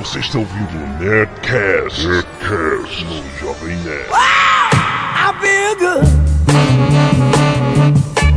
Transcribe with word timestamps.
Você 0.00 0.18
está 0.20 0.38
ouvindo 0.38 0.78
o 0.82 0.86
Nerdcast, 0.98 2.06
Nerdcast 2.06 3.04
no 3.04 3.22
Jovem 3.38 3.76
Nerd. 3.76 4.08
I 4.10 5.30
feel 5.38 5.76
good. 5.76 6.06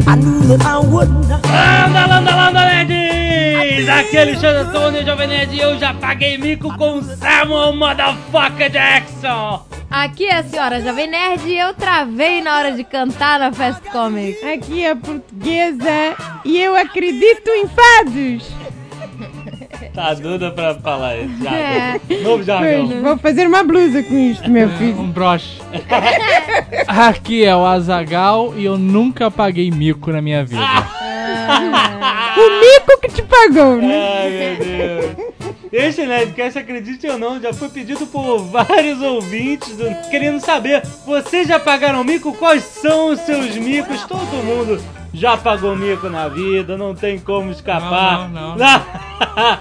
I 0.06 0.16
knew 0.18 0.58
that 0.58 0.66
I 0.66 0.86
wouldn't. 0.86 1.30
Landa, 1.30 2.06
landa, 2.06 2.36
landa, 2.36 2.66
nerds! 2.66 3.88
Aqui 3.88 4.18
é 4.18 4.22
Alexandre 4.24 4.58
Antônio, 4.64 5.06
Jovem 5.06 5.28
Nerd, 5.30 5.56
e 5.56 5.62
eu 5.62 5.80
já 5.80 5.94
paguei 5.94 6.38
mico 6.38 6.78
com 6.78 7.02
Samuel 7.02 7.74
Motherfucker 7.78 8.70
Jackson! 8.70 9.66
Aqui 9.90 10.26
é 10.26 10.40
a 10.40 10.44
senhora 10.44 10.82
Jovem 10.82 11.08
Nerd 11.08 11.48
e 11.48 11.58
eu 11.58 11.74
travei 11.76 12.42
na 12.42 12.58
hora 12.58 12.72
de 12.74 12.84
cantar 12.84 13.40
na 13.40 13.54
Fast 13.54 13.90
Comics. 13.90 14.44
Aqui 14.44 14.84
é 14.84 14.96
portuguesa 14.96 16.16
e 16.44 16.60
eu 16.60 16.76
acredito 16.76 17.48
em 17.48 17.68
fados. 17.70 18.63
Tá 19.94 20.14
dura 20.16 20.50
pra 20.52 20.74
falar 20.76 21.18
isso, 21.18 21.44
já. 21.44 21.52
É. 21.56 22.00
Novo 22.24 22.44
jargão. 22.44 22.88
Vou 23.04 23.18
fazer 23.18 23.46
uma 23.48 23.64
blusa 23.64 24.02
com 24.02 24.18
isto, 24.18 24.50
meu 24.50 24.68
filho. 24.72 25.00
Um 25.00 25.12
broche. 25.12 25.62
Aqui 26.88 27.46
é 27.46 27.56
o 27.56 27.64
Azagal 27.66 28.54
e 28.58 28.66
eu 28.66 28.78
nunca 28.78 29.30
paguei 29.30 29.70
mico 29.70 30.12
na 30.12 30.22
minha 30.22 30.44
vida. 30.44 30.62
O 32.36 32.60
mico 32.60 33.00
que 33.02 33.08
te 33.10 33.22
pagou, 33.22 33.78
né? 33.78 33.96
Ai, 34.24 34.30
meu 34.30 34.66
Deus. 34.66 35.34
Este 35.72 36.06
Nerdcast, 36.06 36.60
acredite 36.60 37.08
ou 37.08 37.18
não, 37.18 37.40
já 37.42 37.52
foi 37.54 37.68
pedido 37.70 38.06
por 38.08 38.40
vários 38.40 39.02
ouvintes 39.02 39.76
do- 39.76 40.10
querendo 40.10 40.40
saber, 40.40 40.84
vocês 41.06 41.48
já 41.48 41.60
pagaram 41.60 42.04
mico? 42.04 42.32
Quais 42.34 42.64
são 42.64 43.12
os 43.12 43.20
seus 43.22 43.56
micos? 43.58 44.04
Todo 44.04 44.44
mundo 44.44 44.80
já 45.12 45.36
pagou 45.36 45.76
mico 45.76 46.10
na 46.10 46.28
vida, 46.28 46.78
não 46.78 46.94
tem 46.94 47.18
como 47.20 47.50
escapar. 47.52 48.30
Não, 48.30 48.56
não, 48.56 48.58
não. 48.58 48.84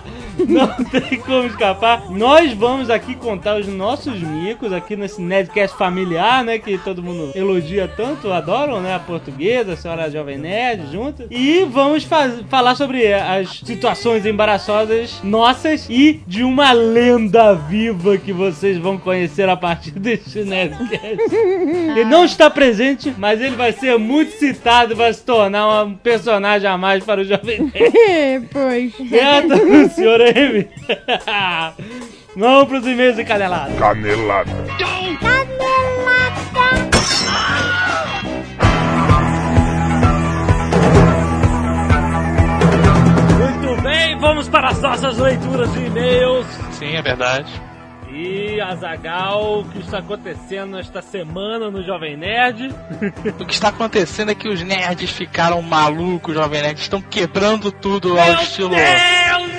Não 0.49 0.85
tem 0.85 1.19
como 1.21 1.47
escapar. 1.47 2.11
Nós 2.11 2.53
vamos 2.53 2.91
aqui 2.91 3.15
contar 3.15 3.59
os 3.59 3.67
nossos 3.67 4.21
micos 4.21 4.73
aqui 4.73 4.97
nesse 4.97 5.21
Nerdcast 5.21 5.77
familiar, 5.77 6.45
né? 6.45 6.59
Que 6.59 6.79
todo 6.79 7.03
mundo 7.03 7.33
elogia 7.35 7.89
tanto, 7.89 8.33
adoram, 8.33 8.81
né? 8.81 8.95
A 8.95 8.99
portuguesa, 8.99 9.73
a 9.73 9.77
senhora 9.77 10.11
Jovem 10.11 10.39
Nerd 10.39 10.91
junto. 10.91 11.25
E 11.31 11.65
vamos 11.65 12.07
falar 12.49 12.75
sobre 12.75 13.13
as 13.13 13.61
situações 13.65 14.25
embaraçosas 14.25 15.21
nossas 15.23 15.87
e 15.89 16.21
de 16.27 16.43
uma 16.43 16.73
lenda 16.73 17.55
viva 17.55 18.17
que 18.17 18.33
vocês 18.33 18.79
vão 18.79 18.99
conhecer 18.99 19.49
a 19.49 19.57
partir 19.57 19.93
deste 19.93 20.45
Nerdcast. 20.45 21.35
Ele 21.35 22.05
não 22.05 22.25
está 22.25 22.49
presente, 22.49 23.15
mas 23.19 23.41
ele 23.41 23.57
vai 23.57 23.73
ser 23.73 23.99
muito 23.99 24.33
citado 24.33 24.95
vai 24.95 25.13
se 25.13 25.23
tornar 25.23 25.85
um 25.85 25.95
personagem 25.95 26.69
a 26.69 26.77
mais 26.77 27.05
para 27.05 27.21
o 27.21 27.25
Jovem 27.25 27.71
Nerd. 27.75 28.49
pois. 28.53 28.93
Certo, 29.09 29.95
senhor 29.95 30.22
M? 30.23 30.69
Vamos 32.35 32.69
pros 32.69 32.87
e-mails 32.87 33.19
encanelados. 33.19 33.79
Canelada. 33.79 34.51
Muito 43.39 43.83
bem, 43.83 44.19
vamos 44.19 44.49
para 44.49 44.69
as 44.69 44.81
nossas 44.81 45.19
leituras 45.19 45.73
de 45.75 45.85
e-mails. 45.85 46.47
Sim, 46.73 46.97
é 46.97 47.03
verdade. 47.03 47.53
E 48.15 48.61
Azagal, 48.61 49.61
o 49.61 49.65
que 49.65 49.79
está 49.79 49.99
acontecendo 49.99 50.79
esta 50.79 51.01
semana 51.01 51.71
no 51.71 51.83
Jovem 51.83 52.15
Nerd? 52.15 52.69
O 53.41 53.47
que 53.47 53.55
está 53.55 53.69
acontecendo 53.69 54.31
é 54.31 54.35
que 54.35 54.49
os 54.49 54.63
nerds 54.63 55.11
ficaram 55.11 55.63
malucos, 55.63 56.35
Jovem 56.35 56.61
Nerd. 56.61 56.79
Estão 56.79 57.01
quebrando 57.01 57.73
tudo 57.73 58.19
ao 58.21 58.35
estilo. 58.35 58.69
Deus, 58.69 58.83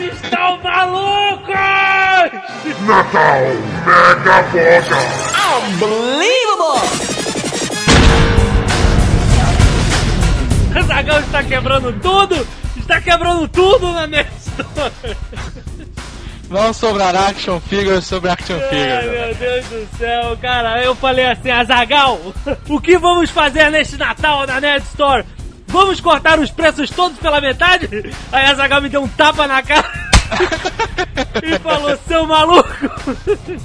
estão 0.07 0.59
malucos! 0.61 1.53
Natal 2.85 3.41
Mega 6.17 6.55
Boga. 6.57 7.13
Azagal 10.79 11.19
está 11.19 11.43
quebrando 11.43 11.93
tudo! 12.01 12.47
Está 12.77 12.99
quebrando 12.99 13.47
tudo 13.47 13.93
na 13.93 14.07
Nerd 14.07 14.29
Store! 14.37 14.91
Não 16.49 16.73
sobrar 16.73 17.15
action 17.15 17.59
figures 17.59 18.05
sobre 18.05 18.29
action 18.29 18.57
Ai, 18.57 18.69
figures. 18.69 19.11
meu 19.11 19.35
Deus 19.35 19.65
do 19.65 19.97
céu, 19.97 20.37
cara, 20.39 20.83
eu 20.83 20.93
falei 20.95 21.25
assim, 21.25 21.49
Azagal, 21.49 22.19
o 22.69 22.79
que 22.79 22.97
vamos 22.97 23.29
fazer 23.31 23.71
neste 23.71 23.97
Natal 23.97 24.45
na 24.45 24.61
Nerd 24.61 24.83
Store? 24.85 25.25
Vamos 25.73 25.99
cortar 25.99 26.39
os 26.39 26.51
preços 26.51 26.91
todos 26.91 27.17
pela 27.17 27.41
metade? 27.41 27.89
Aí 28.31 28.45
Azagal 28.45 28.79
me 28.79 28.89
deu 28.89 29.01
um 29.01 29.07
tapa 29.07 29.47
na 29.47 29.63
cara 29.63 29.89
e 31.41 31.57
falou, 31.57 31.97
seu 32.07 32.27
maluco! 32.27 32.69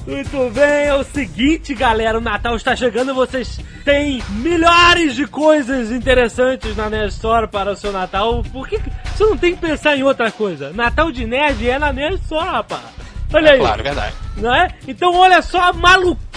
Muito 0.06 0.50
bem, 0.54 0.86
é 0.86 0.94
o 0.94 1.04
seguinte, 1.04 1.74
galera, 1.74 2.16
o 2.16 2.20
Natal 2.22 2.56
está 2.56 2.74
chegando 2.74 3.14
vocês 3.14 3.60
têm 3.84 4.22
milhares 4.30 5.14
de 5.14 5.26
coisas 5.26 5.92
interessantes 5.92 6.74
na 6.74 6.88
Nerd 6.88 7.12
Store 7.12 7.46
para 7.46 7.72
o 7.72 7.76
seu 7.76 7.92
Natal. 7.92 8.42
Por 8.50 8.66
que 8.66 8.80
você 9.14 9.24
não 9.24 9.36
tem 9.36 9.54
que 9.54 9.60
pensar 9.60 9.94
em 9.94 10.02
outra 10.02 10.32
coisa? 10.32 10.72
Natal 10.72 11.12
de 11.12 11.26
Nerd 11.26 11.68
é 11.68 11.78
na 11.78 11.92
Nerd 11.92 12.22
Store, 12.22 12.48
rapaz. 12.48 12.84
Olha 13.34 13.52
aí. 13.52 13.58
Claro, 13.58 13.80
é 13.80 13.84
verdade. 13.84 14.14
Não 14.38 14.54
é? 14.54 14.68
Então 14.86 15.14
olha 15.14 15.42
só 15.42 15.60
a 15.60 15.72
maluquice 15.74 16.27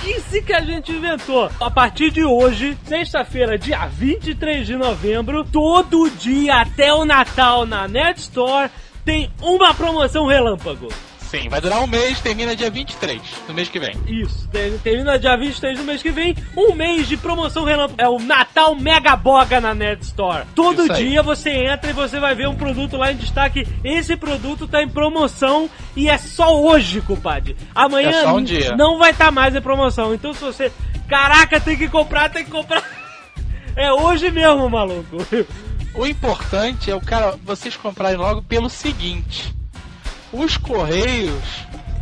que 0.41 0.53
a 0.53 0.62
gente 0.62 0.91
inventou. 0.91 1.50
A 1.59 1.69
partir 1.72 2.12
de 2.12 2.25
hoje, 2.25 2.78
sexta-feira, 2.85 3.57
dia 3.57 3.85
23 3.88 4.66
de 4.66 4.75
novembro, 4.75 5.44
todo 5.44 6.09
dia 6.09 6.62
até 6.62 6.94
o 6.94 7.06
Natal 7.06 7.66
na 7.66 7.88
Net 7.88 8.19
Store 8.19 8.69
tem 9.06 9.31
uma 9.41 9.73
promoção 9.73 10.25
relâmpago. 10.25 10.89
Sim, 11.31 11.47
vai 11.47 11.62
durar 11.62 11.80
um 11.80 11.88
mês, 11.88 12.19
termina 12.19 12.53
dia 12.58 12.69
23 12.69 13.22
do 13.47 13.53
mês 13.53 13.69
que 13.69 13.80
vem. 13.80 13.96
Isso, 14.06 14.50
ter- 14.50 14.78
termina 14.84 15.18
dia 15.18 15.38
23 15.38 15.78
do 15.80 15.86
mês 15.86 16.02
que 16.03 16.12
vem, 16.12 16.36
um 16.58 16.75
mês 16.75 17.08
de 17.08 17.16
promoção 17.16 17.64
relâmpago. 17.64 18.02
É 18.02 18.09
o 18.09 18.19
Natal 18.19 18.75
Mega 18.75 19.16
Boga 19.16 19.62
na 19.62 19.74
Net 19.74 20.03
Store. 20.03 20.44
Todo 20.53 20.84
Isso 20.84 20.92
aí. 20.92 21.08
dia 21.08 21.24
você 21.24 21.50
entra 21.52 21.90
e 21.90 21.94
você 21.94 22.19
vai 22.19 22.36
ver 22.36 22.50
um 22.50 22.56
produto 22.56 22.97
lá 22.97 23.14
em 23.14 23.16
destaque. 23.16 23.66
Esse 23.81 24.18
produto 24.18 24.68
tá 24.68 24.84
em 24.84 24.90
promoção 24.90 25.69
e 25.96 26.09
é 26.09 26.18
só 26.18 26.62
hoje, 26.62 27.00
compadre. 27.00 27.56
Amanhã 27.74 28.09
É 28.09 28.24
só 28.24 28.36
um 28.36 28.44
dia. 28.44 28.75
não 28.75 28.98
vai 29.00 29.12
estar 29.12 29.31
mais 29.31 29.56
em 29.56 29.62
promoção. 29.62 30.13
Então 30.13 30.34
se 30.34 30.42
você, 30.42 30.69
caraca, 31.08 31.62
tem 31.62 31.78
que 31.78 31.88
comprar, 31.88 32.30
tem 32.30 32.44
que 32.44 32.52
comprar. 32.52 32.84
É 33.74 33.90
hoje 33.94 34.30
mesmo, 34.30 34.69
maluco. 34.69 35.16
O 35.96 36.06
importante 36.06 36.92
é 36.92 36.96
o 36.96 37.00
cara, 37.00 37.38
vocês 37.42 37.78
comprarem 37.78 38.18
logo 38.18 38.42
pelo 38.42 38.69
seguinte: 38.69 39.56
os 40.34 40.58
correios, 40.58 41.44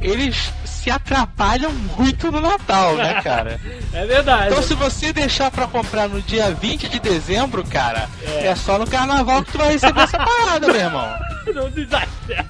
eles 0.02 0.52
se 0.66 0.90
atrapalham 0.90 1.72
muito 1.98 2.32
no 2.32 2.40
Natal, 2.40 2.96
né, 2.96 3.22
cara? 3.22 3.60
É 3.92 4.06
verdade. 4.06 4.50
Então 4.52 4.62
se 4.62 4.76
você 4.76 5.12
deixar 5.12 5.50
pra 5.50 5.66
comprar 5.66 6.08
no 6.08 6.22
dia 6.22 6.52
20 6.52 6.88
de 6.90 7.00
dezembro, 7.00 7.64
cara, 7.64 8.08
é, 8.24 8.54
só 8.54 8.78
no 8.78 8.86
carnaval 8.86 9.44
que 9.44 9.52
tu 9.54 9.58
vai 9.58 9.72
receber 9.72 10.02
essa 10.02 10.18
parada, 10.18 10.68
meu 10.68 10.76
irmão. 10.76 11.10
Não 11.54 11.68
exagera. 11.70 12.46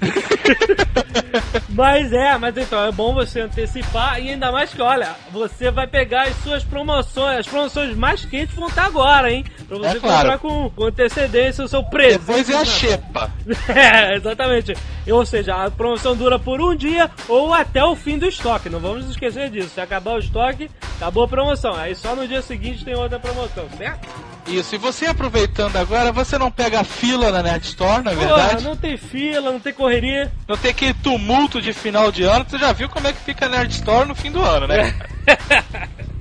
mas 1.74 2.12
é, 2.12 2.38
mas 2.38 2.56
então 2.56 2.82
é 2.84 2.92
bom 2.92 3.12
você 3.12 3.40
antecipar 3.40 4.20
e 4.20 4.30
ainda 4.30 4.52
mais 4.52 4.72
que, 4.72 4.80
olha, 4.80 5.14
você 5.32 5.70
vai 5.70 5.86
pegar 5.86 6.22
as 6.28 6.36
suas 6.36 6.62
promoções, 6.62 7.40
as 7.40 7.46
promoções 7.46 7.96
mais 7.96 8.24
quentes 8.24 8.54
vão 8.54 8.68
estar 8.68 8.84
agora, 8.86 9.30
hein? 9.32 9.44
Pra 9.66 9.78
você 9.78 9.96
É 9.96 10.00
claro. 10.00 10.16
comprar 10.16 10.38
com, 10.38 10.70
com 10.70 10.84
antecedência 10.84 11.64
o 11.64 11.68
seu 11.68 11.82
presente. 11.82 12.20
Depois 12.20 12.48
é 12.48 12.56
a 12.56 12.62
de 12.62 12.68
xepa. 12.70 13.30
É, 13.74 14.14
exatamente. 14.14 14.74
Ou 15.10 15.26
seja, 15.26 15.64
a 15.64 15.70
promoção 15.70 16.14
dura 16.16 16.38
por 16.38 16.60
um 16.60 16.74
dia 16.76 17.10
ou 17.28 17.52
até 17.52 17.84
o 17.84 17.96
fim 17.96 18.18
do 18.18 18.26
estoque. 18.26 18.70
Não 18.70 18.78
vamos 18.78 19.08
esquecer 19.08 19.50
disso. 19.50 19.70
Se 19.70 19.80
acabar 19.80 20.14
o 20.14 20.18
estoque, 20.18 20.70
acabou 20.96 21.24
a 21.24 21.28
promoção. 21.28 21.74
Aí 21.74 21.94
só 21.94 22.14
no 22.14 22.26
dia 22.28 22.40
seguinte 22.40 22.84
tem 22.84 22.94
outra 22.94 23.18
promoção, 23.18 23.66
certo? 23.76 24.08
Isso, 24.46 24.74
e 24.74 24.78
você 24.78 25.06
aproveitando 25.06 25.76
agora, 25.76 26.12
você 26.12 26.36
não 26.36 26.50
pega 26.50 26.80
a 26.80 26.84
fila 26.84 27.30
na 27.30 27.42
Nerd 27.42 27.64
Store, 27.64 28.02
na 28.02 28.10
Porra, 28.12 28.26
verdade? 28.26 28.64
não 28.64 28.76
tem 28.76 28.96
fila, 28.96 29.50
não 29.50 29.58
tem 29.60 29.72
correria. 29.72 30.30
Não 30.46 30.56
tem 30.56 30.70
aquele 30.70 30.94
tumulto 30.94 31.60
de 31.62 31.72
final 31.72 32.12
de 32.12 32.24
ano, 32.24 32.44
você 32.48 32.58
já 32.58 32.72
viu 32.72 32.88
como 32.88 33.06
é 33.06 33.12
que 33.12 33.20
fica 33.20 33.46
a 33.46 33.48
Nerd 33.48 33.72
Store 33.72 34.06
no 34.06 34.14
fim 34.14 34.30
do 34.30 34.42
ano, 34.42 34.66
né? 34.66 34.94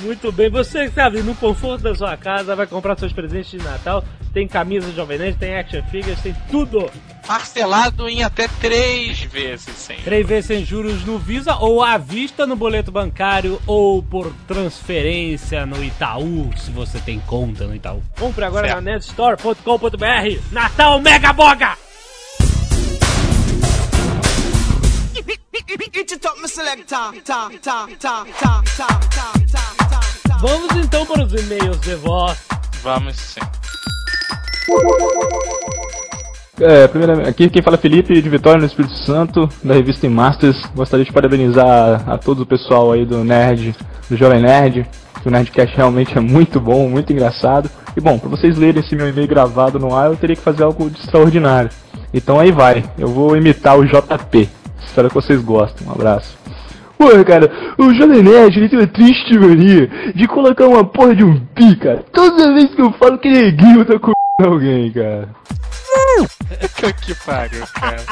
Muito 0.00 0.30
bem, 0.30 0.48
você 0.48 0.88
sabe, 0.90 1.22
no 1.22 1.34
conforto 1.34 1.82
da 1.82 1.94
sua 1.94 2.16
casa, 2.16 2.54
vai 2.54 2.66
comprar 2.66 2.98
seus 2.98 3.12
presentes 3.12 3.50
de 3.50 3.58
Natal. 3.58 4.04
Tem 4.32 4.46
camisa 4.46 4.92
Jovem 4.92 5.18
Nerd, 5.18 5.36
tem 5.38 5.56
action 5.56 5.82
figures, 5.90 6.20
tem 6.20 6.34
tudo. 6.50 6.88
Parcelado 7.26 8.08
em 8.08 8.22
até 8.22 8.48
três 8.60 9.20
vezes, 9.22 9.74
sim. 9.76 9.96
Três 10.04 10.26
vezes 10.26 10.46
sem 10.46 10.64
juros 10.64 11.04
no 11.04 11.18
Visa 11.18 11.56
ou 11.56 11.82
à 11.82 11.98
vista 11.98 12.46
no 12.46 12.54
boleto 12.56 12.90
bancário 12.92 13.60
ou 13.66 14.02
por 14.02 14.32
transferência 14.46 15.66
no 15.66 15.82
Itaú, 15.82 16.50
se 16.56 16.70
você 16.70 16.98
tem 17.00 17.18
conta 17.20 17.66
no 17.66 17.74
Itaú. 17.74 18.02
Compre 18.18 18.44
agora 18.44 18.68
Certo. 18.68 18.80
na 18.82 18.92
netstore.com.br. 18.92 20.40
Natal 20.52 21.00
Mega 21.00 21.32
Boga! 21.32 21.76
It 25.70 26.12
it 26.12 26.24
up, 26.26 26.40
me 26.40 26.48
selector. 26.48 26.86
Ta 26.86 27.12
ta 27.24 27.50
ta 27.60 27.86
ta 27.98 28.24
ta 28.40 28.62
ta 28.76 29.32
ta 29.52 29.78
ta. 29.78 29.87
Vamos 30.40 30.70
então 30.76 31.04
para 31.04 31.24
os 31.24 31.32
e-mails 31.32 31.80
de 31.80 31.96
voz. 31.96 32.38
Vamos 32.82 33.16
sim. 33.16 33.40
É, 36.60 36.86
primeiramente, 36.86 37.28
aqui 37.28 37.50
quem 37.50 37.60
fala 37.60 37.76
é 37.76 37.80
Felipe 37.80 38.20
de 38.20 38.28
Vitória 38.28 38.60
no 38.60 38.66
Espírito 38.66 38.94
Santo, 38.94 39.48
da 39.64 39.74
revista 39.74 40.08
Masters. 40.08 40.60
Gostaria 40.76 41.04
de 41.04 41.12
parabenizar 41.12 41.66
a, 42.06 42.14
a 42.14 42.18
todo 42.18 42.42
o 42.42 42.46
pessoal 42.46 42.92
aí 42.92 43.04
do 43.04 43.24
Nerd, 43.24 43.74
do 44.08 44.16
Jovem 44.16 44.40
Nerd, 44.40 44.86
que 45.20 45.28
o 45.28 45.30
Nerdcast 45.30 45.76
realmente 45.76 46.16
é 46.16 46.20
muito 46.20 46.60
bom, 46.60 46.88
muito 46.88 47.12
engraçado. 47.12 47.68
E 47.96 48.00
bom, 48.00 48.16
para 48.16 48.28
vocês 48.28 48.56
lerem 48.56 48.80
esse 48.80 48.94
meu 48.94 49.08
e-mail 49.08 49.26
gravado 49.26 49.78
no 49.80 49.92
ar, 49.92 50.08
eu 50.08 50.16
teria 50.16 50.36
que 50.36 50.42
fazer 50.42 50.62
algo 50.62 50.88
de 50.88 51.00
extraordinário. 51.00 51.70
Então 52.14 52.38
aí 52.38 52.52
vai, 52.52 52.84
eu 52.96 53.08
vou 53.08 53.36
imitar 53.36 53.76
o 53.76 53.84
JP. 53.84 54.48
Espero 54.86 55.08
que 55.08 55.14
vocês 55.14 55.40
gostem. 55.42 55.86
Um 55.86 55.90
abraço. 55.90 56.37
Porra, 56.98 57.24
cara, 57.24 57.50
o 57.78 57.94
Jovem 57.94 58.24
Nerd 58.24 58.58
ele 58.58 58.68
tem 58.68 58.78
uma 58.78 58.86
triste 58.88 59.38
mania 59.38 59.88
de 60.14 60.26
colocar 60.26 60.66
uma 60.66 60.84
porra 60.84 61.14
de 61.14 61.22
um 61.22 61.38
pi, 61.54 61.76
cara. 61.76 62.04
Toda 62.12 62.52
vez 62.52 62.74
que 62.74 62.82
eu 62.82 62.92
falo 62.94 63.18
que 63.18 63.30
neguinho 63.30 63.84
tá 63.84 63.98
com 64.00 64.12
alguém, 64.42 64.90
cara. 64.92 65.28
que 67.04 67.14
pariu, 67.24 67.64
cara. 67.74 68.04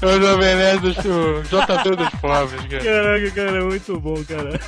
É 0.00 0.06
o 0.06 0.20
Jovem 0.20 0.54
Nerd 0.56 0.80
do 0.80 0.88
o 0.88 1.42
JP 1.42 1.96
dos 1.96 2.20
pobres, 2.20 2.66
cara. 2.66 2.84
Caraca, 2.84 3.30
cara, 3.32 3.64
muito 3.64 4.00
bom, 4.00 4.24
cara. 4.24 4.60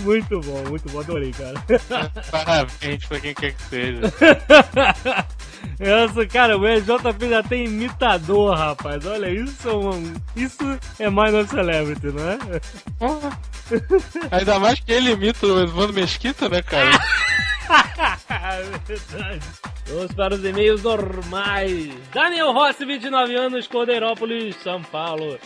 Muito 0.00 0.40
bom, 0.40 0.62
muito 0.68 0.92
bom, 0.92 1.00
adorei, 1.00 1.32
cara. 1.32 1.54
Parabéns 2.30 3.04
pra 3.06 3.20
quem 3.20 3.34
quer 3.34 3.52
que 3.52 3.62
seja. 3.62 4.00
Essa, 5.78 6.26
cara, 6.26 6.56
o 6.56 6.60
JP 6.60 7.28
já 7.28 7.42
tem 7.42 7.64
imitador, 7.64 8.56
rapaz. 8.56 9.04
Olha, 9.06 9.28
isso 9.28 9.68
é, 9.68 9.74
um, 9.74 10.14
isso 10.36 10.78
é 10.98 11.10
mais 11.10 11.32
no 11.32 11.46
Celebrity, 11.46 12.06
não 12.06 12.28
é? 12.28 12.38
Ainda 14.30 14.58
mais 14.58 14.80
que 14.80 14.92
ele 14.92 15.12
imita 15.12 15.46
o 15.46 15.60
Evandro 15.60 15.94
Mesquita, 15.94 16.48
né, 16.48 16.62
cara? 16.62 16.90
Verdade. 18.86 19.40
Vamos 19.86 20.12
para 20.14 20.34
os 20.34 20.44
e-mails 20.44 20.82
normais. 20.82 21.92
Daniel 22.12 22.52
Rossi, 22.52 22.86
29 22.86 23.36
anos, 23.36 23.66
Cordeirópolis, 23.66 24.56
São 24.62 24.82
Paulo. 24.82 25.38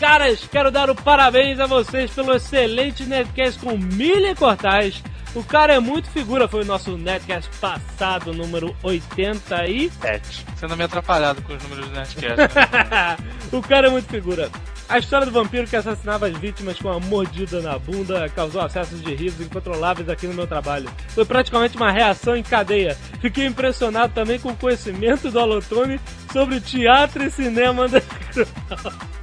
Caras, 0.00 0.46
quero 0.50 0.72
dar 0.72 0.90
o 0.90 0.94
parabéns 0.94 1.60
a 1.60 1.66
vocês 1.66 2.10
pelo 2.10 2.34
excelente 2.34 3.04
Netcast 3.04 3.60
com 3.60 3.78
Milha 3.78 4.34
Cortais. 4.34 5.00
O 5.34 5.42
cara 5.42 5.74
é 5.74 5.80
muito 5.80 6.08
figura, 6.10 6.46
foi 6.46 6.62
o 6.62 6.64
nosso 6.64 6.96
Netcast 6.96 7.50
passado, 7.58 8.32
número 8.32 8.74
87. 8.84 10.46
Você 10.54 10.66
não 10.68 10.76
me 10.76 10.84
atrapalhado 10.84 11.42
com 11.42 11.54
os 11.54 11.62
números 11.64 11.88
do 11.88 11.94
Netcast. 11.94 12.36
Né? 12.36 13.16
o 13.50 13.60
cara 13.60 13.88
é 13.88 13.90
muito 13.90 14.08
figura. 14.08 14.48
A 14.88 14.98
história 14.98 15.26
do 15.26 15.32
vampiro 15.32 15.66
que 15.66 15.74
assassinava 15.74 16.26
as 16.28 16.36
vítimas 16.36 16.78
com 16.78 16.88
uma 16.88 17.00
mordida 17.00 17.60
na 17.60 17.76
bunda 17.78 18.28
causou 18.28 18.60
acessos 18.60 19.02
de 19.02 19.14
risos 19.14 19.44
incontroláveis 19.44 20.08
aqui 20.08 20.26
no 20.26 20.34
meu 20.34 20.46
trabalho. 20.46 20.88
Foi 21.08 21.24
praticamente 21.24 21.76
uma 21.76 21.90
reação 21.90 22.36
em 22.36 22.42
cadeia. 22.42 22.96
Fiquei 23.20 23.46
impressionado 23.46 24.12
também 24.12 24.38
com 24.38 24.50
o 24.50 24.56
conhecimento 24.56 25.30
do 25.30 25.40
Alotone 25.40 25.98
sobre 26.32 26.60
teatro 26.60 27.24
e 27.24 27.30
cinema 27.30 27.86
underground. 27.86 28.48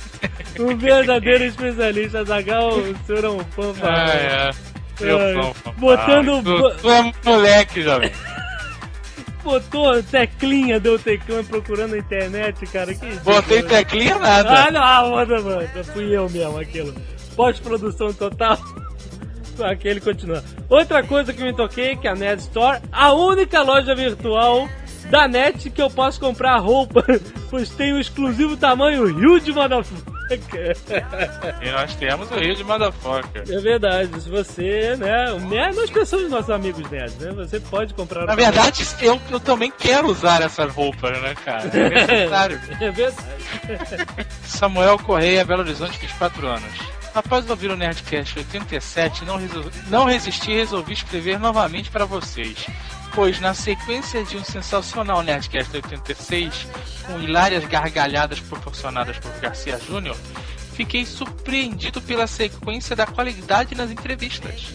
Um 0.59 0.77
verdadeiro 0.77 1.45
especialista. 1.45 2.23
Zagal, 2.23 2.77
o 2.77 2.95
senhor 3.05 3.23
é 3.23 3.29
um 3.29 3.39
fã 3.39 3.73
Ah, 3.81 4.09
é. 4.09 4.70
Eu 5.01 5.19
Ai, 5.19 5.33
sou 5.33 5.49
um 5.49 5.53
fã. 5.53 5.71
botando 5.77 6.37
Ah, 6.37 6.43
tu, 6.43 6.81
tu 6.81 6.89
é 6.91 7.13
moleque, 7.25 7.81
jovem. 7.81 8.11
Botou 9.43 10.03
teclinha, 10.03 10.79
deu 10.79 10.99
teclinha 10.99 11.43
procurando 11.43 11.91
na 11.91 11.97
internet, 11.97 12.65
cara. 12.67 12.93
Que 12.93 13.05
Botei 13.23 13.57
ridículo. 13.57 13.69
teclinha 13.69 14.19
nada. 14.19 14.65
Ah, 14.67 14.71
não, 14.71 15.11
manda, 15.11 15.41
mano. 15.41 15.67
Fui 15.93 16.15
eu 16.15 16.29
mesmo, 16.29 16.59
aquilo. 16.59 16.93
Pós-produção 17.35 18.13
total. 18.13 18.57
Aquele 19.63 19.99
continua. 19.99 20.43
Outra 20.69 21.03
coisa 21.03 21.33
que 21.33 21.43
me 21.43 21.53
toquei, 21.53 21.95
que 21.95 22.07
a 22.07 22.15
Nerd 22.15 22.41
Store, 22.41 22.79
a 22.91 23.11
única 23.13 23.61
loja 23.61 23.93
virtual 23.93 24.67
da 25.09 25.27
net 25.27 25.69
que 25.69 25.81
eu 25.81 25.89
posso 25.89 26.19
comprar 26.19 26.57
roupa, 26.57 27.03
pois 27.49 27.69
tem 27.69 27.93
o 27.93 27.99
exclusivo 27.99 28.55
tamanho 28.57 29.03
Huge 29.03 29.51
Motherfucker. 29.51 30.13
E 31.61 31.71
nós 31.71 31.95
temos 31.95 32.31
o 32.31 32.35
Rio 32.35 32.55
de 32.55 32.63
Motherfucker. 32.63 33.43
É 33.49 33.59
verdade, 33.59 34.21
se 34.21 34.29
você, 34.29 34.95
né, 34.97 35.33
né, 35.49 35.71
nós 35.75 35.89
pensamos 35.89 36.23
nos 36.23 36.31
nossos 36.31 36.49
amigos 36.49 36.89
nerds, 36.89 37.17
né, 37.17 37.31
você 37.31 37.59
pode 37.59 37.93
comprar... 37.93 38.25
Na 38.25 38.35
verdade, 38.35 38.85
eu, 39.01 39.19
eu 39.29 39.39
também 39.39 39.71
quero 39.77 40.07
usar 40.07 40.41
essas 40.41 40.73
roupas, 40.73 41.19
né, 41.21 41.35
cara? 41.43 41.69
É 41.73 41.89
necessário. 41.89 42.61
É 42.81 42.89
verdade. 42.89 43.17
Samuel 44.43 44.97
Correia, 44.99 45.45
Belo 45.45 45.61
Horizonte, 45.61 45.99
24 45.99 46.47
anos. 46.47 47.01
Após 47.13 47.49
ouvir 47.49 47.69
o 47.69 47.75
Nerdcast 47.75 48.39
87, 48.39 49.25
não, 49.25 49.37
resol... 49.37 49.65
não 49.89 50.05
resisti 50.05 50.51
e 50.51 50.55
resolvi 50.55 50.93
escrever 50.93 51.37
novamente 51.39 51.91
para 51.91 52.05
vocês. 52.05 52.65
Pois 53.13 53.41
na 53.41 53.53
sequência 53.53 54.23
de 54.23 54.37
um 54.37 54.43
sensacional 54.43 55.21
Nerdcast 55.21 55.75
86, 55.75 56.67
com 57.05 57.19
hilárias 57.19 57.65
gargalhadas 57.65 58.39
proporcionadas 58.39 59.19
por 59.19 59.31
Garcia 59.39 59.77
Júnior, 59.77 60.15
fiquei 60.73 61.05
surpreendido 61.05 62.01
pela 62.01 62.25
sequência 62.25 62.95
da 62.95 63.05
qualidade 63.05 63.75
nas 63.75 63.91
entrevistas. 63.91 64.73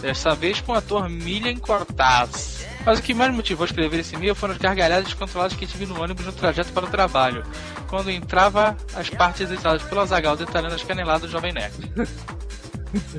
Dessa 0.00 0.34
vez 0.34 0.60
com 0.60 0.72
o 0.72 0.74
ator 0.74 1.08
Milian 1.08 1.56
Cortaz. 1.56 2.66
Mas 2.84 2.98
o 2.98 3.02
que 3.02 3.14
mais 3.14 3.30
me 3.30 3.36
motivou 3.36 3.64
a 3.64 3.66
escrever 3.66 4.00
esse 4.00 4.14
e-mail 4.14 4.34
foram 4.34 4.54
as 4.54 4.60
gargalhadas 4.60 5.04
descontroladas 5.06 5.56
que 5.56 5.66
tive 5.66 5.86
no 5.86 6.00
ônibus 6.00 6.26
no 6.26 6.32
trajeto 6.32 6.72
para 6.72 6.86
o 6.86 6.90
trabalho, 6.90 7.44
quando 7.88 8.10
entrava 8.10 8.76
as 8.94 9.08
partes 9.10 9.50
editadas 9.50 9.82
pelo 9.82 10.00
Azagal 10.00 10.36
detalhando 10.36 10.74
as 10.74 10.82
caneladas 10.82 11.22
do 11.22 11.28
Jovem 11.28 11.52
Nerd. 11.52 11.74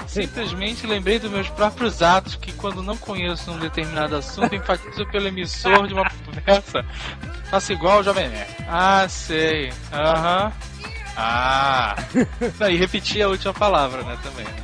Simplesmente 0.07 0.87
lembrei 0.87 1.19
dos 1.19 1.31
meus 1.31 1.49
próprios 1.49 2.01
atos 2.01 2.35
que, 2.35 2.51
quando 2.53 2.81
não 2.81 2.97
conheço 2.97 3.51
um 3.51 3.59
determinado 3.59 4.15
assunto, 4.15 4.55
enfatizo 4.55 5.05
pelo 5.07 5.27
emissor 5.27 5.87
de 5.87 5.93
uma 5.93 6.09
conversa. 6.25 6.85
Faço 7.49 7.73
igual 7.73 7.97
ao 7.97 8.03
Jovem 8.03 8.29
Nerd. 8.29 8.55
Ah, 8.67 9.05
sei. 9.09 9.71
Aham. 9.91 10.51
Ah. 11.15 11.95
Não, 12.59 12.69
e 12.69 12.77
repetir 12.77 13.23
a 13.23 13.27
última 13.27 13.53
palavra, 13.53 14.03
né, 14.03 14.17
também. 14.21 14.45
Né? 14.45 14.63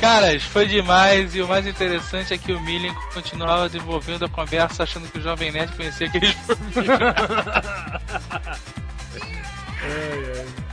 Caras, 0.00 0.44
foi 0.44 0.66
demais 0.66 1.34
e 1.34 1.42
o 1.42 1.48
mais 1.48 1.66
interessante 1.66 2.32
é 2.32 2.38
que 2.38 2.52
o 2.52 2.60
Millen 2.60 2.94
continuava 3.12 3.68
desenvolvendo 3.68 4.24
a 4.24 4.28
conversa 4.28 4.84
achando 4.84 5.08
que 5.08 5.18
o 5.18 5.22
Jovem 5.22 5.50
Nerd 5.50 5.74
conhecia 5.74 6.06
aqueles 6.06 6.36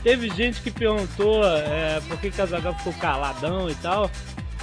Teve 0.02 0.28
gente 0.30 0.60
que 0.60 0.70
perguntou 0.70 1.44
é, 1.44 2.00
por 2.08 2.18
que, 2.18 2.30
que 2.30 2.40
a 2.40 2.46
Zagal 2.46 2.74
ficou 2.74 2.92
caladão 2.94 3.68
e 3.68 3.74
tal. 3.76 4.10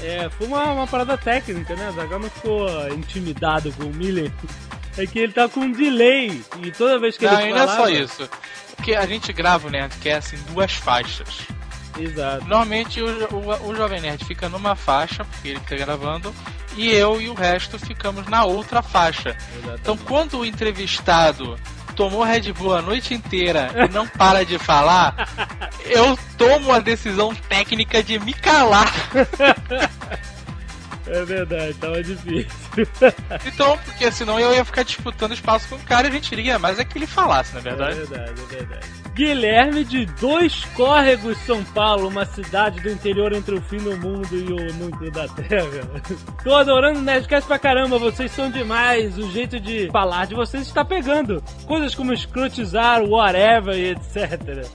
É, 0.02 0.30
foi 0.30 0.48
uma, 0.48 0.64
uma 0.72 0.88
parada 0.88 1.18
técnica, 1.18 1.76
né? 1.76 1.88
A 1.88 1.92
Zagal 1.92 2.20
não 2.20 2.30
ficou 2.30 2.68
intimidado 2.94 3.72
com 3.74 3.84
o 3.84 3.94
Miller. 3.94 4.32
É 4.98 5.06
que 5.06 5.20
ele 5.20 5.34
tá 5.34 5.50
com 5.50 5.62
um 5.62 5.72
delay. 5.72 6.42
E 6.62 6.72
toda 6.72 7.00
vez 7.00 7.18
que 7.18 7.26
Não, 7.26 7.40
ele 7.40 7.50
e 7.50 7.54
não 7.54 7.64
é 7.64 7.68
só 7.68 7.90
isso. 7.90 8.30
Porque 8.76 8.96
a 8.96 9.06
gente 9.06 9.32
grava 9.34 9.68
o 9.68 9.72
Nerdcast 9.72 10.36
em 10.36 10.54
duas 10.54 10.74
faixas. 10.74 11.48
Exato. 11.98 12.42
Normalmente 12.42 13.02
o, 13.02 13.08
o, 13.34 13.70
o 13.70 13.76
Jovem 13.76 14.02
Nerd 14.02 14.26
fica 14.26 14.50
numa 14.50 14.76
faixa, 14.76 15.24
porque 15.26 15.50
ele 15.50 15.60
fica 15.60 15.78
gravando, 15.78 16.34
e 16.76 16.90
eu 16.90 17.22
e 17.22 17.30
o 17.30 17.34
resto 17.34 17.78
ficamos 17.78 18.26
na 18.28 18.44
outra 18.46 18.82
faixa. 18.82 19.38
Então 19.80 19.96
quando 19.98 20.40
o 20.40 20.46
entrevistado 20.46 21.58
tomou 21.94 22.24
Red 22.24 22.52
Bull 22.54 22.76
a 22.76 22.82
noite 22.82 23.14
inteira 23.14 23.70
e 23.76 23.94
não 23.94 24.08
para 24.08 24.44
de 24.46 24.58
falar, 24.58 25.30
eu 25.86 26.18
tomo 26.38 26.72
a 26.72 26.80
decisão 26.80 27.34
técnica 27.34 28.04
de 28.04 28.20
me 28.20 28.34
calar. 28.34 28.92
É 31.08 31.26
verdade, 31.26 31.74
tava 31.76 32.02
difícil. 32.04 32.48
Então, 33.46 33.78
porque 33.86 34.12
senão 34.12 34.40
eu 34.40 34.54
ia 34.54 34.64
ficar 34.66 34.84
disputando 34.84 35.34
espaço 35.34 35.68
com 35.70 35.76
o 35.76 35.80
cara 35.80 36.08
e 36.08 36.10
a 36.10 36.14
gente 36.14 36.32
iria 36.32 36.58
mais 36.58 36.80
é 36.80 36.86
que 36.86 36.98
ele 36.98 37.06
falasse, 37.08 37.54
na 37.54 37.60
É 37.60 37.64
verdade. 37.64 37.96
verdade, 37.96 38.32
é 38.32 38.56
verdade. 38.56 38.88
Guilherme 39.14 39.84
de 39.84 40.06
Dois 40.08 40.64
Córregos, 40.76 41.38
São 41.46 41.64
Paulo, 41.66 42.08
uma 42.08 42.26
cidade 42.26 42.80
do 42.82 42.90
interior 42.90 43.32
entre 43.34 43.54
o 43.56 43.62
fim 43.62 43.78
do 43.78 43.96
mundo 43.98 44.28
e 44.32 44.52
o 44.52 44.74
mundo 44.74 45.12
da 45.12 45.28
Terra. 45.28 45.68
Tô 46.44 46.56
adorando 46.56 46.98
o 47.00 47.04
Nerdcast 47.04 47.48
pra 47.48 47.60
caramba, 47.60 48.00
vocês 48.00 48.32
são 48.32 48.50
demais. 48.50 49.16
O 49.20 49.30
jeito 49.30 49.60
de 49.60 49.88
falar 49.92 50.26
de 50.26 50.34
vocês 50.34 50.66
está 50.66 50.84
pegando. 50.84 51.44
Coisas 51.68 51.94
como 51.94 52.12
escrotizar, 52.12 53.04
whatever 53.04 53.76
e 53.78 53.92
etc. 53.92 54.66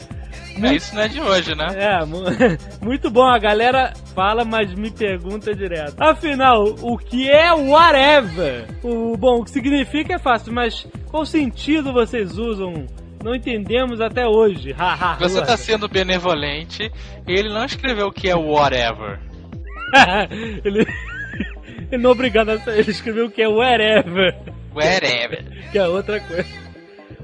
É, 0.66 0.74
isso 0.74 0.94
não 0.94 1.02
é 1.02 1.08
de 1.08 1.20
hoje, 1.20 1.54
né? 1.54 1.66
É, 1.76 2.04
mu- 2.04 2.24
muito 2.82 3.10
bom. 3.10 3.24
A 3.24 3.38
galera 3.38 3.92
fala, 4.14 4.44
mas 4.44 4.72
me 4.74 4.90
pergunta 4.90 5.54
direto. 5.54 5.94
Afinal, 6.00 6.64
o 6.82 6.96
que 6.98 7.30
é 7.30 7.52
whatever? 7.52 8.66
O 8.82 9.16
bom, 9.16 9.40
o 9.40 9.44
que 9.44 9.50
significa 9.50 10.14
é 10.14 10.18
fácil, 10.18 10.52
mas 10.52 10.86
qual 11.06 11.24
sentido 11.24 11.92
vocês 11.92 12.36
usam? 12.38 12.86
Não 13.22 13.34
entendemos 13.34 14.00
até 14.00 14.26
hoje. 14.26 14.74
Você 15.18 15.42
tá 15.42 15.56
sendo 15.56 15.88
benevolente 15.88 16.90
e 17.26 17.32
ele 17.32 17.48
não 17.48 17.64
escreveu 17.64 18.06
o 18.06 18.12
que 18.12 18.28
é 18.28 18.36
whatever. 18.36 19.18
ele... 20.64 20.86
ele 21.90 22.02
não 22.02 22.10
é 22.10 22.12
obrigado 22.12 22.50
a 22.50 22.54
ele 22.76 22.90
escreveu 22.90 23.26
o 23.26 23.30
que 23.30 23.42
é 23.42 23.48
wherever, 23.48 24.36
Whatever. 24.74 25.44
que 25.72 25.78
é 25.78 25.88
outra 25.88 26.20
coisa. 26.20 26.67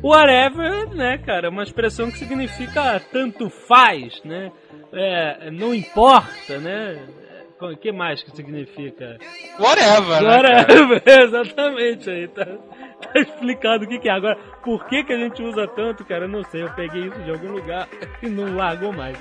Whatever, 0.05 0.91
né, 0.95 1.17
cara, 1.17 1.47
é 1.47 1.51
uma 1.51 1.63
expressão 1.63 2.11
que 2.11 2.19
significa 2.19 3.01
tanto 3.11 3.49
faz, 3.49 4.23
né? 4.23 4.53
É, 4.93 5.51
não 5.51 5.75
importa, 5.75 6.59
né? 6.59 7.09
O 7.59 7.75
que 7.75 7.91
mais 7.91 8.23
que 8.23 8.31
significa? 8.37 9.17
Whatever, 9.59 10.23
né? 10.23 10.29
Whatever, 10.29 11.03
exatamente 11.25 12.11
aí, 12.11 12.29
tá, 12.29 12.45
tá 12.45 13.19
explicado 13.19 13.87
o 13.87 13.89
que, 13.89 13.99
que 13.99 14.11
é. 14.11 14.13
Agora, 14.13 14.37
por 14.63 14.85
que, 14.89 15.05
que 15.05 15.13
a 15.15 15.19
gente 15.19 15.43
usa 15.43 15.67
tanto, 15.69 16.05
cara? 16.05 16.25
Eu 16.25 16.29
não 16.29 16.45
sei. 16.45 16.65
Eu 16.65 16.71
peguei 16.75 17.07
isso 17.07 17.23
de 17.23 17.31
algum 17.31 17.53
lugar 17.53 17.89
e 18.23 18.29
não 18.29 18.55
largou 18.55 18.93
mais. 18.93 19.17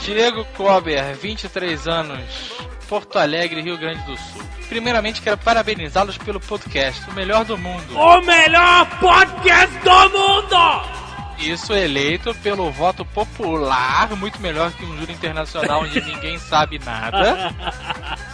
Diego 0.00 0.44
Kober, 0.56 1.14
23 1.14 1.88
anos, 1.88 2.68
Porto 2.88 3.18
Alegre, 3.18 3.60
Rio 3.60 3.76
Grande 3.76 4.02
do 4.04 4.16
Sul. 4.16 4.42
Primeiramente, 4.68 5.20
quero 5.20 5.36
parabenizá-los 5.36 6.18
pelo 6.18 6.40
podcast, 6.40 7.08
o 7.10 7.14
melhor 7.14 7.44
do 7.44 7.56
mundo. 7.58 7.96
O 7.96 8.20
melhor 8.22 8.98
podcast 8.98 9.76
do 9.78 10.18
mundo! 10.18 11.03
Isso 11.38 11.72
eleito 11.74 12.34
pelo 12.36 12.70
voto 12.70 13.04
popular, 13.04 14.14
muito 14.16 14.40
melhor 14.40 14.72
que 14.72 14.84
um 14.84 14.98
júri 14.98 15.12
internacional 15.12 15.82
onde 15.82 16.00
ninguém 16.04 16.38
sabe 16.38 16.78
nada. 16.84 17.54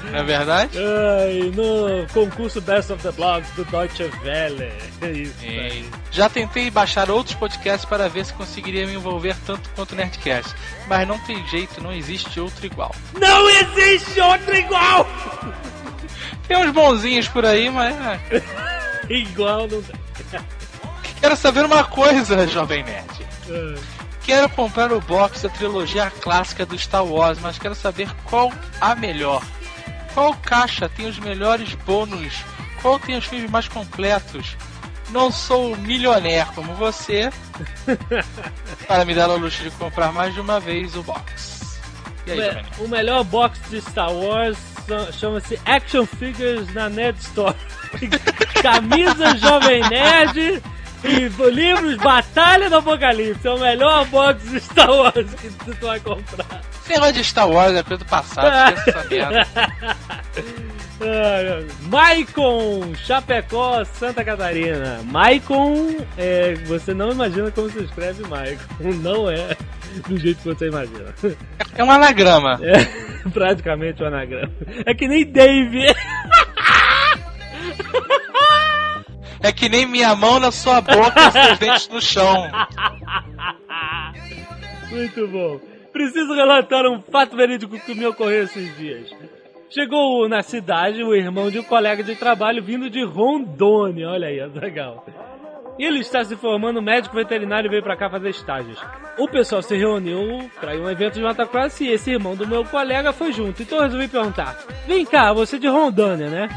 Não 0.05 0.19
é 0.19 0.23
verdade? 0.23 0.79
Ai, 0.79 1.51
no 1.55 2.07
concurso 2.13 2.61
Best 2.61 2.93
of 2.93 3.03
the 3.03 3.13
Blogs 3.13 3.51
do 3.57 3.65
Deutsche 3.65 4.11
Welle. 4.25 4.73
É 5.01 5.11
isso. 5.11 5.35
Já 6.11 6.29
tentei 6.29 6.71
baixar 6.71 7.11
outros 7.11 7.35
podcasts 7.35 7.89
para 7.89 8.09
ver 8.09 8.25
se 8.25 8.33
conseguiria 8.33 8.87
me 8.87 8.95
envolver 8.95 9.37
tanto 9.47 9.69
quanto 9.71 9.93
o 9.93 9.97
Nerdcast, 9.97 10.55
mas 10.87 11.07
não 11.07 11.19
tem 11.21 11.47
jeito, 11.49 11.83
não 11.83 11.93
existe 11.93 12.39
outro 12.39 12.65
igual. 12.67 12.95
Não 13.19 13.49
existe 13.49 14.21
outro 14.21 14.55
igual! 14.55 15.07
Tem 16.47 16.57
uns 16.57 16.73
bonzinhos 16.73 17.29
por 17.29 17.45
aí, 17.47 17.71
mas. 17.71 17.95
é. 18.31 18.43
Igual 19.09 19.67
não 19.69 19.83
tem. 19.83 20.00
Quero 21.21 21.37
saber 21.37 21.65
uma 21.67 21.85
coisa, 21.85 22.47
Jovem 22.49 22.83
Nerd. 22.83 23.27
Quero 24.23 24.49
comprar 24.51 24.93
o 24.93 25.01
box 25.01 25.43
da 25.43 25.49
trilogia 25.51 26.11
clássica 26.11 26.65
do 26.65 26.79
Star 26.79 27.05
Wars, 27.05 27.39
mas 27.41 27.59
quero 27.59 27.75
saber 27.75 28.09
qual 28.25 28.53
a 28.81 28.95
melhor. 28.95 29.43
Qual 30.15 30.35
caixa 30.35 30.89
tem 30.89 31.07
os 31.07 31.19
melhores 31.19 31.75
bônus? 31.75 32.43
Qual 32.81 32.99
tem 32.99 33.17
os 33.17 33.27
filmes 33.27 33.51
mais 33.51 33.69
completos? 33.69 34.57
Não 35.11 35.31
sou 35.31 35.77
milionaire 35.77 36.49
como 36.55 36.75
você 36.75 37.31
para 38.87 39.05
me 39.05 39.15
dar 39.15 39.29
o 39.29 39.37
luxo 39.37 39.63
de 39.63 39.71
comprar 39.73 40.13
mais 40.13 40.33
de 40.33 40.41
uma 40.41 40.59
vez 40.59 40.97
o 40.97 41.03
box. 41.03 41.81
E 42.27 42.33
aí? 42.33 42.65
O 42.79 42.89
melhor 42.89 43.25
box 43.25 43.59
de 43.69 43.81
Star 43.83 44.13
Wars 44.13 44.57
chama-se 45.13 45.61
Action 45.67 46.07
Figures 46.07 46.73
na 46.73 46.89
Nerd 46.89 47.19
Store. 47.19 47.57
Camisa 48.63 49.37
Jovem 49.37 49.83
Nerd 49.89 50.63
e 51.05 51.51
livros 51.51 51.97
Batalha 51.97 52.69
do 52.69 52.77
Apocalipse. 52.77 53.47
É 53.47 53.51
o 53.51 53.59
melhor 53.59 54.05
box 54.07 54.51
de 54.51 54.61
Star 54.61 54.91
Wars 54.91 55.35
que 55.35 55.49
tu 55.51 55.87
vai 55.87 56.01
comprar. 56.01 56.61
Esse 56.83 56.93
negócio 56.93 57.13
de 57.15 57.25
Star 57.25 57.49
Wars 57.49 57.75
é 57.75 57.83
coisa 57.83 58.05
do 58.05 58.09
passado, 58.09 58.49
esquece 58.79 58.91
essa 58.91 59.09
merda. 59.09 59.47
Ai, 61.03 61.67
Maicon, 61.89 62.95
Chapecó, 62.95 63.85
Santa 63.85 64.23
Catarina. 64.23 65.01
Maicon, 65.05 65.97
é, 66.19 66.55
você 66.67 66.93
não 66.93 67.11
imagina 67.11 67.51
como 67.51 67.71
se 67.71 67.83
escreve 67.83 68.23
Maicon. 68.29 68.65
Não 69.01 69.31
é 69.31 69.57
do 70.07 70.17
jeito 70.19 70.39
que 70.39 70.55
você 70.55 70.69
imagina. 70.69 71.15
É 71.75 71.83
um 71.83 71.91
anagrama. 71.91 72.61
É 72.63 72.85
praticamente 73.31 74.03
um 74.03 74.07
anagrama. 74.07 74.53
É 74.87 74.95
que 74.95 75.09
nem 75.09 75.25
Dave. 75.27 75.87
É 79.43 79.53
que 79.53 79.69
nem 79.69 79.87
minha 79.87 80.15
mão 80.15 80.39
na 80.39 80.51
sua 80.53 80.81
boca 80.81 81.29
e 81.29 81.33
seus 81.33 81.59
dentes 81.59 81.89
no 81.89 82.01
chão. 82.01 82.51
Muito 84.91 85.27
bom. 85.29 85.61
Preciso 85.93 86.35
relatar 86.35 86.85
um 86.87 87.01
fato 87.01 87.37
verídico 87.37 87.79
que 87.79 87.95
me 87.95 88.07
ocorreu 88.07 88.45
esses 88.45 88.77
dias. 88.77 89.11
Chegou 89.71 90.29
na 90.29 90.43
cidade 90.43 91.03
o 91.03 91.15
irmão 91.15 91.51
de 91.51 91.59
um 91.59 91.63
colega 91.63 92.03
de 92.03 92.17
trabalho 92.17 92.63
vindo 92.63 92.91
de 92.91 93.05
Rondônia. 93.05 94.09
Olha 94.09 94.29
aí, 94.29 94.41
legal. 94.59 95.05
Ele 95.79 96.01
está 96.01 96.23
se 96.23 96.37
formando 96.37 96.83
médico 96.83 97.15
veterinário 97.15 97.69
e 97.69 97.71
veio 97.71 97.83
pra 97.83 97.97
cá 97.97 98.11
fazer 98.11 98.31
estágios. 98.31 98.79
O 99.17 99.29
pessoal 99.29 99.63
se 99.63 99.77
reuniu 99.77 100.51
para 100.61 100.77
um 100.77 100.91
evento 100.91 101.15
de 101.15 101.23
motocross 101.23 101.81
e 101.81 101.89
esse 101.89 102.11
irmão 102.11 102.37
do 102.37 102.47
meu 102.47 102.65
colega 102.65 103.13
foi 103.13 103.33
junto. 103.33 103.63
Então 103.63 103.79
eu 103.79 103.85
resolvi 103.85 104.09
perguntar: 104.09 104.59
Vem 104.87 105.07
cá, 105.07 105.33
você 105.33 105.57
é 105.57 105.59
de 105.59 105.69
Rondônia, 105.69 106.29
né? 106.29 106.49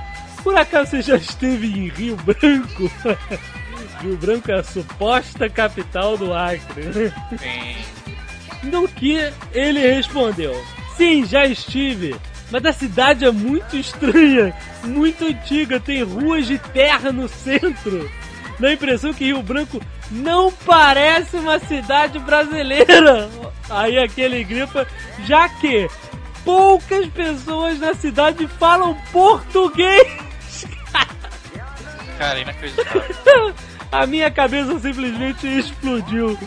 Por 0.43 0.57
acaso 0.57 0.91
você 0.91 1.01
já 1.01 1.15
esteve 1.15 1.67
em 1.67 1.87
Rio 1.89 2.17
Branco? 2.17 2.91
Rio 4.01 4.17
Branco 4.17 4.51
é 4.51 4.59
a 4.59 4.63
suposta 4.63 5.49
capital 5.49 6.17
do 6.17 6.33
Acre. 6.33 6.83
né? 6.83 7.13
Sim. 7.39 8.67
No 8.69 8.87
que 8.87 9.17
ele 9.53 9.79
respondeu: 9.79 10.53
Sim, 10.97 11.25
já 11.25 11.45
estive. 11.45 12.15
Mas 12.51 12.65
a 12.65 12.73
cidade 12.73 13.25
é 13.25 13.31
muito 13.31 13.75
estranha, 13.75 14.53
muito 14.83 15.25
antiga, 15.25 15.79
tem 15.79 16.03
ruas 16.03 16.45
de 16.45 16.59
terra 16.59 17.11
no 17.11 17.27
centro. 17.27 18.09
Dá 18.59 18.67
a 18.67 18.73
impressão 18.73 19.11
que 19.13 19.25
Rio 19.25 19.41
Branco 19.41 19.81
não 20.11 20.51
parece 20.51 21.35
uma 21.37 21.57
cidade 21.57 22.19
brasileira. 22.19 23.27
Aí 23.69 23.97
aquele 23.97 24.43
grifa, 24.43 24.85
já 25.25 25.49
que 25.49 25.87
poucas 26.45 27.07
pessoas 27.07 27.79
na 27.79 27.95
cidade 27.95 28.47
falam 28.59 28.95
português. 29.11 30.07
Cara, 32.17 32.39
inacreditável. 32.39 33.53
A 33.91 34.07
minha 34.07 34.31
cabeça 34.31 34.79
simplesmente 34.79 35.45
explodiu. 35.47 36.37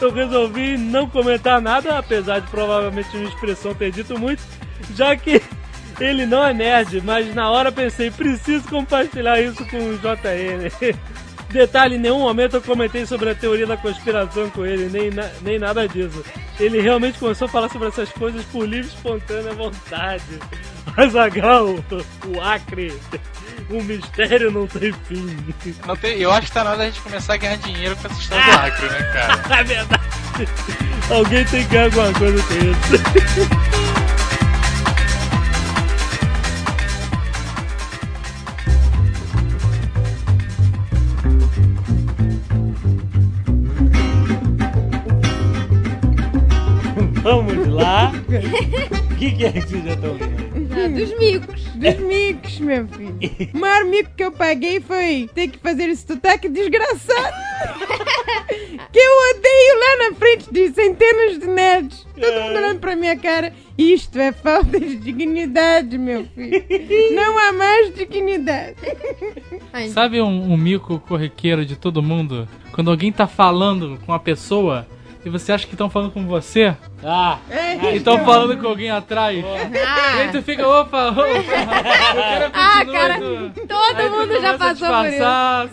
Eu 0.00 0.12
resolvi 0.12 0.76
não 0.76 1.08
comentar 1.08 1.60
nada, 1.60 1.96
apesar 1.98 2.40
de 2.40 2.48
provavelmente 2.50 3.16
minha 3.16 3.28
expressão 3.28 3.72
ter 3.74 3.92
dito 3.92 4.18
muito, 4.18 4.42
já 4.94 5.14
que 5.16 5.40
ele 6.00 6.26
não 6.26 6.44
é 6.44 6.52
nerd, 6.52 7.00
mas 7.02 7.32
na 7.34 7.48
hora 7.48 7.70
pensei, 7.72 8.10
preciso 8.10 8.68
compartilhar 8.68 9.40
isso 9.40 9.64
com 9.66 9.78
o 9.78 9.98
JN. 9.98 10.96
Detalhe, 11.48 11.94
em 11.94 11.98
nenhum 12.00 12.18
momento 12.18 12.56
eu 12.56 12.60
comentei 12.62 13.06
sobre 13.06 13.30
a 13.30 13.34
teoria 13.34 13.66
da 13.68 13.76
conspiração 13.76 14.50
com 14.50 14.66
ele, 14.66 14.88
nem, 14.90 15.10
na- 15.10 15.30
nem 15.42 15.58
nada 15.60 15.86
disso. 15.88 16.24
Ele 16.58 16.80
realmente 16.80 17.18
começou 17.20 17.46
a 17.46 17.48
falar 17.48 17.68
sobre 17.70 17.86
essas 17.88 18.10
coisas 18.10 18.44
por 18.46 18.68
livre 18.68 18.90
e 18.90 18.94
espontânea 18.94 19.52
vontade. 19.54 20.24
Mas 20.96 21.14
Agal, 21.14 21.66
o 22.26 22.40
Acre, 22.42 22.92
o 23.70 23.82
mistério 23.82 24.50
não 24.50 24.66
tem 24.66 24.92
fim. 24.92 25.36
Não 25.86 25.96
tem- 25.96 26.18
eu 26.18 26.30
acho 26.30 26.46
que 26.48 26.52
tá 26.52 26.62
na 26.64 26.70
hora 26.70 26.78
da 26.78 26.84
gente 26.86 27.00
começar 27.00 27.34
a 27.34 27.36
ganhar 27.36 27.56
dinheiro 27.56 27.96
com 27.96 28.06
essa 28.08 28.20
história 28.20 28.44
do 28.44 28.52
Acre, 28.66 28.88
né, 28.88 29.02
cara? 29.12 29.42
É 29.60 29.64
verdade. 29.64 30.02
Alguém 31.10 31.44
tem 31.46 31.62
que 31.64 31.70
ganhar 31.70 31.84
alguma 31.86 32.12
coisa 32.12 32.42
com 32.42 32.54
isso. 32.54 34.06
Vamos 47.22 47.66
lá. 47.68 48.12
O 49.10 49.14
que, 49.16 49.32
que 49.32 49.44
é 49.44 49.52
que 49.52 49.60
vocês 49.62 49.84
já 49.84 49.92
estão 49.94 50.14
vendo? 50.14 50.25
Meu 52.66 52.86
filho. 52.88 53.16
O 53.54 53.58
maior 53.58 53.84
mico 53.84 54.10
que 54.16 54.24
eu 54.24 54.32
paguei 54.32 54.80
foi 54.80 55.30
ter 55.34 55.48
que 55.48 55.58
fazer 55.58 55.88
esse 55.88 56.06
sotaque 56.06 56.48
desgraçado. 56.48 57.36
que 58.92 58.98
eu 58.98 59.12
odeio 59.30 59.78
lá 59.78 60.08
na 60.08 60.16
frente 60.16 60.52
de 60.52 60.72
centenas 60.72 61.38
de 61.38 61.46
nerds. 61.46 62.06
Todo 62.14 62.42
mundo 62.42 62.56
olhando 62.56 62.80
pra 62.80 62.96
minha 62.96 63.16
cara. 63.16 63.52
Isto 63.78 64.18
é 64.18 64.32
falta 64.32 64.80
de 64.80 64.96
dignidade, 64.96 65.98
meu 65.98 66.24
filho. 66.34 66.64
Não 67.14 67.38
há 67.38 67.52
mais 67.52 67.94
dignidade. 67.94 68.76
Sabe 69.92 70.20
um, 70.20 70.52
um 70.52 70.56
mico 70.56 70.98
corriqueiro 71.00 71.64
de 71.64 71.76
todo 71.76 72.02
mundo? 72.02 72.48
Quando 72.72 72.90
alguém 72.90 73.12
tá 73.12 73.26
falando 73.26 73.98
com 74.04 74.12
uma 74.12 74.18
pessoa 74.18 74.86
e 75.26 75.28
você 75.28 75.52
acha 75.52 75.66
que 75.66 75.74
estão 75.74 75.90
falando 75.90 76.12
com 76.12 76.24
você 76.26 76.74
Ah, 77.04 77.38
É, 77.50 77.92
e 77.92 77.96
estão 77.96 78.24
falando 78.24 78.56
com 78.56 78.68
alguém 78.68 78.90
atrás. 78.90 79.36
E 79.38 79.46
aí 79.46 80.28
Ah, 80.28 80.32
tu 80.32 80.40
fica, 80.42 80.66
opa, 80.66 81.08
opa, 81.10 81.20
ah, 82.54 82.84
cara, 82.90 83.14
tu- 83.18 83.66
todo 83.66 83.96
aí 83.96 84.08
tu 84.08 84.16
mundo 84.16 84.40
já 84.40 84.56
passou 84.58 84.88
por 84.88 85.06
isso. 85.06 85.18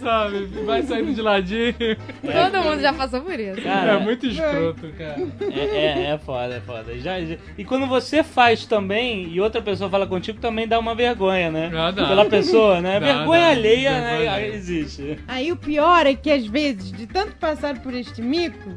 sabe? 0.04 0.46
Vai 0.66 0.84
saindo 0.84 1.14
de 1.14 1.22
ladinho. 1.22 1.74
Todo 2.22 2.64
mundo 2.64 2.82
já 2.82 2.94
passou 2.94 3.22
por 3.22 3.40
isso. 3.40 3.62
cara, 3.62 3.94
É 3.94 4.00
muito 4.00 4.26
escroto, 4.26 4.88
cara. 4.98 5.22
É, 5.52 5.60
é, 5.60 6.12
é 6.14 6.18
foda, 6.18 6.56
é 6.56 6.60
foda. 6.62 6.98
Já, 7.00 7.20
já- 7.22 7.38
E 7.58 7.64
quando 7.64 7.88
você 7.88 8.24
faz 8.24 8.66
também 8.66 9.28
e 9.32 9.40
outra 9.40 9.62
pessoa 9.62 9.90
fala 9.90 10.06
contigo, 10.08 10.40
também 10.40 10.68
dá 10.68 10.80
uma 10.80 10.96
vergonha, 10.96 11.50
né? 11.52 11.72
Ah, 11.74 11.92
dá. 11.92 12.08
Pela 12.08 12.26
pessoa, 12.26 12.82
né? 12.82 13.00
Dá, 13.00 13.06
vergonha 13.06 13.42
dá. 13.42 13.48
alheia, 13.50 13.92
Vergonha 13.92 14.20
né? 14.20 14.28
alheia. 14.30 14.56
Existe. 14.56 15.20
Aí 15.28 15.52
o 15.52 15.56
pior 15.58 16.06
é 16.06 16.14
que 16.16 16.32
às 16.32 16.46
vezes, 16.46 16.92
de 16.92 17.08
tanto 17.08 17.36
passar 17.36 17.80
por 17.80 17.94
este 17.94 18.22
mico, 18.22 18.72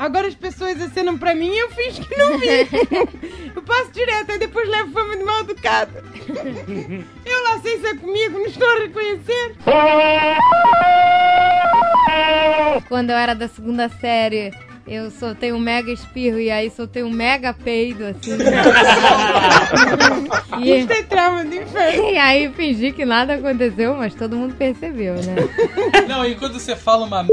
agora 0.00 0.26
as 0.28 0.34
pessoas 0.34 0.80
acenam 0.80 1.18
pra 1.18 1.34
mim 1.34 1.52
e 1.52 1.58
eu 1.58 1.68
finjo 1.70 2.00
que 2.02 2.16
não 2.16 2.38
vi. 2.38 2.48
eu 3.54 3.62
passo 3.62 3.92
direto, 3.92 4.32
aí 4.32 4.38
depois 4.38 4.66
levo 4.66 4.92
fama 4.92 5.14
de 5.16 5.22
mal 5.22 5.40
educado. 5.40 5.92
eu 7.26 7.42
lá 7.44 7.60
sei 7.60 7.78
se 7.78 7.86
é 7.86 7.94
comigo, 7.94 8.38
não 8.38 8.46
estou 8.46 8.68
a 8.68 8.78
reconhecer. 8.78 9.56
Quando 12.88 13.10
eu 13.10 13.16
era 13.16 13.34
da 13.34 13.46
segunda 13.46 13.90
série, 13.90 14.52
eu 14.90 15.08
soltei 15.08 15.52
um 15.52 15.58
mega 15.60 15.92
espirro 15.92 16.40
e 16.40 16.50
aí 16.50 16.68
soltei 16.68 17.04
um 17.04 17.10
mega 17.10 17.54
peido, 17.54 18.06
assim. 18.06 18.32
e, 20.60 20.80
Isso 20.80 20.92
é 20.92 21.02
trauma 21.04 21.44
de 21.44 21.58
inferno. 21.58 22.10
e 22.10 22.18
aí 22.18 22.52
fingi 22.52 22.90
que 22.90 23.04
nada 23.04 23.34
aconteceu, 23.34 23.94
mas 23.94 24.16
todo 24.16 24.34
mundo 24.34 24.56
percebeu, 24.56 25.14
né? 25.14 25.36
Não, 26.08 26.26
e 26.26 26.34
quando 26.34 26.58
você 26.58 26.74
fala 26.74 27.06
uma 27.06 27.20
m... 27.20 27.28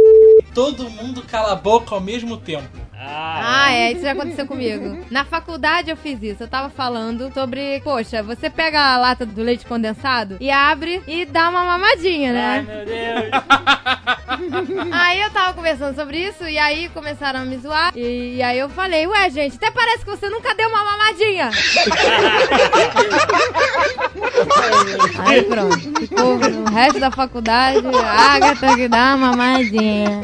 todo 0.53 0.87
mundo 0.87 1.23
cala 1.23 1.53
a 1.53 1.55
boca 1.55 1.95
ao 1.95 2.01
mesmo 2.01 2.37
tempo. 2.37 2.69
Ah, 2.99 3.71
é, 3.71 3.91
isso 3.91 4.01
já 4.01 4.11
aconteceu 4.11 4.45
comigo. 4.45 5.03
Na 5.09 5.25
faculdade 5.25 5.89
eu 5.89 5.97
fiz 5.97 6.21
isso. 6.21 6.43
Eu 6.43 6.47
tava 6.47 6.69
falando 6.69 7.33
sobre, 7.33 7.79
poxa, 7.81 8.21
você 8.21 8.49
pega 8.49 8.79
a 8.79 8.97
lata 8.97 9.25
do 9.25 9.41
leite 9.41 9.65
condensado 9.65 10.37
e 10.39 10.51
abre 10.51 11.01
e 11.07 11.25
dá 11.25 11.49
uma 11.49 11.63
mamadinha, 11.63 12.29
Ai, 12.29 12.33
né? 12.33 12.65
meu 12.67 12.85
Deus. 12.85 13.31
Aí 14.91 15.21
eu 15.21 15.29
tava 15.31 15.53
conversando 15.53 15.95
sobre 15.95 16.19
isso 16.19 16.47
e 16.47 16.57
aí 16.57 16.89
começaram 16.89 17.41
a 17.41 17.45
me 17.45 17.57
zoar. 17.57 17.91
E, 17.95 18.37
e 18.37 18.41
aí 18.41 18.57
eu 18.59 18.69
falei, 18.69 19.05
ué, 19.07 19.29
gente, 19.29 19.55
até 19.55 19.71
parece 19.71 19.99
que 19.99 20.09
você 20.09 20.29
nunca 20.29 20.53
deu 20.55 20.69
uma 20.69 20.83
mamadinha. 20.83 21.49
aí 25.25 25.41
pronto. 25.43 25.79
Ficou 25.99 26.37
no 26.37 26.65
resto 26.69 26.99
da 26.99 27.11
faculdade, 27.11 27.85
a 27.87 28.35
Agatha 28.35 28.75
que 28.75 28.87
dá 28.87 29.15
uma 29.15 29.35
mamadinha. 29.35 30.21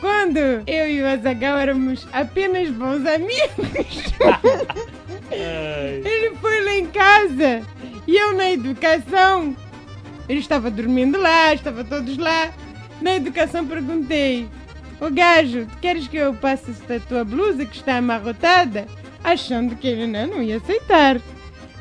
Quando 0.00 0.38
eu 0.66 0.90
e 0.90 1.02
o 1.02 1.06
Azagal 1.06 1.58
éramos 1.58 2.06
apenas 2.12 2.68
bons 2.70 3.06
amigos, 3.06 4.12
ele 5.30 6.34
foi 6.36 6.64
lá 6.64 6.74
em 6.74 6.86
casa 6.86 7.62
e 8.06 8.16
eu 8.16 8.34
na 8.34 8.50
educação. 8.50 9.56
Ele 10.28 10.40
estava 10.40 10.70
dormindo 10.70 11.18
lá, 11.18 11.54
estava 11.54 11.84
todos 11.84 12.16
lá. 12.16 12.52
Na 13.00 13.16
educação 13.16 13.66
perguntei: 13.66 14.48
Ô 15.00 15.10
gajo, 15.10 15.66
queres 15.80 16.08
que 16.08 16.16
eu 16.16 16.34
passe 16.34 16.70
esta 16.70 17.00
tua 17.00 17.24
blusa 17.24 17.66
que 17.66 17.76
está 17.76 17.98
amarrotada? 17.98 18.86
Achando 19.22 19.76
que 19.76 19.88
ele 19.88 20.06
não, 20.06 20.26
não 20.26 20.42
ia 20.42 20.56
aceitar. 20.56 21.20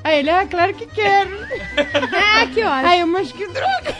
Aí 0.03 0.19
ele, 0.19 0.29
ah, 0.29 0.45
claro 0.45 0.73
que 0.75 0.85
quero. 0.85 1.35
É, 1.77 2.45
que 2.53 2.63
ótimo. 2.63 2.87
Aí 2.87 2.99
eu, 2.99 3.07
mas 3.07 3.31
que 3.31 3.47
droga! 3.47 3.95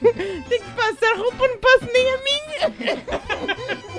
Tem 0.48 0.60
que 0.60 0.70
passar 0.74 1.16
roupa, 1.16 1.48
não 1.48 1.58
passo 1.58 1.92
nem 1.92 2.10
a 2.10 2.18
minha! 2.18 3.18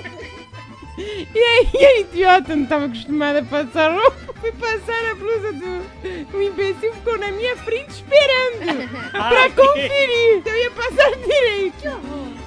E 1.34 1.38
aí 1.38 1.86
a 1.86 2.00
idiota 2.00 2.54
não 2.54 2.64
estava 2.64 2.84
acostumada 2.84 3.38
a 3.38 3.44
passar 3.44 3.90
roupa, 3.90 4.29
fui 4.40 4.52
passar 4.52 5.10
a 5.10 5.14
blusa 5.14 5.52
do. 5.52 6.36
O 6.36 6.42
imbecil 6.42 6.92
ficou 6.94 7.18
na 7.18 7.30
minha 7.32 7.56
frente 7.58 7.90
esperando 7.90 8.88
pra 9.12 9.42
Ai. 9.42 9.52
conferir 9.52 10.42
se 10.42 10.48
eu 10.48 10.56
ia 10.56 10.70
passar 10.70 11.10
direito. 11.18 11.88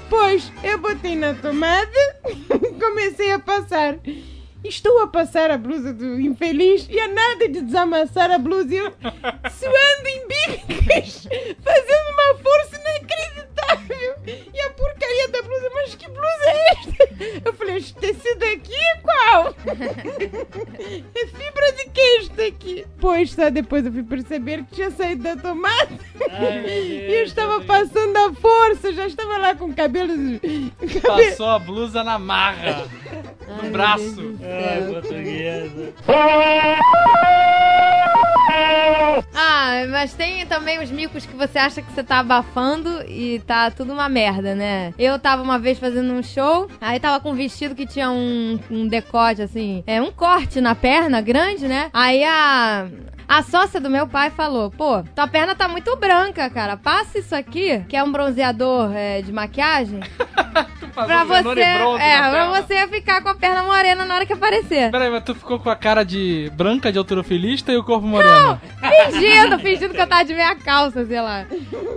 Pois 0.09 0.51
eu 0.63 0.77
botei 0.77 1.15
na 1.15 1.33
tomada, 1.33 2.19
comecei 2.79 3.31
a 3.31 3.39
passar. 3.39 3.97
Estou 4.63 4.99
a 5.01 5.07
passar 5.07 5.51
a 5.51 5.57
blusa 5.57 5.91
do 5.93 6.19
infeliz 6.21 6.87
e 6.89 6.97
a 6.97 7.07
nada 7.09 7.49
de 7.49 7.61
desamassar 7.61 8.31
a 8.31 8.37
blusa 8.37 8.73
e 8.73 8.77
eu 8.77 8.93
suando 8.93 10.07
em 10.07 10.25
bicas, 10.27 11.27
fazendo 11.61 12.09
uma 12.13 12.35
força 12.41 12.79
inacreditável. 12.79 13.32
E 14.25 14.61
a 14.61 14.69
porcaria 14.71 15.27
da 15.29 15.41
blusa, 15.41 15.69
mas 15.73 15.95
que 15.95 16.07
blusa 16.07 16.45
é 16.47 16.71
esta? 16.71 17.03
Eu 17.45 17.53
falei, 17.53 17.77
este 17.77 17.93
tecido 17.95 18.43
aqui 18.45 18.75
é 18.75 18.97
qual? 19.01 19.55
É 21.15 21.27
fibra 21.27 21.71
de 21.73 21.85
que 21.89 22.01
este 22.01 22.41
aqui? 22.41 22.85
Pois 22.99 23.31
só 23.31 23.49
depois 23.49 23.85
eu 23.85 23.91
fui 23.91 24.03
perceber 24.03 24.63
que 24.63 24.75
tinha 24.75 24.91
saído 24.91 25.23
da 25.23 25.35
tomada. 25.37 25.89
Ai, 26.29 26.63
E 27.09 27.13
eu 27.19 27.23
estava 27.23 27.61
passando 27.61 28.17
a 28.17 28.33
força, 28.33 28.91
já 28.93 29.07
estava 29.07 29.37
lá 29.37 29.55
com 29.55 29.73
cabelos. 29.73 30.39
Passou 31.01 31.47
a 31.47 31.59
blusa 31.59 32.03
na 32.03 32.17
marra. 32.19 32.85
No 33.61 33.69
braço. 33.71 34.35
Ai, 34.41 34.93
portuguesa. 34.93 35.93
Ah, 39.33 39.85
mas 39.89 40.13
tem 40.13 40.45
também 40.45 40.81
os 40.81 40.89
micos 40.91 41.25
que 41.25 41.35
você 41.35 41.57
acha 41.59 41.81
que 41.81 41.91
você 41.91 42.03
tá 42.03 42.19
abafando 42.19 43.03
e 43.07 43.39
tá 43.45 43.69
tudo 43.71 43.93
uma 43.93 44.09
merda, 44.09 44.55
né? 44.55 44.93
Eu 44.97 45.19
tava 45.19 45.41
uma 45.41 45.59
vez 45.59 45.79
fazendo 45.79 46.13
um 46.13 46.23
show, 46.23 46.69
aí 46.79 46.99
tava 46.99 47.19
com 47.19 47.31
um 47.31 47.35
vestido 47.35 47.75
que 47.75 47.85
tinha 47.85 48.09
um, 48.09 48.59
um 48.69 48.87
decote, 48.87 49.41
assim, 49.41 49.83
é 49.85 50.01
um 50.01 50.11
corte 50.11 50.61
na 50.61 50.75
perna 50.75 51.21
grande, 51.21 51.67
né? 51.67 51.89
Aí 51.93 52.23
a. 52.23 52.87
A 53.25 53.41
sócia 53.41 53.79
do 53.79 53.89
meu 53.89 54.05
pai 54.05 54.29
falou: 54.29 54.69
pô, 54.69 55.01
tua 55.15 55.27
perna 55.27 55.55
tá 55.55 55.67
muito 55.67 55.95
branca, 55.95 56.49
cara. 56.49 56.75
Passa 56.75 57.19
isso 57.19 57.33
aqui, 57.33 57.79
que 57.87 57.95
é 57.95 58.03
um 58.03 58.11
bronzeador 58.11 58.91
é, 58.93 59.21
de 59.21 59.31
maquiagem, 59.31 60.01
pra 60.93 61.23
você. 61.23 61.59
É, 61.59 62.29
pra 62.29 62.61
você 62.61 62.87
ficar 62.87 63.21
com 63.21 63.29
a 63.29 63.35
perna 63.35 63.63
morena 63.63 64.05
na 64.05 64.15
hora 64.15 64.25
que 64.25 64.33
aparecer. 64.33 64.91
Peraí, 64.91 65.09
mas 65.09 65.23
tu 65.23 65.33
ficou 65.35 65.59
com 65.59 65.69
a 65.69 65.75
cara 65.75 66.03
de 66.03 66.51
branca 66.55 66.91
de 66.91 66.97
autorofilista 66.97 67.71
e 67.71 67.77
o 67.77 67.83
corpo 67.83 68.05
moreno? 68.05 68.59
Fingindo, 69.11 69.59
fingindo 69.59 69.93
que 69.93 70.01
eu 70.01 70.07
tava 70.07 70.23
de 70.25 70.33
meia 70.33 70.55
calça, 70.55 71.05
sei 71.05 71.21
lá. 71.21 71.45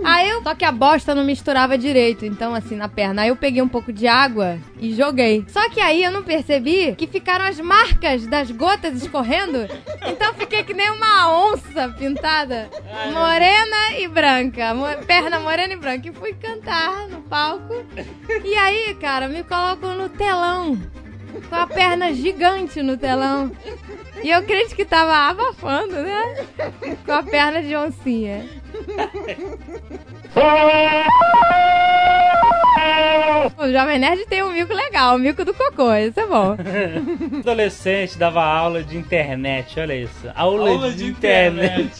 Aí 0.03 0.29
eu. 0.29 0.41
Só 0.43 0.55
que 0.55 0.63
a 0.65 0.71
bosta 0.71 1.13
não 1.13 1.23
misturava 1.23 1.77
direito, 1.77 2.25
então 2.25 2.53
assim, 2.55 2.75
na 2.75 2.87
perna. 2.87 3.23
Aí 3.23 3.29
eu 3.29 3.35
peguei 3.35 3.61
um 3.61 3.67
pouco 3.67 3.91
de 3.91 4.07
água 4.07 4.57
e 4.79 4.93
joguei. 4.93 5.43
Só 5.49 5.69
que 5.69 5.79
aí 5.81 6.03
eu 6.03 6.11
não 6.11 6.23
percebi 6.23 6.95
que 6.95 7.05
ficaram 7.07 7.45
as 7.45 7.59
marcas 7.59 8.25
das 8.27 8.49
gotas 8.51 8.93
escorrendo. 9.01 9.67
Então 10.07 10.27
eu 10.29 10.33
fiquei 10.35 10.63
que 10.63 10.73
nem 10.73 10.89
uma 10.91 11.51
onça 11.51 11.89
pintada. 11.97 12.69
Morena 13.13 13.97
e 13.99 14.07
branca. 14.07 14.73
Mo- 14.73 14.85
Perna 15.05 15.39
morena 15.39 15.73
e 15.73 15.77
branca. 15.77 16.07
E 16.07 16.13
fui 16.13 16.33
cantar 16.33 17.07
no 17.09 17.21
palco. 17.21 17.83
E 18.43 18.55
aí, 18.55 18.86
cara, 18.95 19.27
me 19.27 19.43
colocam 19.43 19.95
no 19.95 20.09
telão. 20.09 20.77
Com 21.49 21.55
a 21.55 21.67
perna 21.67 22.13
gigante 22.13 22.81
no 22.81 22.97
telão. 22.97 23.51
E 24.23 24.29
eu 24.29 24.43
crente 24.43 24.75
que 24.75 24.85
tava 24.85 25.29
abafando, 25.29 25.93
né? 25.93 26.45
Com 27.05 27.11
a 27.11 27.23
perna 27.23 27.61
de 27.61 27.75
oncinha. 27.75 28.45
O 33.57 33.71
Jovem 33.71 33.99
Nerd 33.99 34.25
tem 34.27 34.43
um 34.43 34.51
mico 34.51 34.73
legal, 34.73 35.15
o 35.15 35.19
mico 35.19 35.43
do 35.43 35.53
cocô, 35.53 35.93
isso 35.95 36.19
é 36.19 36.25
bom. 36.27 36.55
Adolescente 37.39 38.17
dava 38.17 38.43
aula 38.43 38.83
de 38.83 38.97
internet, 38.97 39.79
olha 39.79 39.95
isso. 39.95 40.29
Aula, 40.35 40.69
Aula 40.69 40.91
de, 40.91 40.97
de 40.97 41.05
internet. 41.09 41.91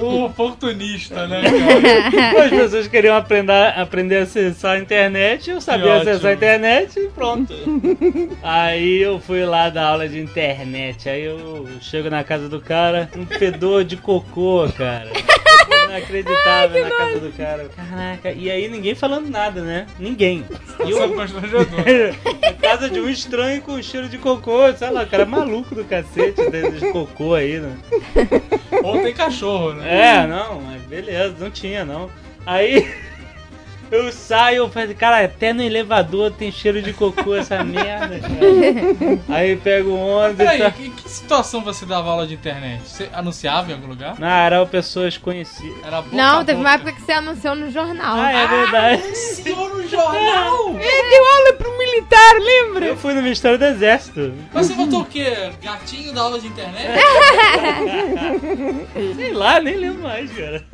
O 0.00 0.24
oportunista, 0.24 1.26
né, 1.26 1.42
cara? 2.10 2.44
As 2.44 2.50
pessoas 2.50 2.86
queriam 2.88 3.16
aprender, 3.16 3.52
aprender 3.76 4.18
a 4.18 4.22
acessar 4.22 4.72
a 4.72 4.78
internet, 4.78 5.50
eu 5.50 5.60
sabia 5.60 5.84
Que 5.84 5.90
acessar 5.90 6.14
ótimo. 6.14 6.28
a 6.28 6.32
internet 6.34 7.00
e 7.00 7.08
pronto. 7.08 7.54
aí 8.42 9.02
eu 9.02 9.18
fui 9.18 9.44
lá 9.44 9.68
dar 9.68 9.86
aula 9.88 10.08
de 10.08 10.20
internet, 10.20 11.08
aí 11.08 11.24
eu 11.24 11.68
chego 11.80 12.08
na 12.08 12.22
casa 12.22 12.48
do 12.48 12.60
cara, 12.60 13.08
um 13.16 13.26
fedor 13.26 13.84
de 13.84 13.96
cocô, 13.96 14.68
cara. 14.76 15.10
Inacreditável 15.88 16.84
na 16.84 16.90
casa 16.90 17.20
do 17.20 17.32
cara. 17.32 17.68
Caraca, 17.74 18.32
e 18.32 18.50
aí 18.50 18.68
ninguém 18.68 18.94
falando 18.94 19.28
nada, 19.28 19.39
né? 19.62 19.86
Ninguém. 19.98 20.44
E 20.84 20.90
eu, 20.90 20.98
na 22.40 22.52
casa 22.60 22.90
de 22.90 23.00
um 23.00 23.08
estranho 23.08 23.62
com 23.62 23.80
cheiro 23.82 24.08
de 24.08 24.18
cocô, 24.18 24.72
sei 24.74 24.90
lá, 24.90 25.02
o 25.02 25.06
cara 25.06 25.22
é 25.22 25.26
maluco 25.26 25.74
do 25.74 25.84
cacete 25.84 26.42
de 26.50 26.90
cocô 26.92 27.34
aí, 27.34 27.58
né? 27.58 27.76
Ou 28.82 29.00
tem 29.00 29.14
cachorro, 29.14 29.72
né? 29.74 30.22
É, 30.22 30.26
não, 30.26 30.60
mas 30.60 30.82
beleza, 30.82 31.34
não 31.38 31.50
tinha 31.50 31.84
não. 31.84 32.10
Aí 32.44 32.86
eu 33.90 34.12
saio, 34.12 34.56
eu 34.58 34.70
falei, 34.70 34.94
cara, 34.94 35.24
até 35.24 35.52
no 35.52 35.62
elevador 35.62 36.30
tem 36.30 36.52
cheiro 36.52 36.80
de 36.80 36.92
cocô 36.92 37.34
essa 37.34 37.62
merda, 37.64 38.20
cara. 38.20 39.18
Aí 39.28 39.56
pego 39.56 39.90
o 39.90 39.98
ônibus 39.98 40.34
e 40.40 40.44
Peraí, 40.44 40.58
tá... 40.58 40.72
em 40.78 40.90
que 40.90 41.08
situação 41.10 41.62
você 41.62 41.84
dava 41.84 42.10
aula 42.10 42.26
de 42.26 42.34
internet? 42.34 42.82
Você 42.86 43.08
anunciava 43.12 43.70
em 43.70 43.74
algum 43.74 43.88
lugar? 43.88 44.18
Não, 44.18 44.28
eram 44.28 44.66
pessoas 44.66 45.16
conhecidas. 45.18 45.76
Era 45.84 46.00
boca 46.02 46.16
Não, 46.16 46.44
teve 46.44 46.58
boca. 46.58 46.68
uma 46.68 46.74
época 46.74 46.92
que 46.92 47.02
você 47.02 47.12
anunciou 47.12 47.54
no 47.54 47.70
jornal. 47.70 48.16
Ah, 48.16 48.32
é 48.32 48.46
verdade. 48.46 49.02
Anunciou 49.02 49.76
no 49.76 49.88
jornal! 49.88 50.70
Ele 50.80 51.10
deu 51.10 51.24
aula 51.36 51.52
pro 51.54 51.78
militar, 51.78 52.34
lembra? 52.40 52.86
Eu 52.86 52.96
fui 52.96 53.12
no 53.14 53.22
Ministério 53.22 53.58
do 53.58 53.64
Exército. 53.64 54.32
Mas 54.52 54.66
você 54.66 54.74
botou 54.74 55.02
o 55.02 55.04
quê? 55.04 55.50
Gatinho 55.62 56.12
da 56.14 56.22
aula 56.22 56.40
de 56.40 56.46
internet? 56.46 56.90
Sei 59.16 59.32
lá, 59.32 59.60
nem 59.60 59.76
lembro 59.76 60.02
mais, 60.02 60.30
cara. 60.32 60.64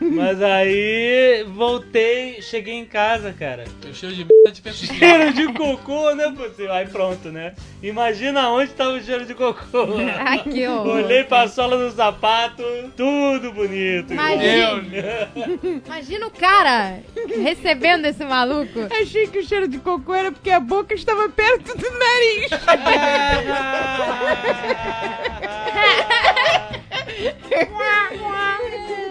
Mas 0.00 0.40
aí 0.40 1.44
voltei, 1.48 2.40
cheguei 2.40 2.74
em 2.74 2.84
casa, 2.84 3.32
cara. 3.32 3.64
Eu 3.84 3.92
cheio 3.92 4.12
de 4.12 4.24
merda 4.24 4.52
de. 4.52 4.86
Cheiro 4.86 5.32
de 5.32 5.52
cocô, 5.54 6.14
não 6.14 6.24
é 6.24 6.32
possível. 6.32 6.72
Aí 6.72 6.86
pronto, 6.86 7.32
né? 7.32 7.54
Imagina 7.82 8.48
onde 8.50 8.70
tava 8.72 8.92
o 8.92 9.02
cheiro 9.02 9.26
de 9.26 9.34
cocô. 9.34 9.88
Ai, 10.24 10.44
que 10.44 10.68
horror. 10.68 10.96
Olhei 10.96 11.24
pra 11.24 11.48
sola 11.48 11.76
do 11.76 11.90
sapato, 11.94 12.62
tudo 12.96 13.52
bonito. 13.52 14.12
Imagina. 14.12 15.28
Imagina 15.84 16.26
o 16.28 16.30
cara 16.30 17.00
recebendo 17.42 18.04
esse 18.04 18.24
maluco. 18.24 18.86
Achei 19.00 19.26
que 19.26 19.40
o 19.40 19.44
cheiro 19.44 19.66
de 19.66 19.78
cocô 19.78 20.14
era 20.14 20.30
porque 20.30 20.50
a 20.50 20.60
boca 20.60 20.94
estava 20.94 21.28
perto 21.28 21.76
do 21.76 21.90
nariz. 21.90 22.50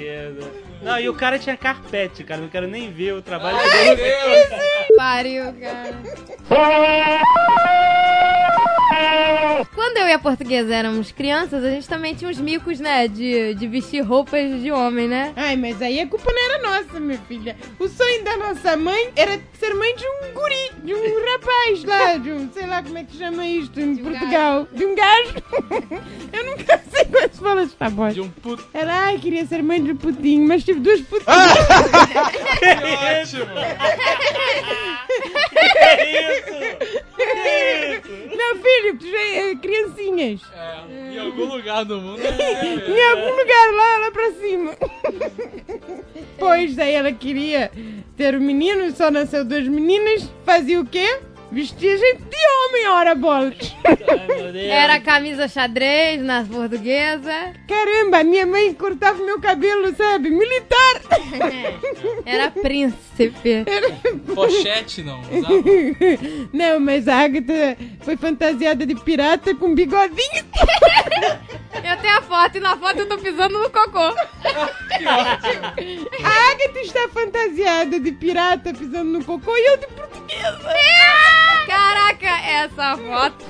Portuguesa. 0.00 0.59
Não, 0.82 0.98
e 0.98 1.08
o 1.08 1.14
cara 1.14 1.38
tinha 1.38 1.56
carpete, 1.56 2.24
cara. 2.24 2.40
Não 2.40 2.48
quero 2.48 2.66
nem 2.66 2.90
ver 2.90 3.12
o 3.14 3.22
trabalho 3.22 3.58
dele. 3.58 4.02
Pariu, 4.96 5.52
cara. 5.60 6.00
Quando 9.74 9.98
eu 9.98 10.08
e 10.08 10.12
a 10.12 10.18
portuguesa 10.18 10.74
éramos 10.74 11.12
crianças, 11.12 11.64
a 11.64 11.70
gente 11.70 11.88
também 11.88 12.14
tinha 12.14 12.30
uns 12.30 12.38
micos, 12.38 12.80
né? 12.80 13.06
De, 13.08 13.54
de 13.54 13.66
vestir 13.66 14.00
roupas 14.02 14.60
de 14.60 14.72
homem, 14.72 15.06
né? 15.08 15.32
Ai, 15.36 15.56
mas 15.56 15.80
aí 15.82 16.00
a 16.00 16.06
culpa 16.06 16.30
não 16.32 16.44
era 16.44 16.62
nossa, 16.62 17.00
minha 17.00 17.18
filha. 17.18 17.56
O 17.78 17.88
sonho 17.88 18.24
da 18.24 18.36
nossa 18.36 18.76
mãe 18.76 19.10
era 19.16 19.38
ser 19.58 19.74
mãe 19.74 19.94
de 19.94 20.04
um 20.06 20.32
guri, 20.34 20.70
de 20.82 20.94
um 20.94 21.32
rapaz 21.32 21.84
lá, 21.84 22.16
de 22.16 22.30
um, 22.32 22.50
sei 22.52 22.66
lá 22.66 22.82
como 22.82 22.98
é 22.98 23.04
que 23.04 23.16
chama 23.16 23.46
isto 23.46 23.80
em 23.80 23.94
De 23.94 24.02
um 24.02 24.04
Portugal. 24.04 24.66
De 24.72 24.84
um 24.84 24.94
gajo. 24.94 25.34
Eu 26.32 26.44
nunca 26.44 26.82
sei 26.90 27.04
como 27.04 27.28
se 27.32 27.40
fala 27.40 27.62
esta 27.62 27.88
voz. 27.88 28.14
De 28.14 28.20
um 28.20 28.30
puto. 28.30 28.66
Era, 28.72 28.92
ai, 29.06 29.18
queria 29.18 29.44
ser 29.46 29.62
mãe 29.62 29.82
de 29.82 29.92
um 29.92 29.96
putinho, 29.96 30.46
mas 30.46 30.64
tive 30.70 30.80
duas 30.80 31.00
putinhas. 31.00 31.30
Ótimo! 33.22 33.46
Meu 38.36 38.56
filho, 38.56 38.98
tu 38.98 39.10
já 39.10 39.20
é 39.20 39.54
criancinhas. 39.56 40.40
É, 40.54 41.14
em 41.14 41.18
algum 41.18 41.44
lugar 41.44 41.84
do 41.84 42.00
mundo. 42.00 42.20
Em 42.22 43.10
algum 43.10 43.36
lugar 43.36 43.72
lá, 43.72 43.98
lá 43.98 44.10
pra 44.10 44.32
cima. 44.32 44.76
Pois 46.38 46.74
daí 46.74 46.94
ela 46.94 47.12
queria 47.12 47.70
ter 48.16 48.34
um 48.34 48.40
menino 48.40 48.84
e 48.84 48.92
só 48.92 49.10
nasceu 49.10 49.44
duas 49.44 49.66
meninas. 49.66 50.30
Fazia 50.44 50.80
o 50.80 50.86
quê? 50.86 51.20
Vestia 51.52 51.98
gente 51.98 52.22
de 52.22 52.39
homem, 52.50 52.88
ora 52.88 53.14
bolas. 53.14 53.76
Era 54.54 55.00
camisa 55.00 55.48
xadrez 55.48 56.20
na 56.22 56.44
portuguesa. 56.44 57.52
Caramba, 57.66 58.24
minha 58.24 58.46
mãe 58.46 58.72
cortava 58.74 59.22
meu 59.22 59.40
cabelo, 59.40 59.94
sabe? 59.94 60.30
Militar. 60.30 61.00
Era 62.24 62.50
príncipe. 62.50 63.64
Pochete 64.34 65.02
não. 65.02 65.20
usava? 65.20 65.54
Não, 66.52 66.80
mas 66.80 67.06
a 67.08 67.18
Agatha 67.18 67.76
foi 68.00 68.16
fantasiada 68.16 68.86
de 68.86 68.94
pirata 68.94 69.54
com 69.54 69.74
bigodinho. 69.74 70.44
Eu 71.72 71.96
tenho 71.98 72.18
a 72.18 72.22
foto 72.22 72.56
e 72.56 72.60
na 72.60 72.76
foto 72.76 72.98
eu 73.00 73.08
tô 73.08 73.18
pisando 73.18 73.58
no 73.58 73.70
cocô. 73.70 73.98
A 76.22 76.50
Agatha 76.50 76.80
está 76.80 77.08
fantasiada 77.08 77.98
de 77.98 78.12
pirata 78.12 78.72
pisando 78.74 79.18
no 79.18 79.24
cocô 79.24 79.56
e 79.56 79.66
eu 79.66 79.76
de 79.78 79.86
portuguesa. 79.88 80.74
Caraca, 81.66 82.39
essa 82.44 82.96
foto. 82.96 83.44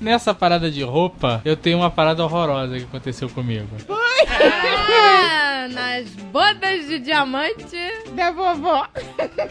Nessa 0.00 0.34
parada 0.34 0.70
de 0.70 0.82
roupa, 0.82 1.40
eu 1.44 1.56
tenho 1.56 1.78
uma 1.78 1.90
parada 1.90 2.24
horrorosa 2.24 2.76
que 2.76 2.84
aconteceu 2.84 3.28
comigo. 3.28 3.68
Ah, 3.88 5.68
nas 5.72 6.08
bodas 6.32 6.86
de 6.88 6.98
diamante. 6.98 7.76
Da 8.14 8.30
vovó. 8.30 8.86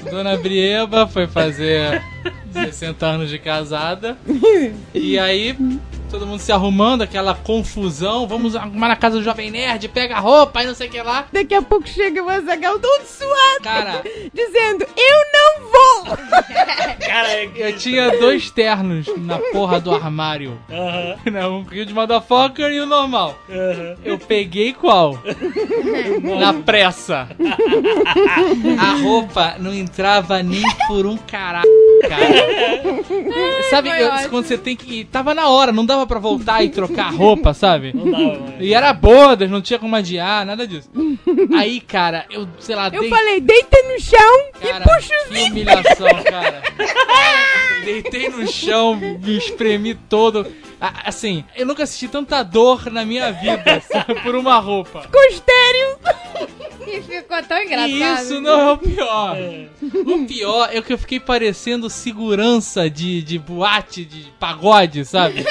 Dona 0.10 0.36
Brieba 0.38 1.08
foi 1.08 1.28
fazer 1.28 2.02
60 2.52 3.06
anos 3.06 3.30
de 3.30 3.40
casada. 3.40 4.18
E 4.94 5.18
aí, 5.18 5.58
todo 6.12 6.28
mundo 6.28 6.40
se 6.40 6.52
arrumando, 6.52 7.02
aquela 7.02 7.34
confusão. 7.34 8.28
Vamos 8.28 8.56
arrumar 8.56 8.90
na 8.90 8.96
casa 8.96 9.18
do 9.18 9.24
Jovem 9.24 9.50
Nerd, 9.50 9.88
pega 9.90 10.16
a 10.16 10.20
roupa 10.20 10.62
e 10.62 10.68
não 10.68 10.76
sei 10.76 10.88
o 10.88 10.92
que 10.92 11.02
lá. 11.02 11.26
Daqui 11.32 11.56
a 11.56 11.62
pouco 11.62 11.88
chega 11.88 12.22
o 12.24 12.30
Azagal 12.30 12.78
todo 12.80 13.04
suado. 13.06 13.64
Cara, 13.64 14.04
Dizendo, 14.34 14.86
eu 14.96 15.22
não 15.34 15.72
vou. 15.72 16.18
Cara, 17.08 17.44
eu 17.44 17.78
tinha 17.78 18.20
dois 18.20 18.50
ternos 18.52 19.08
na 19.18 19.38
porra 19.52 19.80
do 19.80 19.94
armário. 19.94 20.60
Aham, 20.70 21.16
Né, 21.32 21.48
Um 21.48 21.64
Rio 21.64 21.86
de 21.86 21.94
Motherfucker 21.94 22.72
e 22.72 22.80
o 22.80 22.86
normal. 22.86 23.38
aham. 23.50 23.96
Eu 24.04 24.18
peguei 24.20 24.74
qual? 24.74 25.18
Na 26.40 26.54
pressa. 26.54 27.28
A 28.80 29.02
roupa 29.02 29.56
não 29.60 29.74
entrava 29.74 30.42
nem 30.44 30.64
por 30.88 31.06
um 31.06 31.18
caralho, 31.18 31.68
cara. 32.08 33.64
Sabe, 33.70 33.90
eu- 33.90 34.30
quando 34.30 34.46
você 34.46 34.58
tem 34.58 34.76
que. 34.76 35.06
Tava 35.06 35.34
na 35.34 35.48
hora, 35.50 35.72
não 35.72 35.86
dava 35.86 36.01
pra 36.06 36.20
voltar 36.20 36.64
e 36.64 36.70
trocar 36.70 37.08
a 37.08 37.10
roupa, 37.12 37.54
sabe? 37.54 37.92
Não 37.96 38.10
dava, 38.12 38.24
mano. 38.24 38.54
E 38.60 38.74
era 38.74 38.92
bodas, 38.94 39.50
não 39.50 39.62
tinha 39.62 39.80
como 39.80 39.96
adiar, 39.96 40.46
nada 40.46 40.66
disso. 40.68 40.90
Aí, 41.58 41.80
cara, 41.82 42.26
eu, 42.30 42.48
sei 42.60 42.76
lá, 42.76 42.88
Eu 42.92 43.02
dei. 43.02 43.10
falei, 43.10 43.40
deita 43.42 43.78
no 43.94 44.00
chão 44.00 44.52
Cara, 44.62 44.84
e 44.86 44.90
puxa 44.90 45.14
o 45.14 45.28
que 45.30 45.34
zíper. 45.36 45.52
humilhação, 45.52 46.24
cara. 46.24 46.62
Deitei 47.84 48.30
no 48.30 48.48
chão, 48.48 48.96
me 48.96 49.38
espremi 49.38 49.96
todo. 49.96 50.46
A- 50.80 51.10
Assim, 51.10 51.44
eu 51.56 51.66
nunca 51.66 51.84
assisti 51.84 52.08
tanta 52.08 52.42
dor 52.44 52.92
na 52.92 53.04
minha 53.06 53.32
vida 53.32 53.82
sabe, 53.92 54.16
por 54.22 54.36
uma 54.36 54.58
roupa. 54.60 55.02
Ficou 55.02 55.22
estéreo. 55.26 55.98
E 56.88 57.02
ficou 57.02 57.42
tão 57.44 57.58
engraçado. 57.62 57.90
E 57.90 58.02
isso 58.16 58.42
não 58.42 58.60
é 58.60 58.72
o 58.74 58.78
pior. 58.78 59.38
O 60.06 60.26
pior 60.26 60.70
é 60.74 60.82
que 60.82 60.92
eu 60.94 60.98
fiquei 60.98 61.20
parecendo 61.20 61.90
segurança 61.90 62.90
de, 62.90 63.22
de 63.22 63.38
boate, 63.40 64.04
de 64.04 64.32
pagode, 64.40 65.06
sabe? 65.06 65.46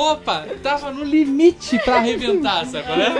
Roupa 0.00 0.46
tava 0.62 0.90
no 0.90 1.04
limite 1.04 1.78
pra 1.80 1.96
arrebentar, 1.96 2.64
sabe? 2.64 2.88
Né? 2.96 3.14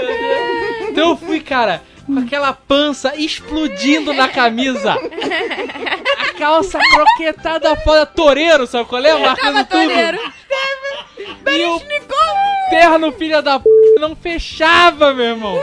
Então 0.89 1.11
eu 1.11 1.17
fui, 1.17 1.41
cara, 1.41 1.83
com 2.07 2.19
aquela 2.19 2.53
pança 2.55 3.15
explodindo 3.17 4.13
na 4.15 4.29
camisa. 4.29 4.93
A 6.19 6.33
calça 6.39 6.79
croquetada 6.79 7.77
fora, 7.77 8.07
toureiro, 8.07 8.67
sabe 8.67 8.89
qual 8.89 9.05
é? 9.05 9.15
Marcando 9.19 9.65
tudo. 9.67 9.83
toreiro. 9.89 10.19
E 11.47 11.65
o 11.67 11.81
terno, 12.71 13.13
filha 13.13 13.43
da 13.43 13.61
p, 13.61 13.69
não 13.99 14.17
fechava, 14.17 15.13
meu 15.13 15.27
irmão. 15.27 15.63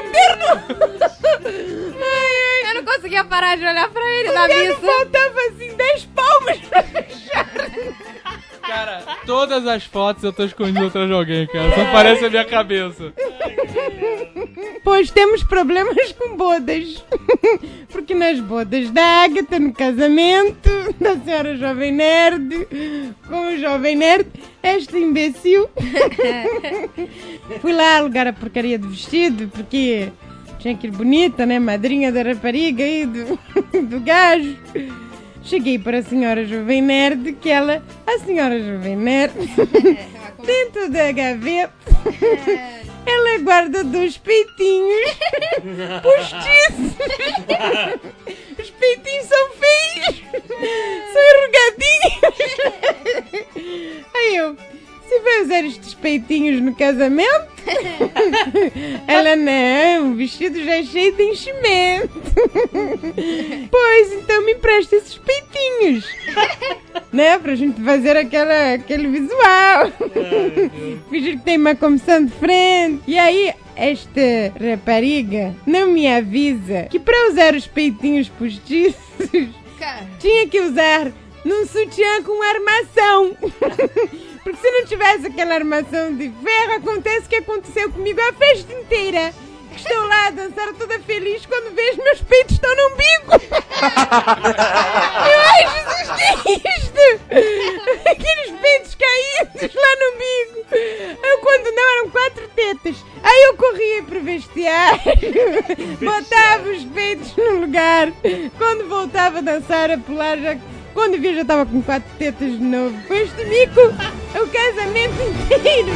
Eu 2.67 2.75
não 2.75 2.84
conseguia 2.86 3.23
parar 3.23 3.56
de 3.58 3.65
olhar 3.65 3.89
pra 3.89 4.06
ele 4.06 4.32
na 4.32 4.47
Não 4.47 4.56
missa. 4.56 4.80
faltava 4.82 5.39
assim 5.49 5.75
10 5.75 6.06
palmas 6.15 6.58
pra 6.60 6.84
fechar. 6.84 7.49
Cara, 8.67 9.01
todas 9.25 9.65
as 9.65 9.86
fotos 9.86 10.23
eu 10.23 10.34
tô 10.34 10.43
escondido 10.43 10.88
atrás 10.88 11.08
de 11.08 11.13
alguém, 11.13 11.47
cara. 11.47 11.73
Só 11.73 11.91
parece 11.91 12.25
a 12.25 12.30
minha 12.30 12.43
cabeça. 12.43 13.13
Pois 14.84 15.10
temos 15.10 15.41
problemas 15.43 16.12
com 16.12 16.36
bodas. 16.36 17.03
Porque 17.89 18.13
nas 18.13 18.39
bodas 18.39 18.91
da 18.91 19.23
Agatha, 19.23 19.58
no 19.58 19.73
casamento 19.73 20.69
da 20.99 21.15
senhora 21.15 21.56
Jovem 21.56 21.93
Nerd, 21.93 22.67
com 23.27 23.47
o 23.47 23.58
Jovem 23.58 23.95
Nerd, 23.95 24.27
este 24.62 24.97
imbecil. 24.97 25.69
Fui 27.62 27.71
lá 27.73 27.97
alugar 27.97 28.27
a 28.27 28.34
porcaria 28.34 28.77
do 28.77 28.89
vestido, 28.89 29.47
porque 29.47 30.10
tinha 30.60 30.75
que 30.75 30.88
ir 30.88 30.91
bonita, 30.91 31.45
né? 31.45 31.60
Madrinha 31.60 32.12
da 32.12 32.21
rapariga 32.21 32.84
aí, 32.84 33.06
do, 33.06 33.39
do 33.88 33.99
gajo. 34.01 34.58
Cheguei 35.48 35.80
para 35.80 36.00
a 36.00 36.04
senhora 36.04 36.46
Jovem 36.46 36.82
Nerd, 36.82 37.32
que 37.40 37.50
ela, 37.50 37.82
a 38.06 38.20
senhora 38.20 38.60
Jovem 38.60 38.98
Nerd, 38.98 39.34
dentro 40.46 40.92
da 40.92 41.10
gaveta, 41.14 41.72
ela 43.08 43.40
guarda 43.40 43.82
dois 43.82 44.18
peitinhos 44.18 45.18
postiços. 46.04 46.98
Os 48.60 48.70
peitinhos 48.72 49.26
são 49.26 49.50
feios, 49.54 50.22
são 51.14 51.22
enrugadinhos. 51.32 52.18
Aí 54.14 54.36
eu, 54.36 54.58
você 55.08 55.20
vai 55.22 55.41
usar 55.41 55.63
estes 55.65 55.93
peitinhos 55.93 56.62
no 56.62 56.76
casamento? 56.76 57.48
Ela, 59.08 59.36
não, 59.36 60.12
o 60.12 60.15
vestido 60.15 60.62
já 60.63 60.78
é 60.78 60.84
cheio 60.84 61.15
de 61.15 61.24
enchimento. 61.24 62.17
Pois, 63.70 64.13
então 64.13 64.46
me 64.46 64.54
empresta 64.54 64.96
esses 64.96 65.17
peitinhos. 65.17 66.06
Né, 67.12 67.38
pra 67.39 67.56
gente 67.56 67.82
fazer 67.82 68.15
aquela, 68.15 68.74
aquele 68.74 69.08
visual. 69.08 69.91
Fingir 71.10 71.38
que 71.38 71.43
tem 71.43 71.58
uma 71.58 71.76
comissão 71.76 72.24
de 72.24 72.32
frente. 72.34 73.02
E 73.08 73.17
aí, 73.17 73.54
esta 73.76 74.22
rapariga 74.60 75.56
não 75.65 75.91
me 75.91 76.08
avisa 76.08 76.84
que 76.89 77.00
para 77.00 77.30
usar 77.30 77.56
os 77.56 77.67
peitinhos 77.67 78.30
postiços 78.30 78.98
Cara, 79.80 80.08
tinha 80.20 80.48
que 80.48 80.60
usar 80.60 81.12
num 81.46 81.65
sutiã 81.65 82.24
com 82.24 82.43
armação. 82.43 83.38
Porque 84.48 84.62
se 84.62 84.72
não 84.72 84.86
tivesse 84.86 85.28
aquela 85.28 85.56
armação 85.56 86.16
de 86.16 86.32
ferro, 86.42 86.76
acontece 86.78 87.26
o 87.26 87.30
que 87.30 87.36
aconteceu 87.36 87.92
comigo 87.92 88.22
a 88.22 88.32
festa 88.32 88.72
inteira. 88.72 89.34
Estou 89.76 90.08
lá 90.08 90.28
a 90.28 90.30
dançar 90.30 90.74
toda 90.76 90.98
feliz 91.02 91.46
quando 91.46 91.76
vejo 91.76 92.02
meus 92.02 92.22
peitos 92.22 92.56
estão 92.56 92.74
no 92.74 92.94
umbigo. 92.94 93.34
Eu, 95.28 95.40
ai, 95.52 95.68
Jesus, 95.68 96.10
é 96.18 96.32
isto? 96.80 97.04
Aqueles 98.10 98.62
peitos 98.62 98.96
caídos 98.96 99.76
lá 99.76 99.96
no 100.00 100.16
umbigo. 100.16 100.66
Eu, 101.22 101.38
quando 101.40 101.76
não, 101.76 101.98
eram 101.98 102.10
quatro 102.10 102.48
tetas. 102.56 103.04
Aí 103.22 103.44
eu 103.48 103.58
corria 103.58 104.04
para 104.04 104.18
o 104.18 104.24
vestiário, 104.24 105.02
botava 106.00 106.70
os 106.70 106.86
peitos 106.86 107.36
no 107.36 107.60
lugar. 107.60 108.14
Quando 108.58 108.88
voltava 108.88 109.40
a 109.40 109.42
dançar, 109.42 109.92
a 109.92 109.98
pular, 109.98 110.38
já, 110.38 110.58
quando 110.94 111.20
vi, 111.20 111.36
já 111.36 111.42
estava 111.42 111.66
com 111.66 111.82
quatro 111.84 112.10
tetas 112.18 112.50
de 112.50 112.64
novo. 112.64 112.98
Com 113.08 113.14
este 113.14 113.44
mico, 113.46 113.82
casamento 114.58 115.22
inteiro. 115.22 115.91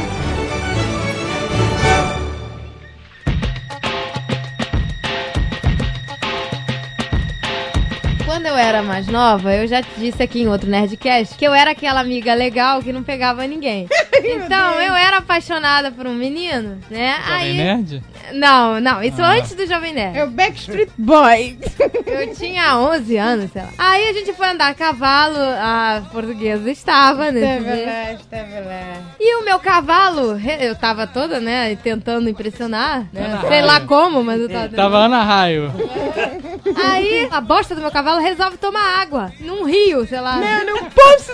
Quando 8.24 8.46
eu 8.46 8.56
era 8.56 8.82
mais 8.82 9.08
nova, 9.08 9.54
eu 9.54 9.66
já 9.66 9.82
te 9.82 9.90
disse 9.98 10.22
aqui 10.22 10.42
em 10.42 10.48
outro 10.48 10.70
Nerdcast 10.70 11.36
que 11.36 11.44
eu 11.44 11.52
era 11.52 11.72
aquela 11.72 12.00
amiga 12.00 12.32
legal 12.34 12.80
que 12.80 12.92
não 12.92 13.02
pegava 13.02 13.46
ninguém. 13.46 13.88
então, 14.24 14.80
eu 14.80 14.94
era 14.94 15.18
apaixonada 15.18 15.90
por 15.90 16.06
um 16.06 16.14
menino, 16.14 16.78
né? 16.88 17.16
Aí. 17.26 17.56
Nerd? 17.56 18.02
Não, 18.34 18.80
não, 18.80 19.02
isso 19.02 19.20
Ah. 19.22 19.32
antes 19.32 19.54
do 19.54 19.66
Jovem 19.66 19.92
Nerd. 19.92 20.16
É 20.18 20.24
o 20.24 20.30
Backstreet 20.30 20.90
Boy. 20.98 21.58
Eu 22.06 22.34
tinha 22.34 22.78
11 22.78 23.16
anos, 23.16 23.50
sei 23.52 23.62
lá. 23.62 23.68
Aí 23.78 24.08
a 24.08 24.12
gente 24.12 24.32
foi 24.32 24.48
andar 24.48 24.68
a 24.68 24.74
cavalo, 24.74 25.36
a 25.38 26.02
portuguesa 26.12 26.70
estava 26.70 27.30
nesse 27.30 27.46
Estava 27.46 27.76
dia. 27.76 27.86
lá, 27.86 28.12
estava 28.12 28.60
lá. 28.66 28.96
E 29.20 29.36
o 29.36 29.44
meu 29.44 29.58
cavalo, 29.58 30.38
eu 30.60 30.74
tava 30.76 31.06
toda, 31.06 31.40
né, 31.40 31.76
tentando 31.76 32.28
impressionar, 32.28 33.06
né? 33.12 33.24
Ana 33.26 33.48
Sei 33.48 33.62
lá 33.62 33.74
Raio. 33.74 33.86
como, 33.86 34.22
mas 34.24 34.40
eu 34.40 34.48
tava. 34.48 34.68
Tava 34.68 34.96
Ana 34.98 35.22
Raio. 35.22 35.72
Aí 36.84 37.28
a 37.30 37.40
bosta 37.40 37.74
do 37.74 37.80
meu 37.80 37.90
cavalo 37.90 38.20
resolve 38.20 38.56
tomar 38.56 39.00
água 39.00 39.32
num 39.40 39.64
rio, 39.64 40.06
sei 40.06 40.20
lá. 40.20 40.36
Não, 40.36 40.74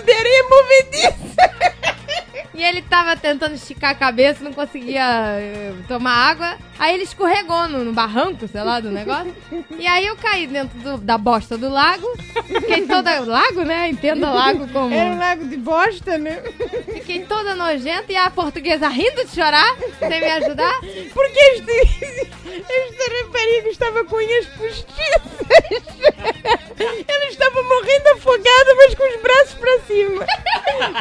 de 0.03 0.11
areia 0.11 0.43
movediça. 0.49 1.98
E 2.59 2.63
ele 2.63 2.81
tava 2.81 3.15
tentando 3.15 3.55
esticar 3.55 3.91
a 3.91 3.95
cabeça, 3.95 4.43
não 4.43 4.51
conseguia 4.51 5.01
eh, 5.39 5.71
tomar 5.87 6.11
água. 6.29 6.57
Aí 6.77 6.93
ele 6.93 7.03
escorregou 7.03 7.69
no, 7.69 7.85
no 7.85 7.93
barranco, 7.93 8.45
sei 8.49 8.61
lá, 8.61 8.81
do 8.81 8.91
negócio. 8.91 9.33
E 9.77 9.87
aí 9.87 10.05
eu 10.05 10.17
caí 10.17 10.45
dentro 10.45 10.77
do- 10.79 10.97
da 10.97 11.17
bosta 11.17 11.57
do 11.57 11.69
lago. 11.69 12.05
Fiquei 12.45 12.85
toda. 12.85 13.21
Lago, 13.21 13.63
né? 13.63 13.87
Entenda 13.89 14.29
lago 14.29 14.67
como. 14.73 14.93
Era 14.93 15.09
um 15.11 15.17
lago 15.19 15.45
de 15.45 15.55
bosta, 15.55 16.17
né? 16.17 16.41
Fiquei 16.93 17.21
toda 17.25 17.55
nojenta 17.55 18.11
e 18.11 18.17
a 18.17 18.29
portuguesa 18.29 18.89
rindo 18.89 19.23
de 19.23 19.31
chorar, 19.33 19.77
sem 19.97 20.09
me 20.09 20.29
ajudar. 20.31 20.79
Porque 21.13 21.39
este, 21.39 21.71
este 21.71 23.23
rapariga 23.23 23.69
estava 23.69 24.03
com 24.03 24.17
unhas 24.17 24.45
postiças. 24.47 25.21
Ela 27.07 27.25
estava 27.25 27.63
morrendo 27.63 28.07
afogada, 28.15 28.75
mas 28.75 28.95
com 28.95 29.15
os 29.15 29.21
braços 29.21 29.53
para 29.55 29.79
cima. 29.81 30.25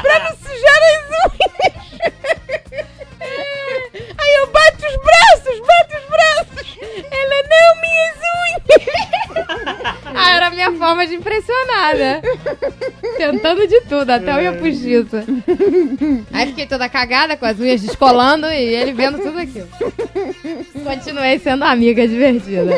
Para 0.03 0.18
não 0.31 0.37
sujar 0.37 0.81
as 0.83 1.33
unhas. 1.33 1.48
Aí 4.19 4.35
eu 4.37 4.47
bato 4.49 4.87
os 4.87 4.97
braços, 4.97 5.61
bato 5.67 5.97
os 5.97 6.05
braços. 6.09 6.79
Ela, 7.11 7.43
não, 7.49 7.71
minhas 7.81 8.17
unhas. 8.17 8.63
Ah, 10.15 10.35
era 10.35 10.47
a 10.49 10.51
minha 10.51 10.73
forma 10.73 11.07
de 11.07 11.15
impressionar, 11.15 11.95
né? 11.97 12.21
Tentando 13.17 13.67
de 13.69 13.81
tudo, 13.83 14.11
até 14.11 14.35
unha 14.35 14.53
postiça. 14.53 15.25
Aí 16.33 16.47
fiquei 16.49 16.67
toda 16.67 16.89
cagada, 16.89 17.37
com 17.37 17.47
as 17.47 17.61
unhas 17.61 17.81
descolando 17.81 18.47
e 18.49 18.75
ele 18.75 18.93
vendo 18.93 19.19
tudo 19.19 19.39
aquilo. 19.39 19.69
Continuei 20.83 21.39
sendo 21.39 21.65
amiga 21.65 22.07
divertida. 22.09 22.73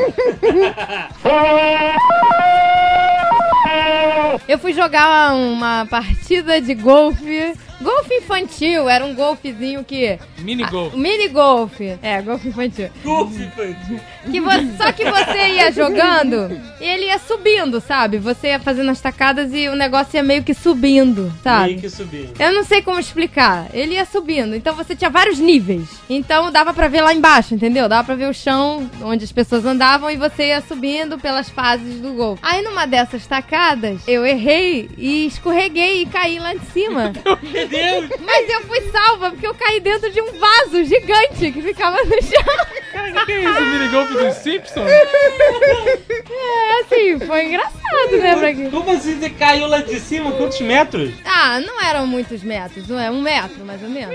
Eu 4.47 4.59
fui 4.59 4.73
jogar 4.73 5.35
uma 5.35 5.87
partida 5.87 6.61
de 6.61 6.75
golfe. 6.75 7.55
Golfe 7.81 8.15
infantil, 8.15 8.89
era 8.89 9.05
um 9.05 9.15
golfezinho 9.15 9.83
que. 9.85 10.19
Mini 10.39 10.65
golf. 10.65 10.95
Mini 10.95 11.29
golfe. 11.29 11.99
É, 12.03 12.21
golfe 12.21 12.49
infantil. 12.49 12.89
Golfe 13.03 13.43
infantil. 13.43 14.01
Que 14.31 14.41
vo- 14.41 14.51
só 14.77 14.93
que 14.93 15.05
você 15.11 15.49
ia 15.55 15.73
jogando 15.73 16.61
e 16.81 16.85
ele 16.85 17.07
ia 17.07 17.19
subindo, 17.19 17.81
sabe? 17.81 18.19
Você 18.19 18.49
ia 18.49 18.61
fazendo 18.61 18.91
as 18.91 19.01
tacadas 19.01 19.53
e 19.55 19.69
o 19.69 19.75
negócio 19.75 20.17
ia 20.17 20.23
meio 20.23 20.43
que 20.43 20.53
subindo, 20.53 21.33
sabe? 21.43 21.69
Meio 21.71 21.81
que 21.81 21.89
subindo. 21.91 22.33
Eu 22.39 22.53
não 22.53 22.65
sei 22.65 22.83
como 22.83 23.01
explicar. 23.01 23.69
Ele 23.73 23.95
ia 23.95 24.05
subindo, 24.05 24.55
então 24.55 24.75
você 24.75 24.95
tinha 24.95 25.09
vários 25.11 25.39
níveis. 25.39 25.89
Então 26.09 26.53
dava 26.53 26.75
pra 26.75 26.87
ver 26.89 27.01
lá 27.01 27.15
embaixo, 27.15 27.55
entendeu? 27.55 27.89
Dava 27.89 28.05
pra 28.05 28.15
ver 28.15 28.29
o 28.29 28.35
chão 28.35 28.91
onde 29.03 29.25
as 29.25 29.33
pessoas 29.33 29.65
andavam 29.65 30.11
e 30.11 30.17
você 30.17 30.49
ia 30.49 30.61
subindo 30.61 31.19
pelas 31.19 31.49
fases 31.49 32.01
do 32.01 32.13
gol. 32.13 32.39
Aí 32.43 32.61
numa 32.63 32.87
dessas 32.87 33.27
tacadas, 33.27 34.01
eu 34.07 34.27
errei 34.27 34.91
e 34.99 35.27
escorreguei 35.27 36.03
e 36.03 36.07
caí 36.07 36.39
lá 36.39 36.53
de 36.55 36.67
cima. 36.67 37.13
Deus! 37.71 38.09
Mas 38.21 38.49
eu 38.51 38.61
fui 38.63 38.81
salva 38.91 39.31
porque 39.31 39.47
eu 39.47 39.55
caí 39.55 39.81
dentro 39.81 40.11
de 40.11 40.21
um 40.21 40.33
vaso 40.33 40.85
gigante 40.85 41.53
que 41.53 41.63
ficava 41.63 41.97
no 42.05 42.23
chão. 42.23 42.67
Cara, 42.93 43.25
que 43.25 43.33
é 43.33 43.41
isso? 43.41 43.61
Mini 43.63 43.89
golf 43.89 44.11
dos 44.11 44.35
Simpsons? 44.37 44.91
É, 44.91 46.81
assim, 46.81 47.19
foi 47.27 47.45
engraçado, 47.47 48.17
né, 48.19 48.37
pra 48.37 48.55
quê? 48.55 48.69
Como 48.71 48.91
assim 48.91 49.19
você 49.19 49.31
caiu 49.31 49.67
lá 49.69 49.79
de 49.79 49.99
cima? 50.01 50.33
Quantos 50.33 50.61
metros? 50.61 51.13
Ah, 51.25 51.61
não 51.61 51.81
eram 51.81 52.07
muitos 52.07 52.43
metros, 52.43 52.89
não 52.89 52.99
é? 52.99 53.11
Um 53.11 53.21
metro, 53.21 53.65
mais 53.65 53.83
ou 53.83 53.89
menos. 53.89 54.15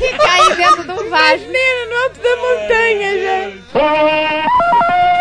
e 0.00 0.18
caí 0.18 0.56
dentro 0.56 0.84
de 0.84 0.90
um 0.92 1.08
vaso. 1.10 1.42
Menina, 1.46 1.86
no 1.88 1.96
alto 2.04 2.20
da 2.20 2.36
montanha 2.36 3.22
já. 3.22 5.11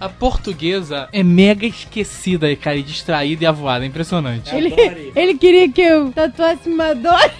A 0.00 0.08
portuguesa 0.08 1.08
é 1.12 1.22
mega 1.22 1.66
esquecida, 1.66 2.54
cara, 2.56 2.76
e 2.76 2.82
distraída 2.82 3.44
e 3.44 3.46
avoada. 3.46 3.84
É 3.84 3.88
impressionante. 3.88 4.54
Ele, 4.54 4.74
ele 5.14 5.34
queria 5.34 5.70
que 5.70 5.80
eu 5.80 6.10
tatuasse 6.12 6.68
dor. 6.94 7.30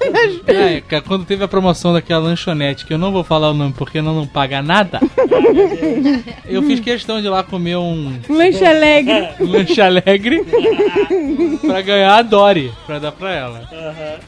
É, 0.46 0.80
cara, 0.80 1.02
quando 1.02 1.24
teve 1.26 1.44
a 1.44 1.48
promoção 1.48 1.92
daquela 1.92 2.20
lanchonete, 2.24 2.86
que 2.86 2.92
eu 2.94 2.98
não 2.98 3.12
vou 3.12 3.22
falar 3.22 3.50
o 3.50 3.54
nome 3.54 3.74
porque 3.76 4.00
não, 4.00 4.14
não 4.14 4.26
paga 4.26 4.62
nada, 4.62 5.00
eu 6.46 6.62
fiz 6.62 6.80
questão 6.80 7.20
de 7.20 7.26
ir 7.26 7.30
lá 7.30 7.42
comer 7.42 7.76
um, 7.76 8.18
lanche 8.28 8.64
alegre. 8.64 9.28
um 9.40 9.46
lanche 9.50 9.80
alegre 9.80 10.44
pra 11.60 11.82
ganhar 11.82 12.16
a 12.16 12.22
Dory, 12.22 12.72
pra 12.86 12.98
dar 12.98 13.12
pra 13.12 13.32
ela. 13.34 13.68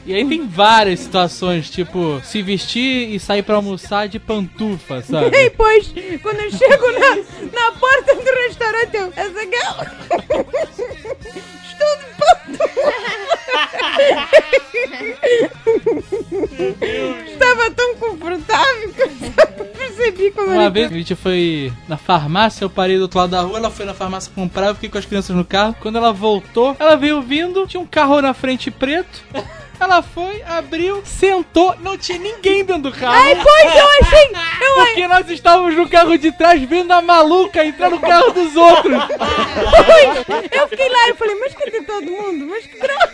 E 0.05 0.13
aí 0.13 0.25
tem 0.25 0.45
várias 0.47 0.99
situações, 0.99 1.69
tipo, 1.69 2.21
se 2.23 2.41
vestir 2.41 3.13
e 3.13 3.19
sair 3.19 3.41
pra 3.41 3.55
almoçar 3.55 4.07
de 4.07 4.19
pantufa, 4.19 4.97
E 4.99 5.03
sabe? 5.03 5.29
depois, 5.31 5.93
quando 6.21 6.39
eu 6.39 6.51
chego 6.51 6.91
na, 6.99 7.15
na 7.15 7.71
porta 7.73 8.15
do 8.15 8.31
restaurante, 8.47 8.95
eu. 8.95 9.11
Azaghal. 9.15 9.85
Estou 11.63 11.97
de 11.97 12.57
pantufa. 12.57 13.30
Estava 17.27 17.71
tão 17.71 17.95
confortável 17.95 18.93
que 18.93 19.01
eu 19.01 19.09
só 19.09 19.45
percebi 19.77 20.31
quando 20.31 20.51
Uma 20.51 20.69
vez 20.69 20.91
a 20.91 20.95
gente 20.95 21.15
foi 21.15 21.73
na 21.87 21.97
farmácia, 21.97 22.63
eu 22.63 22.69
parei 22.69 22.97
do 22.97 23.03
outro 23.03 23.19
lado 23.19 23.31
da 23.31 23.41
rua, 23.41 23.57
ela 23.57 23.69
foi 23.69 23.85
na 23.85 23.93
farmácia 23.93 24.31
comprar, 24.33 24.67
eu 24.67 24.75
fiquei 24.75 24.89
com 24.89 24.97
as 24.97 25.05
crianças 25.05 25.35
no 25.35 25.45
carro. 25.45 25.75
Quando 25.79 25.97
ela 25.97 26.11
voltou, 26.13 26.75
ela 26.79 26.95
veio 26.95 27.21
vindo, 27.21 27.65
tinha 27.67 27.81
um 27.81 27.87
carro 27.87 28.21
na 28.21 28.33
frente 28.33 28.69
preto. 28.71 29.23
Ela 29.81 30.03
foi, 30.03 30.43
abriu, 30.43 31.01
sentou, 31.03 31.75
não 31.79 31.97
tinha 31.97 32.19
ninguém 32.19 32.63
dentro 32.63 32.83
do 32.83 32.91
carro. 32.91 33.15
Ai, 33.15 33.35
pois 33.35 33.75
eu 33.75 33.87
achei. 33.99 34.31
Eu 34.61 34.75
Porque 34.75 35.07
nós 35.07 35.27
estávamos 35.27 35.75
no 35.75 35.89
carro 35.89 36.15
de 36.19 36.31
trás 36.31 36.61
vendo 36.61 36.91
a 36.91 37.01
maluca 37.01 37.65
entrar 37.65 37.89
no 37.89 37.99
carro 37.99 38.31
dos 38.31 38.55
outros. 38.55 38.93
Eu 40.51 40.67
fiquei 40.67 40.87
lá 40.87 41.09
e 41.09 41.13
falei, 41.15 41.35
mas 41.39 41.55
cadê 41.55 41.81
todo 41.81 42.05
mundo? 42.11 42.45
Mas 42.45 42.67
que 42.67 42.77
droga! 42.77 43.11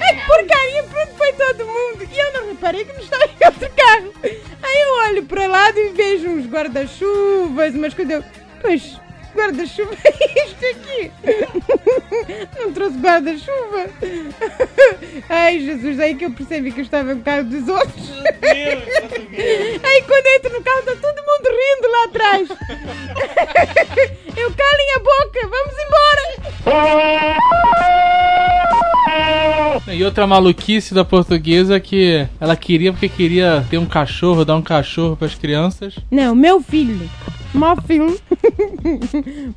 Ai, 0.00 0.14
que 0.14 0.26
porcaria, 0.26 0.82
pra 0.84 1.02
onde 1.02 1.12
foi 1.18 1.32
todo 1.32 1.66
mundo? 1.66 2.08
E 2.12 2.16
eu 2.16 2.32
não 2.32 2.46
reparei 2.48 2.84
que 2.84 2.92
não 2.92 3.00
estava 3.00 3.24
em 3.24 3.46
outro 3.46 3.70
carro. 3.76 4.12
Aí 4.22 4.82
eu 4.82 4.94
olho 5.08 5.24
para 5.24 5.48
lado 5.48 5.78
e 5.80 5.88
vejo 5.88 6.28
uns 6.28 6.46
guarda-chuvas, 6.46 7.74
umas 7.74 7.92
coisas. 7.92 8.14
Eu, 8.14 8.24
Pois, 8.60 9.00
guarda-chuva 9.36 9.94
é 10.04 10.46
isto 10.46 10.64
aqui. 10.64 11.12
Não 12.58 12.72
trouxe 12.72 12.96
guarda-chuva. 12.98 13.90
Ai, 15.28 15.60
Jesus, 15.60 16.00
aí 16.00 16.14
que 16.14 16.24
eu 16.24 16.30
percebi 16.32 16.72
que 16.72 16.80
eu 16.80 16.84
estava 16.84 17.14
no 17.14 17.22
carro 17.22 17.44
dos 17.44 17.68
outros. 17.68 18.10
Aí 18.42 20.02
quando 20.02 20.26
entro 20.36 20.52
no 20.52 20.62
carro, 20.64 20.82
tá 20.82 20.96
todo 20.96 21.22
mundo 21.22 21.48
rindo 21.50 21.88
lá 21.88 22.04
atrás. 22.04 22.48
Eu 24.36 24.52
calem 24.52 24.94
a 24.94 24.98
boca, 24.98 25.40
vamos 25.48 25.74
embora. 25.86 26.26
E 29.88 30.02
outra 30.04 30.26
maluquice 30.26 30.92
da 30.92 31.04
portuguesa 31.04 31.78
que 31.78 32.26
ela 32.40 32.56
queria 32.56 32.92
porque 32.92 33.08
queria 33.08 33.64
ter 33.70 33.78
um 33.78 33.86
cachorro, 33.86 34.44
dar 34.44 34.56
um 34.56 34.62
cachorro 34.62 35.16
para 35.16 35.26
as 35.26 35.34
crianças. 35.34 35.94
Não, 36.10 36.34
meu 36.34 36.60
filho, 36.60 37.08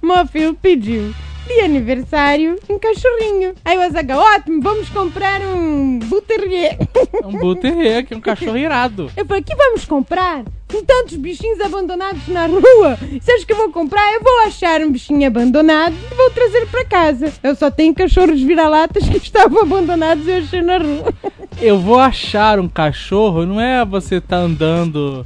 meu 0.01 0.27
filho 0.27 0.53
pediu 0.61 1.13
de 1.47 1.61
aniversário 1.61 2.57
um 2.69 2.77
cachorrinho. 2.77 3.53
Aí 3.65 3.77
o 3.77 3.81
Azaga, 3.81 4.17
ótimo, 4.17 4.61
vamos 4.61 4.89
comprar 4.89 5.41
um 5.41 5.99
Buterrier. 5.99 6.77
Um 7.25 7.37
buterê, 7.37 8.03
que 8.03 8.13
é 8.13 8.17
um 8.17 8.21
cachorro 8.21 8.57
irado. 8.57 9.11
Eu 9.17 9.25
falei, 9.25 9.43
que 9.43 9.55
vamos 9.55 9.85
comprar? 9.85 10.43
Com 10.71 10.83
tantos 10.85 11.15
bichinhos 11.15 11.59
abandonados 11.59 12.27
na 12.27 12.45
rua. 12.45 12.97
Você 13.19 13.31
acha 13.31 13.45
que 13.45 13.51
eu 13.51 13.57
vou 13.57 13.71
comprar? 13.71 14.13
Eu 14.13 14.21
vou 14.21 14.39
achar 14.41 14.81
um 14.81 14.91
bichinho 14.91 15.25
abandonado 15.25 15.95
e 16.11 16.15
vou 16.15 16.29
trazer 16.29 16.67
para 16.67 16.85
casa. 16.85 17.33
Eu 17.41 17.55
só 17.55 17.71
tenho 17.71 17.93
cachorros 17.95 18.41
vira-latas 18.41 19.09
que 19.09 19.17
estavam 19.19 19.63
abandonados 19.63 20.27
e 20.27 20.29
eu 20.29 20.37
achei 20.37 20.61
na 20.61 20.77
rua. 20.77 21.13
Eu 21.59 21.79
vou 21.79 21.99
achar 21.99 22.59
um 22.59 22.69
cachorro, 22.69 23.45
não 23.45 23.59
é 23.59 23.83
você 23.83 24.21
tá 24.21 24.37
andando 24.37 25.25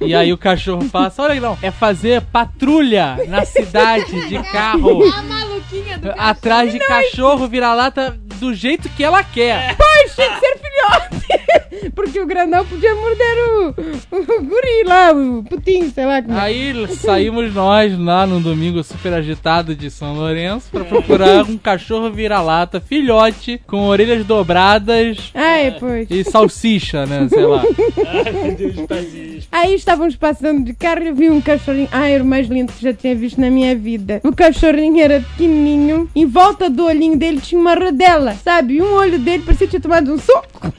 e 0.00 0.14
aí 0.14 0.32
o 0.32 0.38
cachorro 0.38 0.88
passa. 0.88 1.22
Olha, 1.22 1.40
não, 1.40 1.58
é 1.60 1.70
fazer 1.70 2.22
patrulha 2.22 3.18
na 3.28 3.44
cidade 3.44 4.28
de 4.28 4.42
carro. 4.50 5.04
A 5.12 5.22
maluquinha 5.22 5.98
do 5.98 6.10
Atrás 6.16 6.72
de 6.72 6.78
cachorro 6.78 7.48
vira-lata 7.48 8.16
do 8.36 8.54
jeito 8.54 8.88
que 8.90 9.02
ela 9.02 9.22
quer. 9.22 9.76
Pois, 9.76 10.14
tinha 10.14 10.30
que 10.30 10.40
ser 10.40 10.58
filhote. 10.58 11.90
porque 11.94 12.20
o 12.20 12.26
grandão 12.26 12.64
podia 12.64 12.94
morder 12.94 13.36
o, 13.48 13.68
o 14.10 14.42
guri 14.42 14.75
lá, 14.84 15.12
o 15.12 15.42
putinho, 15.44 15.90
sei 15.90 16.06
lá 16.06 16.22
como 16.22 16.36
é. 16.36 16.40
Aí 16.40 16.96
saímos 16.96 17.54
nós 17.54 17.98
lá 17.98 18.26
no 18.26 18.40
domingo 18.40 18.82
super 18.82 19.12
agitado 19.12 19.74
de 19.74 19.90
São 19.90 20.14
Lourenço 20.14 20.68
pra 20.70 20.84
procurar 20.84 21.44
um 21.44 21.56
cachorro 21.58 22.10
vira-lata, 22.10 22.80
filhote, 22.80 23.60
com 23.66 23.86
orelhas 23.86 24.24
dobradas 24.24 25.30
Ai, 25.34 25.76
pois. 25.78 26.08
e 26.10 26.24
salsicha, 26.24 27.06
né? 27.06 27.28
Sei 27.28 27.44
lá. 27.44 27.62
Ai, 28.06 28.32
meu 28.32 28.54
Deus, 28.54 28.86
faz 28.88 29.14
isso. 29.14 29.48
Aí 29.52 29.74
estávamos 29.74 30.16
passando 30.16 30.64
de 30.64 30.74
carro 30.74 31.04
e 31.04 31.12
vi 31.12 31.30
um 31.30 31.40
cachorrinho. 31.40 31.88
Ai, 31.92 32.14
era 32.14 32.24
o 32.24 32.26
mais 32.26 32.48
lindo 32.48 32.72
que 32.72 32.82
já 32.82 32.92
tinha 32.92 33.14
visto 33.14 33.40
na 33.40 33.50
minha 33.50 33.74
vida. 33.76 34.20
O 34.24 34.32
cachorrinho 34.32 35.00
era 35.00 35.20
pequenininho. 35.20 36.08
Em 36.14 36.26
volta 36.26 36.68
do 36.68 36.84
olhinho 36.86 37.16
dele 37.16 37.40
tinha 37.40 37.60
uma 37.60 37.74
rodela, 37.74 38.34
sabe? 38.34 38.74
E 38.74 38.82
um 38.82 38.94
olho 38.94 39.18
dele 39.18 39.42
parecia 39.44 39.66
que 39.66 39.70
tinha 39.72 39.80
tomado 39.80 40.12
um 40.12 40.18
soco. 40.18 40.72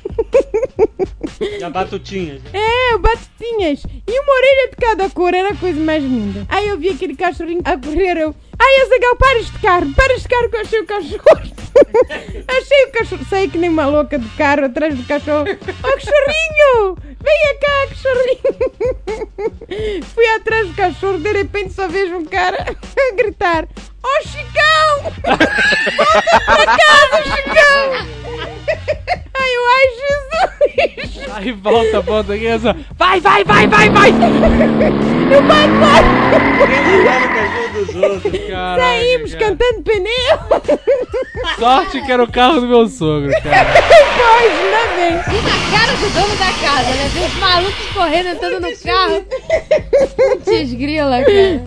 E 1.40 1.64
a 1.64 1.70
batutinha. 1.70 2.42
É, 2.54 2.98
batutinhas. 2.98 3.84
E 4.08 4.20
uma 4.20 4.34
orelha 4.34 4.70
de 4.70 4.76
cada 4.78 5.08
cor, 5.10 5.34
era 5.34 5.50
a 5.50 5.56
coisa 5.56 5.80
mais 5.80 6.04
linda. 6.04 6.46
Aí 6.50 6.68
eu 6.68 6.78
vi 6.78 6.90
aquele 6.90 7.16
cachorrinho 7.16 7.62
a 7.64 7.78
correr, 7.78 8.18
eu... 8.18 8.36
Ai, 8.60 8.82
Azagal, 8.82 9.16
para 9.18 9.40
este 9.40 9.60
carro, 9.60 9.94
para 9.94 10.14
este 10.16 10.28
carro 10.28 10.50
que 10.50 10.58
eu 10.58 10.62
achei 10.62 10.80
o 10.80 10.86
cachorro. 10.86 11.22
achei 12.48 12.86
o 12.86 12.92
cachorro, 12.92 13.26
saí 13.30 13.48
que 13.50 13.58
nem 13.58 13.70
uma 13.70 13.86
louca 13.86 14.18
do 14.18 14.28
carro, 14.36 14.66
atrás 14.66 14.96
do 14.96 15.04
cachorro. 15.04 15.46
Ó, 15.84 15.92
cachorrinho, 15.92 16.98
venha 17.22 17.56
cá, 17.62 17.88
cachorrinho. 17.90 18.42
Fui 20.14 20.26
atrás 20.36 20.68
do 20.68 20.74
cachorro, 20.74 21.20
de 21.20 21.32
repente 21.32 21.74
só 21.74 21.88
vejo 21.88 22.16
um 22.16 22.26
cara 22.26 22.66
a 22.66 22.74
gritar. 23.16 23.68
Ó, 24.04 24.22
Chicão! 24.22 25.12
Volta 25.24 25.48
pra 26.46 26.66
casa, 26.66 27.24
Chicão! 27.24 28.27
Ai, 29.40 29.52
eu, 29.56 29.64
ai, 29.76 29.88
Jesus! 29.98 31.30
Aí 31.34 31.52
volta, 31.52 32.02
volta 32.02 32.34
aqui, 32.34 32.48
essa. 32.48 32.76
Vai, 32.98 33.20
vai, 33.20 33.44
vai, 33.44 33.68
vai, 33.68 33.90
vai! 33.90 34.10
Eu 34.10 35.44
vai, 35.44 35.68
o 35.68 37.30
cachorro 37.30 37.70
dos 37.74 37.96
outros? 37.96 38.48
Caraca, 38.48 38.82
Saímos 38.82 39.34
cara. 39.36 39.46
cantando 39.46 39.82
pneu! 39.84 40.38
Sorte 41.60 42.02
que 42.02 42.12
era 42.12 42.24
o 42.24 42.32
carro 42.32 42.62
do 42.62 42.68
meu 42.68 42.88
sogro, 42.88 43.32
cara. 43.42 43.68
Pois, 44.18 44.52
ainda 44.60 44.84
bem! 44.96 45.14
E 45.14 45.42
na 45.44 45.58
cara 45.78 45.94
do 45.98 46.10
dono 46.14 46.36
da 46.38 46.52
casa, 46.66 46.90
né? 46.90 47.10
Vê 47.14 47.20
os 47.26 47.34
malucos 47.36 47.88
correndo, 47.94 48.30
entrando 48.30 48.60
no 48.60 48.78
carro. 48.78 49.26
Putz, 50.44 50.74
grila, 50.74 51.20
cara. 51.24 51.62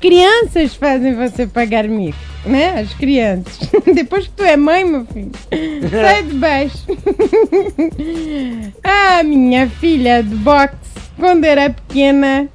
Crianças 0.00 0.74
fazem 0.74 1.14
você 1.14 1.46
pagar 1.46 1.84
mico, 1.84 2.18
né? 2.46 2.80
As 2.80 2.94
crianças. 2.94 3.68
Depois 3.94 4.26
que 4.26 4.32
tu 4.32 4.42
é 4.42 4.56
mãe, 4.56 4.84
meu 4.84 5.04
filho, 5.06 5.30
sai 5.90 6.22
de 6.22 6.34
baixo. 6.34 6.84
ah, 8.82 9.22
minha 9.22 9.68
filha 9.68 10.22
do 10.22 10.36
boxe, 10.36 10.76
quando 11.18 11.44
era 11.44 11.70
pequena, 11.70 12.48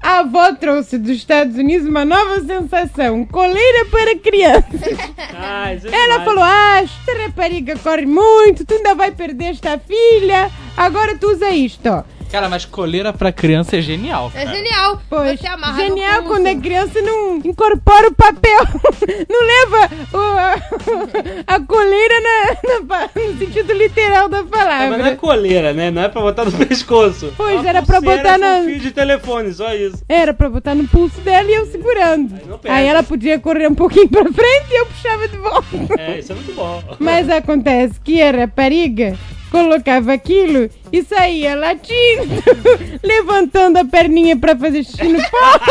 a 0.00 0.20
avó 0.20 0.52
trouxe 0.54 0.98
dos 0.98 1.16
Estados 1.16 1.56
Unidos 1.56 1.88
uma 1.88 2.04
nova 2.04 2.40
sensação: 2.40 3.24
coleira 3.24 3.86
para 3.90 4.18
crianças. 4.18 4.98
Ah, 5.34 5.72
é 5.72 5.80
Ela 5.92 6.24
falou: 6.24 6.44
Ah, 6.44 6.82
esta 6.82 7.22
rapariga 7.22 7.76
corre 7.78 8.06
muito, 8.06 8.64
tu 8.64 8.74
ainda 8.74 8.94
vai 8.94 9.10
perder 9.10 9.46
esta 9.46 9.78
filha. 9.78 10.50
Agora 10.76 11.16
tu 11.16 11.30
usa 11.30 11.50
isto, 11.50 11.88
ó. 11.88 12.17
Cara, 12.30 12.48
mas 12.48 12.64
coleira 12.64 13.12
pra 13.12 13.32
criança 13.32 13.76
é 13.76 13.80
genial. 13.80 14.30
É 14.34 14.46
genial. 14.46 15.00
Pois, 15.08 15.40
Você 15.40 15.46
amarra 15.46 15.82
genial 15.82 16.22
no 16.22 16.28
quando 16.28 16.46
é 16.46 16.54
criança 16.54 17.00
não 17.00 17.36
incorpora 17.36 18.08
o 18.08 18.14
papel, 18.14 18.60
não 19.28 19.46
leva 19.46 19.90
o- 20.12 20.16
a, 20.18 21.54
a 21.54 21.60
coleira 21.60 22.14
na- 22.20 22.82
na 22.96 23.08
no 23.26 23.38
sentido 23.38 23.72
literal 23.72 24.28
da 24.28 24.38
É, 24.38 24.42
mas 24.42 24.50
não 24.50 24.60
é 24.60 24.88
palavra. 24.88 25.16
coleira, 25.16 25.72
né? 25.72 25.90
Não 25.90 26.02
é 26.02 26.08
pra 26.08 26.20
botar 26.20 26.44
no 26.44 26.52
pescoço. 26.66 27.32
Pois, 27.36 27.56
É 27.56 27.60
uma 27.60 27.68
era 27.68 27.82
pra 27.82 28.00
botar 28.00 28.34
com 28.34 28.38
na- 28.38 28.62
fio 28.62 28.78
de 28.78 28.90
telefone, 28.90 29.52
só 29.52 29.72
isso. 29.74 30.04
Era 30.08 30.34
pra 30.34 30.48
botar 30.50 30.74
no 30.74 30.86
pulso 30.86 31.20
dela 31.20 31.48
e 31.50 31.54
eu 31.54 31.66
segurando. 31.66 32.34
Aí. 32.64 32.70
Aí 32.70 32.86
ela 32.86 33.02
podia 33.02 33.38
correr 33.38 33.68
um 33.68 33.74
pouquinho 33.74 34.08
pra 34.08 34.24
frente 34.24 34.66
e 34.70 34.80
eu 34.80 34.86
puxava 34.86 35.28
de 35.28 35.36
volta. 35.38 35.66
É, 35.98 36.18
isso 36.18 36.32
é 36.32 36.34
muito 36.34 36.52
bom. 36.54 36.82
Mas 36.98 37.28
acontece 37.30 37.94
que 38.04 38.20
a 38.20 38.30
rapariga 38.30 39.16
colocava 39.50 40.12
aquilo 40.12 40.70
e 40.92 41.02
saía 41.02 41.54
latindo, 41.54 42.42
levantando 43.02 43.78
a 43.78 43.84
perninha 43.84 44.36
pra 44.36 44.56
fazer 44.56 44.84
xixi 44.84 45.08
no 45.08 45.18
poste. 45.18 45.68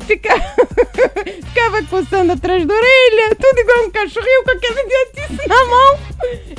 Ficava, 0.06 0.42
ficava 1.46 1.82
coçando 1.84 2.32
atrás 2.32 2.64
da 2.66 2.74
orelha, 2.74 3.36
tudo 3.38 3.58
igual 3.58 3.84
um 3.84 3.90
cachorrinho 3.90 4.44
com 4.44 4.50
aquela 4.50 4.80
idiotice 4.80 5.48
na 5.48 5.64
mão. 5.66 5.98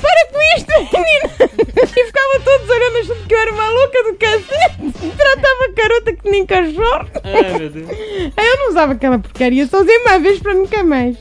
Para 0.01 0.27
com 0.31 0.39
isto, 0.57 0.71
menina! 0.93 1.51
E 1.81 2.05
ficavam 2.05 2.41
todos 2.43 2.69
olhando 2.69 2.97
achando 2.99 3.27
que 3.27 3.33
eu 3.33 3.39
era 3.39 3.51
maluca 3.53 4.03
do 4.03 4.15
cacete. 4.15 5.15
Tratava 5.17 5.65
a 5.65 5.71
garota 5.75 6.13
que 6.13 6.29
nem 6.29 6.45
cachorro. 6.45 7.07
É, 7.23 7.57
meu 7.57 7.69
Deus. 7.69 7.89
Aí 8.37 8.47
eu 8.47 8.57
não 8.57 8.69
usava 8.69 8.93
aquela 8.93 9.19
porcaria, 9.19 9.67
só 9.67 9.81
usei 9.81 9.97
uma 9.97 10.19
vez 10.19 10.39
pra 10.39 10.53
nunca 10.53 10.83
mais. 10.83 11.17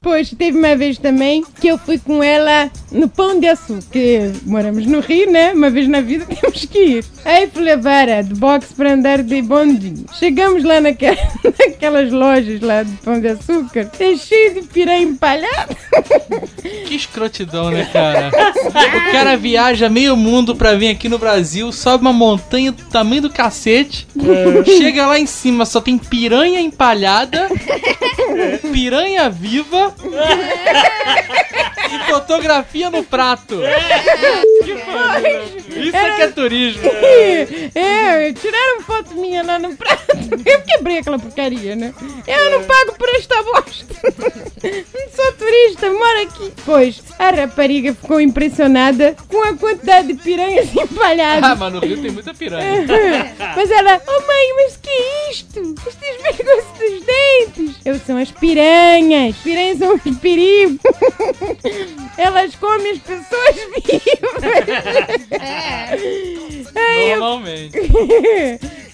Pois, 0.00 0.30
teve 0.30 0.56
uma 0.58 0.74
vez 0.76 0.98
também 0.98 1.44
que 1.60 1.68
eu 1.68 1.76
fui 1.78 1.98
com 1.98 2.22
ela 2.22 2.70
no 2.90 3.08
Pão 3.08 3.38
de 3.38 3.46
Açúcar, 3.46 3.82
que 3.90 4.32
moramos 4.44 4.86
no 4.86 5.00
Rio, 5.00 5.30
né? 5.30 5.52
Uma 5.52 5.70
vez 5.70 5.88
na 5.88 6.00
vida 6.00 6.24
temos 6.40 6.64
que 6.64 6.78
ir. 6.78 7.04
Aí 7.24 7.48
fui 7.52 7.62
levar 7.62 8.08
a 8.08 8.22
de 8.22 8.34
boxe 8.34 8.74
para 8.74 8.92
andar 8.92 9.22
de 9.22 9.40
bondinho. 9.42 10.04
Chegamos 10.18 10.64
lá 10.64 10.80
naque- 10.80 11.06
naquelas 11.58 12.10
lojas 12.12 12.60
lá 12.60 12.82
de 12.82 12.92
Pão 12.98 13.20
de 13.20 13.28
Açúcar, 13.28 13.90
é 13.98 14.16
cheio 14.16 14.54
de 14.54 14.62
piranha 14.62 15.02
empalhada. 15.02 15.76
Que 16.86 16.94
escrotidão, 16.96 17.70
né, 17.70 17.88
cara? 17.92 18.30
O 18.66 19.12
cara 19.12 19.36
viaja 19.36 19.88
meio 19.88 20.16
mundo 20.16 20.54
pra 20.54 20.74
vir 20.74 20.90
aqui 20.90 21.08
no 21.08 21.18
Brasil, 21.18 21.72
sobe 21.72 22.02
uma 22.02 22.12
montanha 22.12 22.70
do 22.72 22.82
tamanho 22.84 23.22
do 23.22 23.30
cacete, 23.30 24.06
chega 24.64 25.06
lá 25.06 25.18
em 25.18 25.26
cima, 25.26 25.64
só 25.64 25.80
tem 25.80 25.96
piranha 25.98 26.60
empalhada, 26.60 27.48
piranha 28.72 29.28
viva 29.30 29.81
e 31.90 31.98
fotografia 32.10 32.90
no 32.90 33.02
prato. 33.04 33.60
Isso 35.68 35.96
é 35.96 36.16
que 36.16 36.22
é 36.22 36.28
turismo. 36.28 36.82
É, 37.74 38.32
tiraram 38.32 38.82
foto 38.82 39.14
minha 39.14 39.42
lá 39.42 39.58
no 39.58 39.76
prato. 39.76 40.02
Eu 40.44 40.60
quebrei 40.62 40.98
aquela 40.98 41.18
porcaria, 41.18 41.74
né? 41.76 41.92
Eu 42.26 42.50
não 42.50 42.64
pago 42.64 42.92
por 42.96 43.08
esta 43.10 43.42
bosta. 43.42 43.94
Não 44.62 45.10
sou 45.14 45.32
turista, 45.32 45.90
moro 45.92 46.22
aqui. 46.22 46.52
Pois, 46.64 47.02
a 47.18 47.30
rapariga 47.30 47.94
ficou 47.94 48.20
impressionada 48.20 49.16
com 49.28 49.42
a 49.42 49.54
quantidade 49.54 50.08
de 50.08 50.14
piranhas 50.14 50.68
Ah, 50.78 50.82
empalhadas. 50.82 51.58
mas 51.58 51.72
no 51.72 51.80
Rio 51.80 52.00
tem 52.00 52.10
muita 52.10 52.32
piranha. 52.34 52.86
Mas 53.56 53.70
ela, 53.70 54.00
oh 54.06 54.20
mãe, 54.26 54.54
mas 54.56 54.76
que 54.76 54.90
é 54.90 55.30
isto? 55.30 55.74
Estes 55.86 56.22
negócios 56.22 56.78
dos 56.78 57.06
dentes. 57.06 57.76
Eu 57.84 57.98
são 58.06 58.16
as 58.18 58.30
piranhas. 58.30 59.34
Piranhas 59.42 59.61
são 59.78 59.94
um 59.94 60.14
perigo. 60.14 60.78
Elas 62.18 62.54
comem 62.56 62.92
as 62.92 62.98
pessoas 62.98 63.56
vivas. 63.74 64.42
Eu 67.10 67.18
Normalmente. 67.18 67.78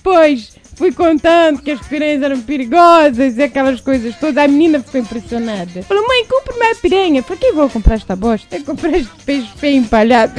pois, 0.03 0.53
fui 0.77 0.93
contando 0.93 1.61
que 1.63 1.71
as 1.71 1.87
piranhas 1.87 2.23
eram 2.23 2.41
perigosas 2.41 3.37
e 3.37 3.43
aquelas 3.43 3.81
coisas 3.81 4.15
todas. 4.19 4.37
A 4.37 4.49
menina 4.49 4.81
ficou 4.83 5.01
impressionada. 5.01 5.83
Falou, 5.83 6.07
mãe, 6.07 6.25
compra 6.27 6.55
uma 6.55 6.75
piranha. 6.77 7.23
Pra 7.23 7.37
que 7.37 7.53
vou 7.53 7.69
comprar 7.69 7.95
esta 7.97 8.15
bosta? 8.17 8.57
Eu 8.57 8.65
comprei 8.65 9.01
este 9.01 9.25
peixe 9.25 9.49
feio 9.57 9.77
empalhado. 9.79 10.35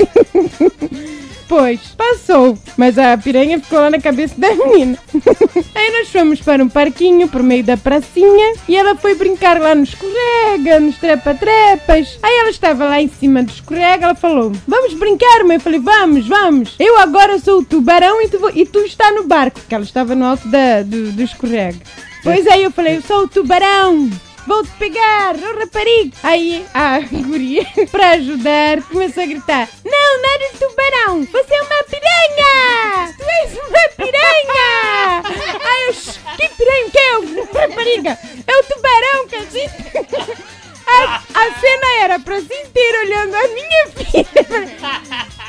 Pois, 1.50 1.80
passou. 1.98 2.56
Mas 2.78 3.00
a 3.00 3.18
piranha 3.18 3.60
ficou 3.60 3.80
lá 3.80 3.90
na 3.90 4.00
cabeça 4.00 4.36
da 4.38 4.54
menina. 4.54 5.00
Aí 5.74 5.92
nós 5.92 6.10
fomos 6.10 6.40
para 6.40 6.64
um 6.64 6.70
parquinho 6.70 7.28
por 7.28 7.42
meio 7.42 7.64
da 7.64 7.76
pracinha 7.76 8.54
e 8.68 8.78
ela 8.78 8.96
foi 8.96 9.16
brincar 9.16 9.60
lá 9.60 9.74
no 9.74 9.82
escorrega, 9.82 10.80
nos 10.80 10.98
trepa-trepas. 10.98 12.20
Aí 12.22 12.38
ela 12.38 12.52
estava 12.52 12.86
lá 12.86 13.02
em 13.02 13.08
cima 13.08 13.42
do 13.42 13.50
escorrega, 13.50 14.06
ela 14.06 14.16
falou: 14.16 14.52
Vamos 14.68 14.94
brincar, 14.94 15.44
mãe? 15.44 15.58
Eu 15.58 15.62
falei: 15.62 15.80
Vamos, 15.80 16.28
vamos. 16.28 16.76
Eu 16.78 17.00
agora 17.00 17.40
sou 17.40 17.62
o 17.62 17.66
tubarão 17.66 18.22
e 18.22 18.30
tu, 18.30 18.52
e 18.54 18.66
tu 18.68 18.80
está 18.82 19.12
no 19.12 19.24
barco, 19.24 19.60
porque 19.60 19.74
ela 19.74 19.84
estava 19.84 20.14
no 20.14 20.26
alto 20.26 20.48
da, 20.50 20.84
do, 20.84 21.12
do 21.12 21.22
escorrega. 21.24 21.80
Pois 22.24 22.46
aí 22.46 22.64
eu 22.64 22.70
falei: 22.70 22.98
Eu 22.98 23.02
sou 23.02 23.24
o 23.24 23.28
tubarão. 23.28 24.08
Vou-te 24.50 24.72
pegar, 24.80 25.36
oh 25.36 25.60
rapariga! 25.60 26.18
Aí 26.24 26.66
a 26.74 27.00
guria, 27.22 27.64
para 27.92 28.10
ajudar, 28.14 28.82
começou 28.82 29.22
a 29.22 29.28
gritar: 29.28 29.70
Não, 29.86 30.22
nada 30.24 30.50
de 30.52 30.58
tubarão! 30.58 31.24
Você 31.26 31.54
é 31.54 31.62
uma 31.62 31.84
piranha! 31.84 33.14
Tu 33.16 33.24
és 33.30 33.54
uma 33.54 33.90
piranha! 33.96 35.22
Aí 35.64 35.86
eu, 35.86 35.94
"Shh, 35.94 36.18
que 36.36 36.50
piranha 36.50 36.90
que 36.90 36.98
é 36.98 37.18
o 37.20 37.46
rapariga? 37.54 38.18
É 38.48 38.58
o 38.58 38.64
tubarão, 38.64 39.28
cacete! 39.30 40.50
A, 40.92 41.22
a 41.36 41.54
cena 41.60 41.88
era 42.02 42.18
para 42.20 42.42
se 42.42 42.52
inteira 42.52 42.98
olhando 43.02 43.36
a 43.36 43.48
minha 43.50 43.86
filha. 43.90 44.26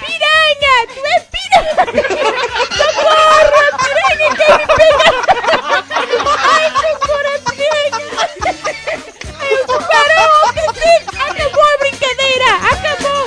Piranha! 0.05 0.87
Tu 0.87 1.01
é 1.07 1.21
piranha! 1.33 1.73
Socorro! 2.77 3.57
A 3.65 3.79
piranha 3.79 4.29
quer 4.37 4.53
me 4.59 4.67
pegar! 4.77 5.15
Ai, 6.37 6.71
Parou, 9.67 10.53
Petri! 10.53 10.95
Acabou 11.19 11.65
a 11.65 11.79
brincadeira! 11.79 12.51
Acabou! 12.71 13.25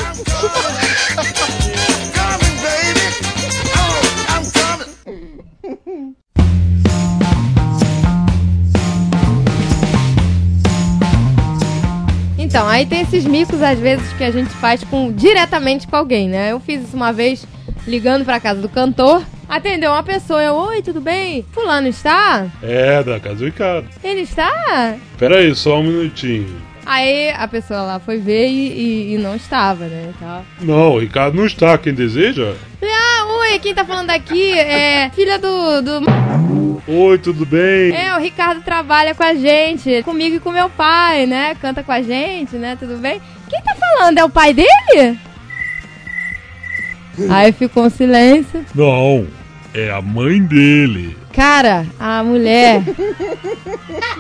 Então, 12.38 12.68
aí 12.68 12.86
tem 12.86 13.02
esses 13.02 13.26
micos 13.26 13.64
às 13.64 13.80
vezes 13.80 14.14
que 14.14 14.24
a 14.24 14.30
gente 14.30 14.52
faz 14.52 14.84
com 14.84 15.12
diretamente 15.12 15.88
com 15.88 15.96
alguém, 15.96 16.30
né? 16.30 16.52
Eu 16.52 16.60
fiz 16.60 16.84
isso 16.84 16.96
uma 16.96 17.12
vez 17.12 17.48
ligando 17.88 18.24
para 18.24 18.40
casa 18.40 18.62
do 18.62 18.70
cantor 18.70 19.24
Atendeu 19.48 19.92
uma 19.92 20.04
pessoa, 20.04 20.42
eu, 20.42 20.56
oi, 20.56 20.82
tudo 20.82 21.00
bem? 21.02 21.46
Fulano 21.52 21.88
está? 21.88 22.48
É, 22.62 23.04
da 23.04 23.20
casa 23.20 23.36
do 23.36 23.46
Ricardo. 23.46 23.88
Ele 24.04 24.22
está? 24.22 24.96
Pera 25.18 25.38
aí, 25.38 25.54
só 25.54 25.80
um 25.80 25.84
minutinho. 25.84 26.56
Aí 26.86 27.30
a 27.30 27.48
pessoa 27.48 27.82
lá 27.84 28.00
foi 28.00 28.18
ver 28.18 28.48
e, 28.48 28.68
e- 28.72 29.14
e 29.14 29.18
não 29.18 29.36
estava, 29.36 29.86
né? 29.86 30.14
Não, 30.60 30.94
o 30.96 31.00
Ricardo 31.00 31.36
não 31.38 31.46
está. 31.46 31.78
Quem 31.78 31.94
deseja? 31.94 32.54
Ah, 32.84 33.26
oi, 33.40 33.60
quem 33.60 33.74
tá 33.74 33.86
falando 33.86 34.10
aqui 34.10 34.52
é 34.60 35.10
filha 35.16 35.40
do, 35.40 35.82
do. 35.82 36.02
Oi, 36.86 37.18
tudo 37.20 37.46
bem? 37.46 37.96
É, 37.96 38.14
o 38.18 38.20
Ricardo 38.20 38.62
trabalha 38.62 39.16
com 39.16 39.24
a 39.24 39.34
gente, 39.34 40.04
comigo 40.04 40.36
e 40.36 40.40
com 40.42 40.52
meu 40.52 40.70
pai, 40.70 41.26
né? 41.26 41.56
Canta 41.62 41.82
com 41.84 41.92
a 41.94 42.02
gente, 42.02 42.58
né? 42.58 42.76
Tudo 42.78 42.98
bem? 42.98 43.22
Quem 43.50 43.62
tá 43.62 43.76
falando? 43.76 44.18
É 44.18 44.24
o 44.26 44.30
pai 44.30 44.54
dele? 44.54 45.18
Aí 47.30 47.52
ficou 47.52 47.86
um 47.86 47.90
silêncio. 47.90 48.66
Não, 48.74 49.28
é 49.74 49.92
a 49.92 50.02
mãe 50.02 50.42
dele. 50.42 51.18
Cara, 51.34 51.88
a 52.00 52.24
mulher 52.24 52.84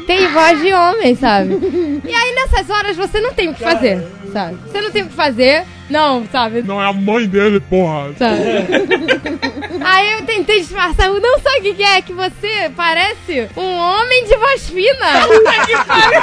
tem 0.07 0.27
voz 0.29 0.59
de 0.61 0.73
homem, 0.73 1.15
sabe? 1.15 1.59
E 2.03 2.11
aí 2.11 2.33
nessas 2.33 2.67
horas 2.71 2.97
você 2.97 3.21
não 3.21 3.31
tem 3.33 3.49
o 3.49 3.53
que 3.53 3.61
fazer, 3.61 4.03
sabe? 4.31 4.57
Você 4.65 4.81
não 4.81 4.89
tem 4.89 5.03
o 5.03 5.07
que 5.07 5.13
fazer, 5.13 5.63
não, 5.91 6.25
sabe? 6.31 6.63
Não 6.63 6.81
é 6.81 6.87
a 6.87 6.91
mãe 6.91 7.27
dele, 7.27 7.59
porra. 7.59 8.11
Sabe? 8.17 8.41
Aí 9.85 10.13
eu 10.13 10.25
tentei 10.25 10.61
disfarçar, 10.61 11.05
eu 11.05 11.21
não 11.21 11.37
sabe 11.37 11.59
o 11.59 11.61
que 11.61 11.73
que 11.75 11.83
é, 11.83 12.01
que 12.01 12.13
você 12.13 12.71
parece 12.75 13.47
um 13.55 13.77
homem 13.77 14.25
de 14.25 14.35
voz 14.35 14.67
fina. 14.67 15.27
Puta 15.27 15.65
que 15.67 15.85
pariu. 15.85 16.21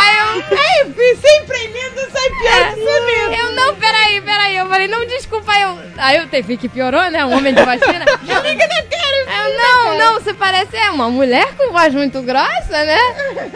Aí 0.00 0.16
eu... 0.18 0.28
Ei, 0.58 0.92
filho, 0.92 1.16
sempre 1.20 1.64
emenda 1.64 2.10
sai 2.10 2.30
pior 2.30 2.74
que. 2.74 3.40
Eu 3.40 3.52
não, 3.52 3.74
peraí, 3.76 4.20
peraí. 4.20 4.56
Eu 4.56 4.66
falei, 4.68 4.88
não, 4.88 5.06
desculpa. 5.06 5.52
Aí 5.52 5.62
eu, 5.62 5.78
aí 5.96 6.16
eu 6.16 6.26
teve 6.28 6.56
que 6.56 6.68
piorou, 6.68 7.10
né? 7.10 7.24
Um 7.24 7.36
homem 7.36 7.54
de 7.54 7.62
voz 7.62 7.82
fina. 7.82 8.04
Eu, 8.28 8.42
Liga 8.42 8.66
na 8.66 8.82
cara, 8.82 9.18
eu, 9.28 9.58
não, 9.58 9.98
não, 9.98 10.14
você 10.14 10.34
parece 10.34 10.76
é 10.76 10.90
uma 10.90 11.10
mulher 11.10 11.54
com 11.56 11.72
voz 11.72 11.94
muito 11.94 12.22
grossa, 12.22 12.84
né? 12.84 12.98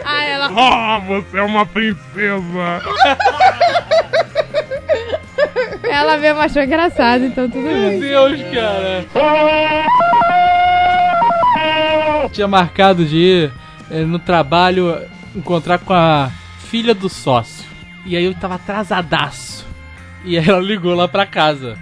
Aí 0.03 0.31
ela. 0.31 0.51
Ah, 0.55 0.99
você 0.99 1.37
é 1.37 1.43
uma 1.43 1.65
princesa. 1.65 2.81
Ela 5.83 6.17
mesmo 6.17 6.39
achou 6.41 6.63
engraçado, 6.63 7.25
então 7.25 7.49
tudo 7.49 7.61
Meu 7.61 7.89
bem. 7.89 7.99
Deus, 7.99 8.41
cara. 8.53 9.05
Tinha 12.31 12.47
marcado 12.47 13.05
de 13.05 13.17
ir 13.17 13.51
eh, 13.91 13.99
no 14.03 14.17
trabalho 14.17 14.99
encontrar 15.35 15.79
com 15.79 15.93
a 15.93 16.31
filha 16.69 16.93
do 16.93 17.09
sócio. 17.09 17.65
E 18.05 18.15
aí 18.17 18.25
eu 18.25 18.33
tava 18.33 18.55
atrasadaço. 18.55 19.65
E 20.25 20.37
aí 20.37 20.47
ela 20.47 20.59
ligou 20.59 20.93
lá 20.93 21.07
pra 21.07 21.25
casa. 21.25 21.77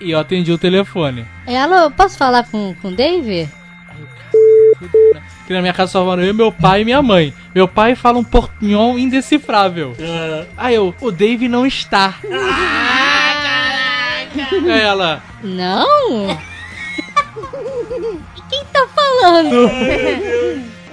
E 0.00 0.10
eu 0.10 0.18
atendi 0.18 0.52
o 0.52 0.58
telefone. 0.58 1.26
É, 1.46 1.60
alô, 1.60 1.90
posso 1.90 2.16
falar 2.16 2.44
com, 2.44 2.74
com 2.80 2.88
o 2.88 2.94
Dave? 2.94 3.48
Que 5.46 5.52
na 5.54 5.60
minha 5.60 5.72
casa 5.72 5.92
só 5.92 6.04
moram 6.04 6.22
eu, 6.22 6.34
meu 6.34 6.52
pai 6.52 6.82
e 6.82 6.84
minha 6.84 7.02
mãe. 7.02 7.32
Meu 7.54 7.66
pai 7.66 7.94
fala 7.94 8.18
um 8.18 8.24
portunhol 8.24 8.98
indecifrável. 8.98 9.96
Aí 10.56 10.74
eu, 10.74 10.94
o 11.00 11.10
Dave 11.10 11.48
não 11.48 11.66
está. 11.66 12.14
Aí 14.70 14.80
ela, 14.80 15.22
Não? 15.42 16.28
Quem 18.48 18.64
tá 18.72 18.86
falando? 18.94 19.70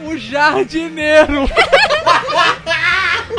O 0.06 0.18
jardineiro. 0.18 1.50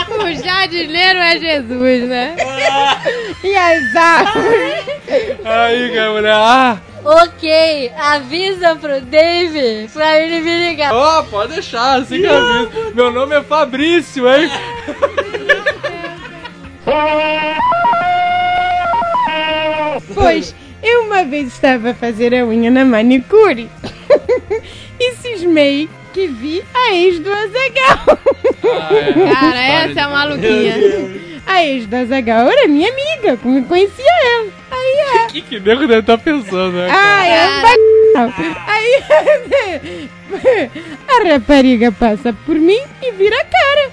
O 0.09 0.33
jardineiro 0.43 1.19
é 1.19 1.39
Jesus, 1.39 2.09
né? 2.09 2.37
E 3.43 3.57
azar. 3.57 4.33
Aí, 5.45 5.91
cara, 5.95 6.09
a 6.09 6.13
mulher, 6.13 6.35
ah, 6.35 6.79
ok, 7.05 7.93
avisa 7.97 8.77
pro 8.77 9.01
Dave 9.01 9.89
pra 9.93 10.19
ele 10.21 10.41
me 10.41 10.69
ligar. 10.69 10.93
ó, 10.93 11.23
pode 11.23 11.55
deixar, 11.55 12.01
assim 12.01 12.21
que 12.21 12.27
eu 12.27 12.37
aviso. 12.37 12.95
Meu 12.95 13.11
nome 13.13 13.37
é 13.37 13.43
Fabrício, 13.43 14.29
hein? 14.29 14.51
Pois, 20.15 20.55
eu 20.83 21.03
uma 21.05 21.25
vez 21.25 21.49
estava 21.49 21.91
a 21.91 21.95
fazer 21.95 22.35
a 22.35 22.45
unha 22.45 22.71
na 22.71 22.85
manicure 22.85 23.69
e 24.99 25.15
cismei 25.17 25.89
que 26.17 26.27
vi 26.29 26.65
a 26.75 26.95
ex 26.95 27.19
do 27.19 27.31
Azagal. 27.31 28.19
Cara, 29.35 29.61
essa 29.61 30.01
é 30.01 30.03
a 30.03 30.09
maluquinha. 30.09 30.75
A 31.47 31.63
ex 31.63 31.85
do 31.87 31.95
Azagal 31.95 32.49
era 32.51 32.67
minha 32.67 32.91
amiga, 32.91 33.37
como 33.37 33.63
conhecia 33.67 34.03
ela. 34.39 34.49
Aí 34.71 35.21
é. 35.21 35.25
O 35.25 35.29
que 35.29 35.43
que 35.43 35.61
nego 35.61 35.81
deve 35.87 36.01
estar 36.01 36.17
pensando, 36.17 36.73
né? 36.73 36.89
é 36.89 37.47
um 37.49 37.63
ba- 37.63 38.35
Aí 38.67 39.03
a 41.07 41.29
rapariga 41.35 41.93
passa 41.93 42.33
por 42.47 42.57
mim 42.57 42.81
e 43.03 43.13
vira 43.13 43.37
a 43.37 43.45
cara. 43.45 43.91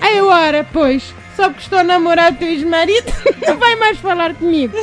Aí 0.00 0.16
eu, 0.18 0.26
ora, 0.26 0.66
pois, 0.72 1.14
só 1.40 1.48
porque 1.48 1.62
estou 1.62 1.78
a 1.78 1.84
namorar 1.84 2.32
o 2.32 2.36
teu 2.36 2.48
ex-marido, 2.48 3.10
não 3.46 3.56
vai 3.56 3.74
mais 3.76 3.98
falar 3.98 4.34
comigo. 4.34 4.76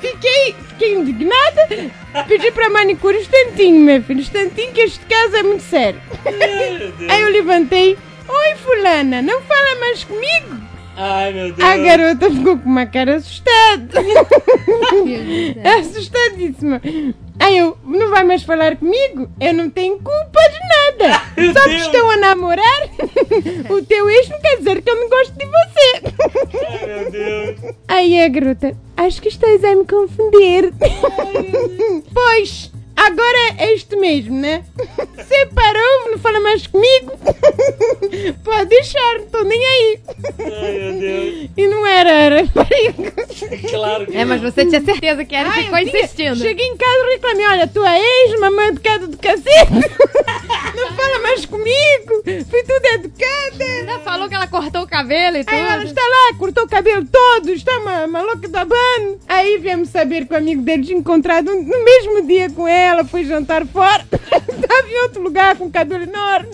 Fiquei, 0.00 0.54
fiquei 0.68 0.94
indignada, 0.94 1.90
pedi 2.28 2.52
para 2.52 2.66
a 2.66 2.70
manicure 2.70 3.16
um 3.16 3.20
instantinho, 3.20 3.80
meu 3.80 4.00
filho, 4.04 4.20
um 4.20 4.22
instantinho 4.22 4.72
que 4.72 4.82
este 4.82 5.04
caso 5.06 5.34
é 5.34 5.42
muito 5.42 5.64
sério. 5.64 6.00
Aí 7.10 7.22
eu 7.22 7.32
levantei, 7.32 7.98
oi 8.28 8.54
fulana, 8.54 9.20
não 9.20 9.42
fala 9.42 9.80
mais 9.80 10.04
comigo? 10.04 10.64
Ai, 10.96 11.32
meu 11.32 11.52
Deus. 11.52 11.68
A 11.68 11.76
garota 11.76 12.30
ficou 12.30 12.56
com 12.56 12.68
uma 12.68 12.86
cara 12.86 13.16
assustada. 13.16 14.00
Assustadíssima. 15.80 16.80
Aí 17.38 17.58
eu, 17.58 17.76
não 17.84 18.10
vai 18.10 18.24
mais 18.24 18.42
falar 18.42 18.76
comigo? 18.76 19.28
Eu 19.40 19.54
não 19.54 19.70
tenho 19.70 19.96
culpa 19.98 20.40
de 20.50 21.06
nada. 21.06 21.22
Meu 21.36 21.52
Só 21.52 21.62
que 21.64 21.76
estão 21.76 22.10
a 22.10 22.16
namorar. 22.16 22.82
o 23.70 23.82
teu 23.84 24.10
ex 24.10 24.28
não 24.28 24.40
quer 24.40 24.56
dizer 24.56 24.82
que 24.82 24.90
eu 24.90 24.96
não 24.96 25.08
gosto 25.08 25.32
de 25.32 25.46
você. 25.46 26.66
Ai, 26.66 26.86
meu 26.86 27.10
Deus. 27.10 27.74
Aí 27.88 28.22
a 28.22 28.28
garota, 28.28 28.76
acho 28.96 29.20
que 29.20 29.28
estás 29.28 29.62
a 29.64 29.74
me 29.74 29.84
confundir. 29.84 30.72
pois, 32.12 32.72
agora 32.96 33.38
é 33.58 33.74
isto 33.74 33.96
mesmo, 33.98 34.34
né? 34.38 34.64
Separou, 35.26 36.10
não 36.10 36.18
fala 36.18 36.40
mais 36.40 36.66
comigo. 36.66 37.12
Pode 38.44 38.66
deixar, 38.68 39.14
não 39.18 39.24
estou 39.24 39.44
nem 39.44 39.64
aí. 39.64 39.98
Ai, 40.40 40.72
meu 40.78 40.92
Deus. 41.00 41.50
E 41.56 41.66
não 41.68 41.86
era, 41.86 42.10
era. 42.10 42.44
Claro 43.70 44.06
que 44.06 44.16
É, 44.16 44.24
mas 44.24 44.40
você 44.42 44.64
tinha 44.66 44.80
certeza 44.82 45.24
que 45.24 45.34
era 45.34 45.48
e 45.48 45.52
Ai, 45.52 45.62
ficou 45.64 45.78
tinha- 45.78 45.98
insistindo. 46.04 46.36
Cheguei 46.36 46.66
em 46.66 46.76
casa 46.76 47.06
e 47.06 47.12
reclamei, 47.14 47.46
olha, 47.46 47.66
tua 47.66 47.98
ex, 47.98 48.38
mamãe 48.40 48.68
educada 48.68 49.06
do 49.06 49.16
cacete. 49.16 49.72
Não 50.76 50.92
fala 50.94 51.18
mais 51.20 51.46
comigo. 51.46 52.22
Fui 52.24 52.62
tudo 52.62 52.86
educada. 52.94 53.64
Ela 53.64 53.98
falou 54.00 54.28
que 54.28 54.34
ela 54.34 54.46
cortou 54.46 54.82
o 54.82 54.86
cabelo 54.88 55.36
e 55.38 55.44
tudo. 55.44 55.54
Aí 55.54 55.60
ela 55.60 55.84
está 55.84 56.02
lá, 56.02 56.38
cortou 56.38 56.64
o 56.64 56.68
cabelo 56.68 57.06
todo, 57.06 57.50
está 57.52 57.78
uma, 57.78 58.04
uma 58.04 58.22
louca 58.22 58.48
da 58.48 58.64
ban. 58.64 58.76
Aí 59.28 59.58
viemos 59.58 59.88
saber 59.88 60.26
que 60.26 60.34
o 60.34 60.36
amigo 60.36 60.62
dele 60.62 60.84
tinha 60.84 60.98
encontrado 60.98 61.46
no 61.54 61.84
mesmo 61.84 62.26
dia 62.26 62.50
com 62.50 62.66
ela, 62.68 62.85
foi 63.04 63.24
jantar 63.24 63.66
fora. 63.66 64.04
Estava 64.12 64.88
em 64.88 65.02
outro 65.02 65.22
lugar 65.22 65.56
com 65.56 65.64
um 65.64 65.70
cabelo 65.70 66.04
enorme. 66.04 66.50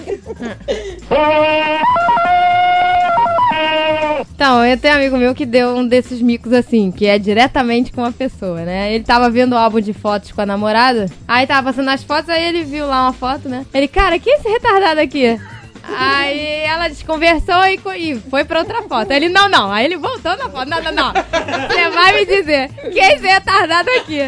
Então, 4.34 4.64
eu 4.64 4.76
tenho 4.76 4.94
um 4.94 4.96
amigo 4.96 5.16
meu 5.16 5.34
que 5.34 5.46
deu 5.46 5.76
um 5.76 5.86
desses 5.86 6.20
micos 6.20 6.52
assim, 6.52 6.90
que 6.90 7.06
é 7.06 7.18
diretamente 7.18 7.92
com 7.92 8.04
a 8.04 8.10
pessoa, 8.10 8.62
né? 8.62 8.92
Ele 8.92 9.04
tava 9.04 9.30
vendo 9.30 9.52
o 9.52 9.58
álbum 9.58 9.80
de 9.80 9.92
fotos 9.92 10.32
com 10.32 10.40
a 10.40 10.46
namorada, 10.46 11.06
aí 11.28 11.46
tava 11.46 11.70
passando 11.70 11.90
as 11.90 12.02
fotos, 12.02 12.28
aí 12.28 12.44
ele 12.44 12.64
viu 12.64 12.86
lá 12.86 13.04
uma 13.04 13.12
foto, 13.12 13.48
né? 13.48 13.64
Ele, 13.72 13.86
cara, 13.86 14.18
que 14.18 14.30
é 14.30 14.34
esse 14.34 14.48
retardado 14.48 15.00
aqui? 15.00 15.38
Aí 15.82 16.60
ela 16.64 16.88
desconversou 16.88 17.64
e, 17.66 17.80
e 17.96 18.20
foi 18.30 18.44
pra 18.44 18.60
outra 18.60 18.82
foto. 18.82 19.10
Ele, 19.10 19.28
não, 19.28 19.48
não. 19.48 19.70
Aí 19.70 19.84
ele 19.84 19.96
voltou 19.96 20.36
na 20.36 20.48
foto. 20.48 20.68
Não, 20.68 20.82
não, 20.82 20.92
não. 20.92 21.12
Você 21.12 21.90
vai 21.90 22.12
me 22.12 22.26
dizer 22.26 22.68
que 22.92 23.00
é 23.00 23.14
esse 23.14 23.26
retardado 23.26 23.90
aqui. 23.90 24.20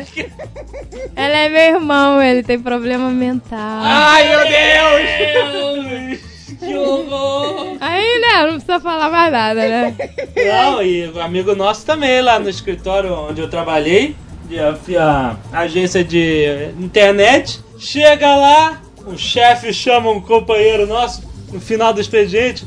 Ela 1.16 1.36
é 1.36 1.48
meu 1.48 1.76
irmão, 1.76 2.22
ele 2.22 2.42
tem 2.42 2.58
problema 2.58 3.10
mental. 3.10 3.80
Ai, 3.82 4.28
meu 4.28 4.40
Deus! 4.40 6.20
que 6.58 6.76
horror! 6.76 7.76
Aí, 7.80 8.20
né, 8.20 8.46
não 8.46 8.52
precisa 8.52 8.80
falar 8.80 9.10
mais 9.10 9.32
nada, 9.32 9.68
né? 9.68 9.94
Não, 10.36 10.82
e 10.82 11.08
um 11.08 11.20
amigo 11.20 11.54
nosso 11.54 11.84
também, 11.84 12.22
lá 12.22 12.38
no 12.38 12.48
escritório 12.48 13.12
onde 13.12 13.40
eu 13.40 13.48
trabalhei, 13.48 14.16
de 14.46 14.96
a, 14.96 15.36
a 15.52 15.58
agência 15.60 16.02
de 16.04 16.70
internet. 16.78 17.60
Chega 17.78 18.34
lá, 18.34 18.82
o 19.06 19.16
chefe 19.16 19.72
chama 19.72 20.10
um 20.10 20.20
companheiro 20.20 20.86
nosso 20.86 21.22
no 21.54 21.60
final 21.60 21.94
do 21.94 22.00
expediente. 22.00 22.66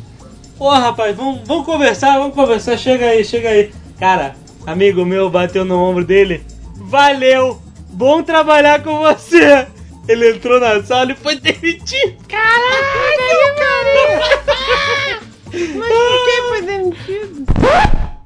Ô 0.58 0.70
rapaz, 0.70 1.16
vamos, 1.16 1.42
vamos 1.46 1.66
conversar, 1.66 2.18
vamos 2.18 2.34
conversar, 2.34 2.78
chega 2.78 3.06
aí, 3.06 3.24
chega 3.24 3.50
aí. 3.50 3.72
Cara, 4.00 4.36
amigo 4.66 5.06
meu 5.06 5.30
bateu 5.30 5.66
no 5.66 5.78
ombro 5.78 6.04
dele. 6.04 6.44
Valeu! 6.76 7.62
Bom 7.90 8.24
trabalhar 8.24 8.82
com 8.82 8.98
você! 9.00 9.68
Ele 10.08 10.32
entrou 10.32 10.60
na 10.60 10.82
sala 10.82 11.12
e 11.12 11.16
foi 11.16 11.36
demitido. 11.36 12.16
Caralho, 12.28 13.56
cara! 13.58 14.38
Mas 15.52 15.88
por 15.90 16.26
que 16.26 16.42
foi 16.48 16.62
demitido? 16.62 17.46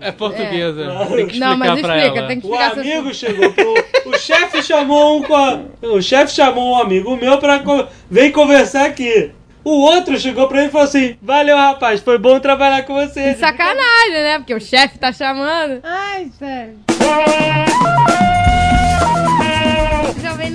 É 0.00 0.12
portuguesa. 0.12 0.82
É. 0.84 1.04
Tem 1.06 1.26
que 1.26 1.32
explicar 1.34 1.38
Não, 1.50 1.56
mas 1.58 1.80
pra 1.80 1.96
explica, 1.98 2.18
ela. 2.18 2.28
tem 2.28 2.40
que 2.40 2.46
O 2.46 2.50
explicar. 2.54 2.78
amigo 2.80 3.14
chegou 3.14 3.52
pro. 3.52 3.74
O 4.06 4.18
chefe 4.18 4.62
chamou 4.62 5.20
um. 5.20 5.66
O 5.96 6.00
chefe 6.02 6.32
chamou 6.34 6.72
um 6.74 6.78
amigo 6.80 7.16
meu 7.16 7.38
pra. 7.38 7.62
Vem 8.10 8.30
conversar 8.32 8.86
aqui. 8.86 9.30
O 9.64 9.70
outro 9.80 10.16
chegou 10.18 10.46
pra 10.46 10.58
ele 10.60 10.68
e 10.68 10.70
falou 10.70 10.86
assim: 10.86 11.16
Valeu, 11.20 11.56
rapaz, 11.56 12.00
foi 12.00 12.16
bom 12.18 12.38
trabalhar 12.38 12.84
com 12.84 12.94
você. 12.94 13.34
Que 13.34 13.40
sacanagem, 13.40 14.12
né? 14.22 14.38
Porque 14.38 14.54
o 14.54 14.60
chefe 14.60 14.98
tá 14.98 15.12
chamando. 15.12 15.80
Ai, 15.82 16.30
sério. 16.38 16.76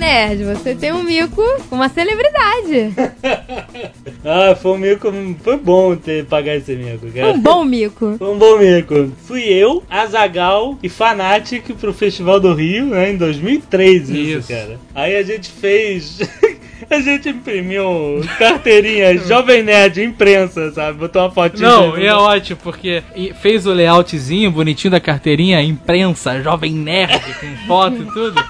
Jovem 0.02 0.10
Nerd, 0.10 0.44
você 0.44 0.74
tem 0.74 0.92
um 0.92 1.04
mico 1.04 1.42
com 1.70 1.76
uma 1.76 1.88
celebridade. 1.88 2.92
Ah, 4.24 4.54
foi 4.54 4.72
um 4.72 4.78
mico. 4.78 5.12
Foi 5.42 5.56
bom 5.56 5.96
ter 5.96 6.24
pagar 6.26 6.54
esse 6.54 6.76
mico, 6.76 7.10
cara. 7.10 7.32
Um 7.32 7.40
bom 7.40 7.64
mico. 7.64 8.14
Foi 8.16 8.28
um 8.28 8.38
bom 8.38 8.56
mico. 8.56 9.10
Fui 9.24 9.42
eu, 9.42 9.82
Azagal 9.90 10.78
e 10.80 10.88
Fanatic 10.88 11.74
pro 11.74 11.92
Festival 11.92 12.38
do 12.38 12.54
Rio, 12.54 12.86
né, 12.86 13.10
em 13.10 13.16
2003, 13.16 14.10
isso, 14.10 14.38
Isso. 14.38 14.48
cara. 14.48 14.78
Aí 14.94 15.16
a 15.16 15.22
gente 15.24 15.50
fez. 15.50 16.20
A 16.90 17.00
gente 17.00 17.28
imprimiu 17.28 18.20
carteirinha 18.38 19.16
Jovem 19.26 19.62
Nerd 19.62 20.02
imprensa, 20.02 20.72
sabe? 20.72 20.98
Botou 20.98 21.22
uma 21.22 21.30
fotinha. 21.30 21.68
Não, 21.68 21.96
e 21.96 22.04
é 22.04 22.14
ótimo, 22.14 22.58
porque 22.62 23.02
fez 23.40 23.66
o 23.66 23.72
layoutzinho 23.72 24.50
bonitinho 24.50 24.90
da 24.90 25.00
carteirinha, 25.00 25.62
imprensa, 25.62 26.42
jovem 26.42 26.72
nerd, 26.72 27.20
com 27.40 27.66
foto 27.68 28.02
e 28.02 28.06
tudo. 28.06 28.44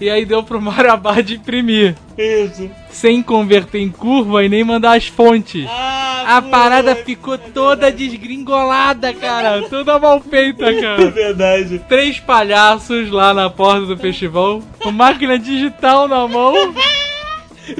E 0.00 0.10
aí 0.10 0.24
deu 0.24 0.42
pro 0.42 0.60
Marabá 0.62 1.20
de 1.20 1.34
imprimir. 1.36 1.94
Isso. 2.18 2.70
Sem 2.90 3.22
converter 3.22 3.78
em 3.80 3.90
curva 3.90 4.44
e 4.44 4.48
nem 4.48 4.62
mandar 4.64 4.96
as 4.96 5.06
fontes. 5.06 5.66
Ah, 5.68 6.36
A 6.36 6.42
parada 6.42 6.94
ficou 6.96 7.36
toda 7.38 7.90
desgringolada, 7.92 9.12
cara. 9.12 9.62
Toda 9.70 9.98
mal 9.98 10.20
feita, 10.20 10.66
É 10.66 10.80
cara. 10.80 11.06
verdade. 11.10 11.80
Três 11.88 12.18
palhaços 12.20 13.10
lá 13.10 13.34
na 13.34 13.50
porta 13.50 13.86
do 13.86 13.96
festival, 13.96 14.62
com 14.80 14.90
máquina 14.92 15.38
digital 15.38 16.06
na 16.08 16.26
mão. 16.28 16.74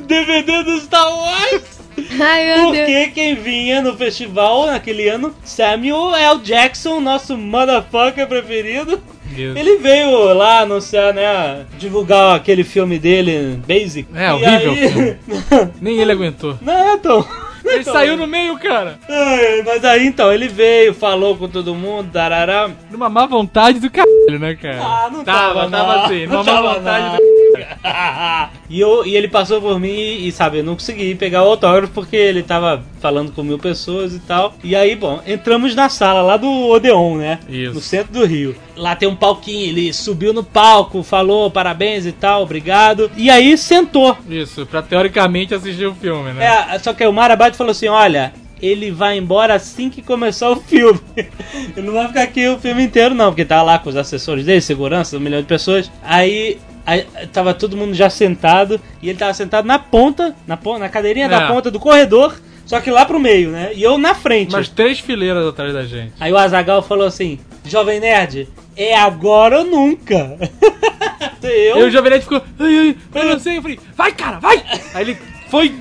DVD 0.07 0.63
do 0.63 0.81
Star 0.81 1.09
Wars! 1.11 1.75
Ai, 2.21 2.45
meu 2.45 2.73
Deus. 2.73 2.87
Porque 2.87 3.07
quem 3.15 3.35
vinha 3.37 3.81
no 3.81 3.97
festival 3.97 4.67
naquele 4.67 5.09
ano, 5.09 5.33
Samuel 5.45 6.15
L. 6.15 6.41
Jackson, 6.41 7.01
nosso 7.01 7.37
motherfucker 7.37 8.27
preferido. 8.27 9.01
Ele 9.37 9.77
veio 9.79 10.33
lá 10.35 10.61
anunciar, 10.61 11.13
né? 11.15 11.65
Divulgar 11.79 12.37
aquele 12.37 12.63
filme 12.65 12.99
dele, 12.99 13.61
Basic. 13.67 14.07
É, 14.15 14.33
horrível 14.33 14.73
aí-. 14.73 15.17
Nem 15.81 15.99
ele 15.99 16.13
aguentou. 16.13 16.57
Não 16.61 16.93
é 16.93 16.97
tão. 16.99 17.27
Ele 17.65 17.83
saiu 17.83 18.17
no 18.17 18.27
meio, 18.27 18.59
cara. 18.59 18.99
Ai, 19.09 19.63
Mas 19.65 19.83
aí 19.85 20.07
então, 20.07 20.31
ele 20.31 20.47
veio, 20.49 20.93
falou 20.93 21.35
com 21.37 21.49
todo 21.49 21.75
mundo, 21.75 22.11
tarará. 22.13 22.71
Numa 22.91 23.09
má 23.09 23.25
vontade 23.27 23.81
do 23.81 23.91
caralho, 23.91 24.39
né, 24.39 24.55
cara? 24.55 24.79
Ah, 24.83 25.09
não 25.11 25.25
tava. 25.25 25.69
tava, 25.69 25.71
Tava 25.71 26.05
assim, 26.05 26.27
Não 26.27 26.45
numa 26.45 26.61
má 26.61 26.75
vontade 26.75 27.05
não. 27.07 27.17
do 27.17 27.23
e, 28.69 28.81
eu, 28.81 29.07
e 29.07 29.17
ele 29.17 29.29
passou 29.29 29.61
por 29.61 29.79
mim 29.79 29.93
e, 29.93 30.31
sabe, 30.33 30.59
eu 30.59 30.65
não 30.65 30.75
consegui 30.75 31.15
pegar 31.15 31.45
o 31.45 31.51
autógrafo 31.51 31.93
porque 31.93 32.17
ele 32.17 32.43
tava 32.43 32.83
falando 33.01 33.33
com 33.33 33.43
mil 33.43 33.59
pessoas 33.59 34.15
e 34.15 34.19
tal. 34.21 34.55
E 34.63 34.75
aí, 34.75 34.97
bom, 34.97 35.21
entramos 35.27 35.75
na 35.75 35.89
sala 35.89 36.23
lá 36.23 36.37
do 36.37 36.51
Odeon, 36.69 37.17
né? 37.17 37.39
Isso. 37.49 37.75
No 37.75 37.81
centro 37.81 38.13
do 38.13 38.25
Rio. 38.25 38.57
Lá 38.77 38.97
tem 38.97 39.09
um 39.09 39.17
palquinho, 39.17 39.69
ele 39.69 39.93
subiu 39.93 40.33
no 40.33 40.43
palco, 40.43 41.03
falou 41.03 41.51
parabéns 41.51 42.07
e 42.07 42.13
tal, 42.13 42.43
obrigado. 42.43 43.11
E 43.17 43.31
aí 43.31 43.57
sentou. 43.57 44.17
Isso, 44.29 44.67
pra 44.67 44.83
teoricamente 44.83 45.55
assistir 45.55 45.87
o 45.87 45.95
filme, 45.95 46.33
né? 46.33 46.45
É, 46.45 46.79
só 46.79 46.93
que 46.93 47.07
o 47.07 47.13
Marabate 47.13 47.57
falou 47.57 47.71
assim: 47.71 47.89
olha. 47.89 48.33
Ele 48.63 48.91
vai 48.91 49.19
embora 49.19 49.55
assim 49.55 49.91
que 49.91 50.01
começar 50.01 50.51
o 50.51 50.57
filme. 50.57 51.01
ele 51.17 51.87
não 51.87 51.93
vai 51.95 52.09
ficar 52.09 52.23
aqui 52.23 52.49
o 52.49 52.59
filme 52.59 52.83
inteiro, 52.83 53.15
não, 53.15 53.27
porque 53.31 53.45
tá 53.45 53.63
lá 53.63 53.79
com 53.79 53.91
os 53.91 53.97
assessores 53.97 54.45
dele, 54.45 54.61
segurança, 54.61 55.17
um 55.17 55.21
milhão 55.21 55.41
de 55.41 55.47
pessoas. 55.47 55.91
Aí, 56.03 56.59
aí 56.87 57.07
tava 57.33 57.53
todo 57.53 57.77
mundo 57.77 57.95
já 57.95 58.09
sentado 58.09 58.81
e 59.03 59.09
ele 59.09 59.19
tava 59.19 59.35
sentado 59.35 59.67
na 59.67 59.79
ponta, 59.79 60.35
na, 60.47 60.59
na 60.79 60.89
cadeirinha 60.89 61.29
da 61.29 61.43
É. 61.43 61.49
ponta 61.49 61.71
do 61.71 61.79
corredor, 61.81 62.41
só 62.65 62.81
que 62.81 62.91
lá 62.91 63.05
pro 63.05 63.21
meio, 63.21 63.51
né? 63.51 63.73
E 63.75 63.83
eu 63.83 63.99
na 63.99 64.15
frente. 64.15 64.53
Mas 64.53 64.69
três 64.69 64.99
fileiras 64.99 65.47
atrás 65.47 65.73
da 65.75 65.85
gente. 65.85 66.13
Aí 66.19 66.33
o 66.33 66.39
Azagal 66.39 66.83
falou 66.83 67.07
assim: 67.07 67.39
Jovem 67.65 68.01
Nerd, 68.01 68.49
é 68.77 68.97
agora 68.97 69.59
ou 69.59 69.65
nunca. 69.65 70.39
eu, 71.43 71.77
Aí 71.77 71.83
o 71.83 71.91
Jovem 71.91 72.11
Nerd 72.11 72.23
ficou, 72.23 72.43
ai, 72.59 72.97
ai, 73.15 73.23
eu 73.23 73.31
não 73.31 73.39
sei. 73.39 73.59
Eu 73.59 73.63
falei, 73.63 73.79
vai, 73.95 74.13
cara, 74.13 74.39
vai! 74.39 74.65
Aí 74.95 75.03
ele 75.03 75.19
foi, 75.55 75.75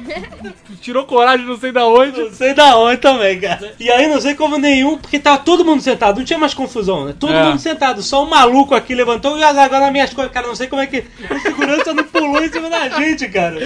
tirou 0.81 1.03
coragem, 1.05 1.45
não 1.45 1.57
sei 1.57 1.71
da 1.71 1.85
onde. 1.87 2.19
Não 2.21 2.31
sei 2.31 2.53
da 2.53 2.77
onde 2.77 2.97
também, 2.97 3.39
cara. 3.39 3.73
E 3.79 3.89
aí 3.89 4.07
não 4.07 4.19
sei 4.21 4.35
como 4.35 4.57
nenhum, 4.57 4.97
porque 4.97 5.17
tava 5.19 5.39
todo 5.39 5.65
mundo 5.65 5.81
sentado, 5.81 6.17
não 6.17 6.25
tinha 6.25 6.37
mais 6.39 6.53
confusão, 6.53 7.05
né? 7.05 7.15
Todo 7.19 7.33
É. 7.33 7.43
mundo 7.43 7.59
sentado, 7.59 8.01
só 8.03 8.23
um 8.23 8.29
maluco 8.29 8.75
aqui 8.75 8.93
levantou 8.93 9.37
e 9.37 9.41
o 9.41 9.45
Azaghal 9.47 9.81
nas 9.81 9.91
minhas 9.91 10.13
costas. 10.13 10.31
Cara, 10.33 10.47
não 10.47 10.55
sei 10.55 10.67
como 10.67 10.81
é 10.81 10.87
que 10.87 11.03
o 11.29 11.39
segurança 11.39 11.93
não 11.93 12.03
pulou 12.03 12.43
em 12.43 12.51
cima 12.51 12.69
da 12.69 12.89
gente, 12.89 13.27
cara. 13.29 13.57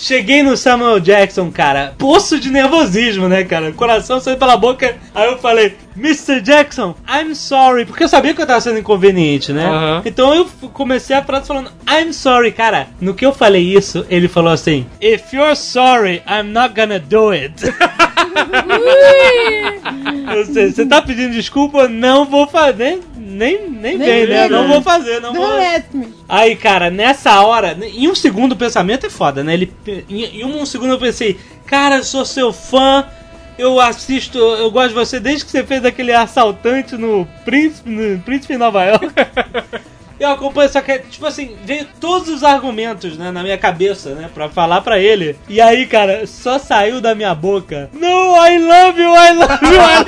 Cheguei 0.00 0.42
no 0.42 0.56
Samuel 0.56 0.98
Jackson, 0.98 1.50
cara. 1.50 1.94
Poço 1.98 2.40
de 2.40 2.50
nervosismo, 2.50 3.28
né, 3.28 3.44
cara? 3.44 3.68
O 3.68 3.74
coração 3.74 4.18
saiu 4.18 4.38
pela 4.38 4.56
boca. 4.56 4.96
Aí 5.14 5.30
eu 5.30 5.36
falei, 5.36 5.76
Mr. 5.94 6.40
Jackson, 6.40 6.96
I'm 7.06 7.34
sorry. 7.34 7.84
Porque 7.84 8.02
eu 8.02 8.08
sabia 8.08 8.32
que 8.32 8.40
eu 8.40 8.46
tava 8.46 8.62
sendo 8.62 8.78
inconveniente, 8.78 9.52
né? 9.52 9.66
Aham. 9.66 10.02
Então 10.06 10.34
eu 10.34 10.46
comecei 10.72 11.14
a 11.14 11.22
frase 11.22 11.48
falando, 11.48 11.70
I'm 11.86 12.14
sorry, 12.14 12.50
cara. 12.50 12.88
No 12.98 13.12
que 13.12 13.26
eu 13.26 13.34
falei 13.34 13.62
isso, 13.62 14.06
ele 14.08 14.26
falou 14.26 14.50
assim: 14.50 14.86
If 15.02 15.34
you're 15.34 15.54
sorry, 15.54 16.22
I'm 16.26 16.50
not 16.50 16.74
gonna 16.74 16.98
do 16.98 17.28
it. 17.32 17.52
Ou 20.34 20.44
seja, 20.46 20.74
você 20.74 20.86
tá 20.86 21.02
pedindo 21.02 21.32
desculpa, 21.32 21.88
não 21.88 22.24
vou 22.24 22.46
fazer. 22.46 23.00
Nem, 23.40 23.70
nem, 23.70 23.96
Nem 23.96 23.98
vem, 23.98 24.26
né? 24.26 24.48
Não 24.50 24.64
né? 24.64 24.68
vou 24.68 24.82
fazer, 24.82 25.18
não 25.18 25.32
Don't 25.32 25.38
vou. 25.38 25.56
let 25.56 25.86
me. 25.94 26.12
Aí, 26.28 26.54
cara, 26.54 26.90
nessa 26.90 27.40
hora, 27.40 27.74
em 27.82 28.06
um 28.06 28.14
segundo 28.14 28.52
o 28.52 28.56
pensamento 28.56 29.06
é 29.06 29.08
foda, 29.08 29.42
né? 29.42 29.54
Ele, 29.54 29.72
em, 30.10 30.40
em 30.40 30.44
um 30.44 30.66
segundo 30.66 30.92
eu 30.92 30.98
pensei, 30.98 31.40
cara, 31.64 31.96
eu 31.96 32.04
sou 32.04 32.26
seu 32.26 32.52
fã, 32.52 33.06
eu 33.56 33.80
assisto, 33.80 34.36
eu 34.36 34.70
gosto 34.70 34.88
de 34.88 34.94
você 34.94 35.18
desde 35.18 35.46
que 35.46 35.50
você 35.50 35.64
fez 35.64 35.82
aquele 35.86 36.12
assaltante 36.12 36.98
no 36.98 37.26
Príncipe, 37.42 37.88
no 37.88 38.18
Príncipe 38.20 38.52
em 38.52 38.58
Nova 38.58 38.84
York. 38.84 39.06
Eu 40.20 40.28
acompanho, 40.28 40.68
só 40.68 40.82
que, 40.82 40.98
tipo 40.98 41.24
assim, 41.24 41.56
veio 41.64 41.86
todos 41.98 42.28
os 42.28 42.44
argumentos, 42.44 43.16
né, 43.16 43.30
na 43.30 43.42
minha 43.42 43.56
cabeça, 43.56 44.10
né, 44.10 44.28
pra 44.32 44.50
falar 44.50 44.82
pra 44.82 44.98
ele. 44.98 45.34
E 45.48 45.62
aí, 45.62 45.86
cara, 45.86 46.26
só 46.26 46.58
saiu 46.58 47.00
da 47.00 47.14
minha 47.14 47.34
boca, 47.34 47.88
No, 47.94 48.36
I 48.36 48.58
love 48.58 49.00
you, 49.00 49.14
I 49.16 49.32
love 49.32 49.64
you, 49.64 49.70
meu 49.80 50.04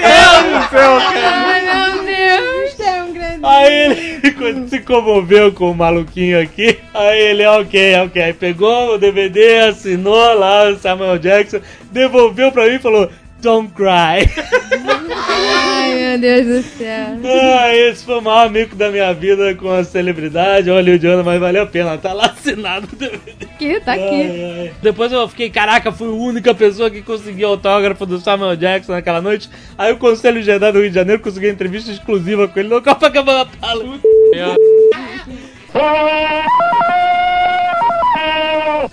Deus. 2.04 2.72
Você 2.76 2.82
é 2.82 3.02
um 3.02 3.12
grande. 3.14 3.40
Aí 3.42 3.72
ele 3.72 4.68
se 4.68 4.80
comoveu 4.80 5.50
com 5.52 5.70
o 5.70 5.74
maluquinho 5.74 6.40
aqui. 6.40 6.78
Aí 6.92 7.18
ele, 7.18 7.46
ok, 7.46 7.96
ok. 8.04 8.22
Aí 8.22 8.34
pegou 8.34 8.94
o 8.94 8.98
DVD, 8.98 9.60
assinou 9.60 10.34
lá 10.34 10.68
o 10.68 10.76
Samuel 10.76 11.18
Jackson, 11.18 11.60
devolveu 11.90 12.52
pra 12.52 12.66
mim 12.66 12.74
e 12.74 12.78
falou: 12.78 13.10
Don't 13.40 13.72
cry. 13.72 14.28
Meu 16.02 16.18
Deus 16.18 16.46
do 16.46 16.62
céu. 16.76 17.06
ah, 17.24 17.76
esse 17.76 18.04
foi 18.04 18.18
o 18.18 18.20
maior 18.20 18.46
amigo 18.46 18.74
da 18.74 18.90
minha 18.90 19.14
vida 19.14 19.54
com 19.54 19.70
a 19.70 19.84
celebridade, 19.84 20.68
hollywoodiana, 20.68 21.22
mas 21.22 21.38
valeu 21.38 21.62
a 21.62 21.66
pena. 21.66 21.96
Tá 21.96 22.12
lá 22.12 22.26
assinado 22.26 22.88
o. 22.92 23.44
Aqui, 23.44 23.80
tá 23.80 23.92
aqui. 23.92 24.02
Ai, 24.02 24.60
ai. 24.60 24.72
Depois 24.82 25.12
eu 25.12 25.28
fiquei, 25.28 25.48
caraca, 25.48 25.92
fui 25.92 26.08
a 26.08 26.10
única 26.10 26.52
pessoa 26.52 26.90
que 26.90 27.02
conseguiu 27.02 27.50
autógrafo 27.50 28.04
do 28.04 28.18
Samuel 28.18 28.56
Jackson 28.56 28.92
naquela 28.92 29.20
noite. 29.20 29.48
Aí 29.78 29.92
o 29.92 29.96
Conselho 29.96 30.42
Jedi 30.42 30.72
do 30.72 30.80
Rio 30.80 30.88
de 30.88 30.94
Janeiro 30.96 31.22
conseguiu 31.22 31.50
entrevista 31.50 31.92
exclusiva 31.92 32.48
com 32.48 32.58
ele 32.58 32.68
no 32.68 32.82
Copacabana 32.82 33.46
Palace. 33.60 34.00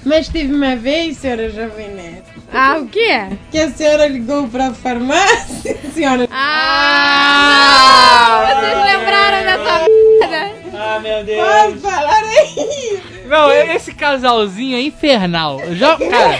Mas 0.06 0.30
teve 0.30 0.54
uma 0.54 0.76
vez, 0.76 1.18
senhora 1.18 1.50
Jovem 1.50 1.90
Nerd, 1.90 2.24
Ah, 2.52 2.78
o 2.80 2.88
que 2.88 3.00
é? 3.00 3.30
que 3.52 3.60
a 3.60 3.70
senhora 3.70 4.08
ligou 4.08 4.48
pra 4.48 4.74
farmácia. 4.74 5.78
Senhora. 5.94 6.28
Ah! 6.32 8.46
Vocês 8.48 8.76
lembraram 8.86 9.44
dessa 9.44 9.86
merda? 10.20 10.52
Ah, 10.74 11.00
meu 11.00 11.24
Deus. 11.24 11.48
Pode 11.48 11.78
falar 11.80 12.24
aí. 12.24 13.00
Não, 13.28 13.52
esse 13.52 13.94
casalzinho 13.94 14.78
é 14.78 14.82
infernal. 14.82 15.60
Jo 15.74 15.96
cara, 16.10 16.40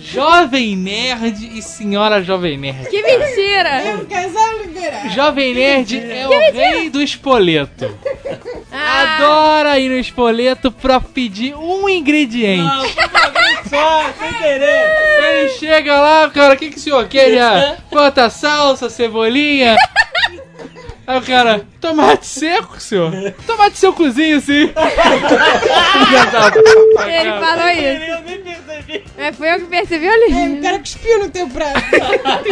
jovem 0.00 0.76
nerd 0.76 1.58
e 1.58 1.62
senhora 1.62 2.22
jovem 2.22 2.56
nerd. 2.56 2.88
Que 2.88 3.02
mentira! 3.02 3.68
É 3.68 3.96
um. 3.96 5.10
Jovem 5.10 5.54
nerd 5.54 5.98
é 5.98 6.26
o 6.26 6.52
rei 6.52 6.90
do 6.90 7.02
espoleto. 7.02 7.94
Ah, 8.72 9.16
Adora 9.16 9.78
ir 9.78 9.88
no 9.88 9.98
espoleto 9.98 10.70
pra 10.72 11.00
pedir 11.00 11.54
um 11.54 11.88
ingrediente. 11.88 12.62
Não, 12.62 12.84
só, 13.68 14.10
sem 14.18 14.32
querer. 14.34 14.90
Ele 15.22 15.48
chega 15.50 16.00
lá, 16.00 16.30
cara, 16.30 16.54
o 16.54 16.56
que, 16.56 16.70
que 16.70 16.76
o 16.76 16.80
senhor 16.80 17.06
quer? 17.08 17.32
Já? 17.34 17.76
Bota 17.90 18.30
salsa, 18.30 18.88
cebolinha. 18.88 19.76
Aí 21.06 21.18
o 21.18 21.22
cara, 21.22 21.66
tomate 21.80 22.24
seco, 22.26 22.78
senhor? 22.80 23.12
Tomate 23.44 23.76
secozinho, 23.78 24.40
sim. 24.40 24.68
Filha 24.72 26.24
da 26.30 26.50
puta, 26.52 27.10
ele 27.10 27.32
falou 27.32 27.68
isso. 27.68 28.39
Percebi. 28.90 29.04
É, 29.16 29.32
foi 29.32 29.50
eu 29.52 29.58
que 29.60 29.66
percebi, 29.66 30.06
É, 30.06 30.10
olha. 30.10 30.58
o 30.58 30.62
cara 30.62 30.78
cuspiu 30.80 31.18
no 31.20 31.30
teu 31.30 31.48
prato. 31.48 31.80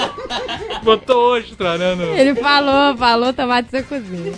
Botou 0.85 1.37
ostra, 1.37 1.77
né? 1.79 1.95
No... 1.95 2.17
Ele 2.17 2.35
falou, 2.35 2.97
falou 2.97 3.33
tomate 3.33 3.71
sem 3.71 3.83
cozinha. 3.83 4.33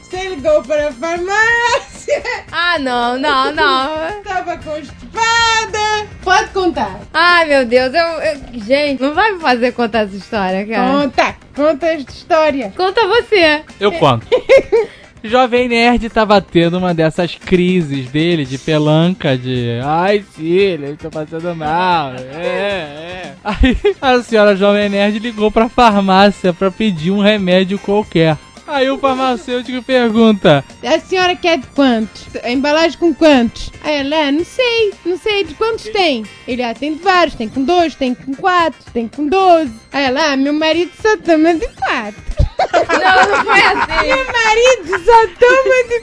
Você 0.00 0.28
ligou 0.28 0.62
para 0.62 0.88
a 0.88 0.92
farmácia, 0.92 2.22
Ah, 2.52 2.78
não, 2.78 3.18
não, 3.18 3.52
não. 3.52 4.08
estava 4.18 4.56
constipada. 4.58 6.06
Pode 6.22 6.50
contar. 6.50 7.00
Ai, 7.12 7.46
meu 7.46 7.64
Deus, 7.64 7.92
eu, 7.92 8.00
eu- 8.04 8.36
Gente, 8.64 9.02
não 9.02 9.14
vai 9.14 9.32
me 9.32 9.40
fazer 9.40 9.72
contar 9.72 10.00
essa 10.00 10.16
história, 10.16 10.66
cara. 10.66 10.90
Conta, 10.92 11.36
conta 11.54 11.86
esta 11.86 12.12
história. 12.12 12.72
Conta 12.76 13.06
você. 13.06 13.62
Eu 13.80 13.92
conto. 13.92 14.26
Jovem 15.28 15.68
Nerd 15.68 16.08
tava 16.10 16.40
tendo 16.40 16.78
uma 16.78 16.92
dessas 16.94 17.34
crises 17.34 18.08
dele 18.10 18.44
de 18.44 18.58
pelanca, 18.58 19.36
de 19.36 19.80
ai 19.84 20.20
filho, 20.34 20.86
eu 20.86 20.96
tô 20.96 21.10
passando 21.10 21.54
mal. 21.54 22.12
É, 22.14 22.46
é. 22.46 23.34
Aí 23.44 23.76
a 24.00 24.22
senhora 24.22 24.56
Jovem 24.56 24.88
Nerd 24.88 25.18
ligou 25.18 25.50
pra 25.50 25.68
farmácia 25.68 26.52
pra 26.52 26.70
pedir 26.70 27.10
um 27.10 27.20
remédio 27.20 27.78
qualquer. 27.78 28.36
Aí 28.66 28.90
o 28.90 28.98
farmacêutico 28.98 29.80
pergunta: 29.80 30.64
A 30.82 30.98
senhora 30.98 31.36
quer 31.36 31.58
de 31.58 31.66
quantos? 31.68 32.26
A 32.42 32.50
embalagem 32.50 32.98
com 32.98 33.14
quantos? 33.14 33.70
Aí 33.80 33.94
ela, 34.00 34.26
"Ah, 34.26 34.32
não 34.32 34.44
sei, 34.44 34.92
não 35.04 35.16
sei, 35.16 35.44
de 35.44 35.54
quantos 35.54 35.84
tem? 35.90 36.24
Ele, 36.48 36.62
ah, 36.64 36.74
tem 36.74 36.94
de 36.96 37.02
vários, 37.02 37.36
tem 37.36 37.48
com 37.48 37.62
dois, 37.62 37.94
tem 37.94 38.12
com 38.12 38.34
quatro, 38.34 38.80
tem 38.92 39.06
com 39.06 39.28
doze. 39.28 39.70
Aí 39.92 40.06
ela, 40.06 40.32
ah, 40.32 40.36
meu 40.36 40.52
marido 40.52 40.90
só 41.00 41.16
toma 41.16 41.54
de 41.54 41.68
quatro. 41.68 42.35
Não, 42.72 43.36
não 43.36 43.44
foi 43.44 43.60
assim. 43.60 44.06
Meu 44.06 44.24
marido 44.32 44.90
só 45.04 45.18
toma 45.40 45.76
de. 45.88 45.98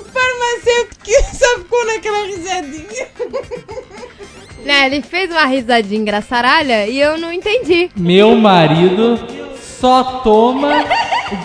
O 0.00 0.04
farmacêutico 0.04 1.36
só 1.36 1.58
ficou 1.58 1.86
naquela 1.86 2.26
risadinha. 2.26 3.08
Né, 4.64 4.86
ele 4.86 5.02
fez 5.02 5.30
uma 5.30 5.46
risadinha 5.46 6.00
engraçaralha 6.00 6.86
e 6.86 7.00
eu 7.00 7.18
não 7.18 7.32
entendi. 7.32 7.90
Meu 7.96 8.34
marido 8.36 9.18
só 9.80 10.20
toma 10.22 10.84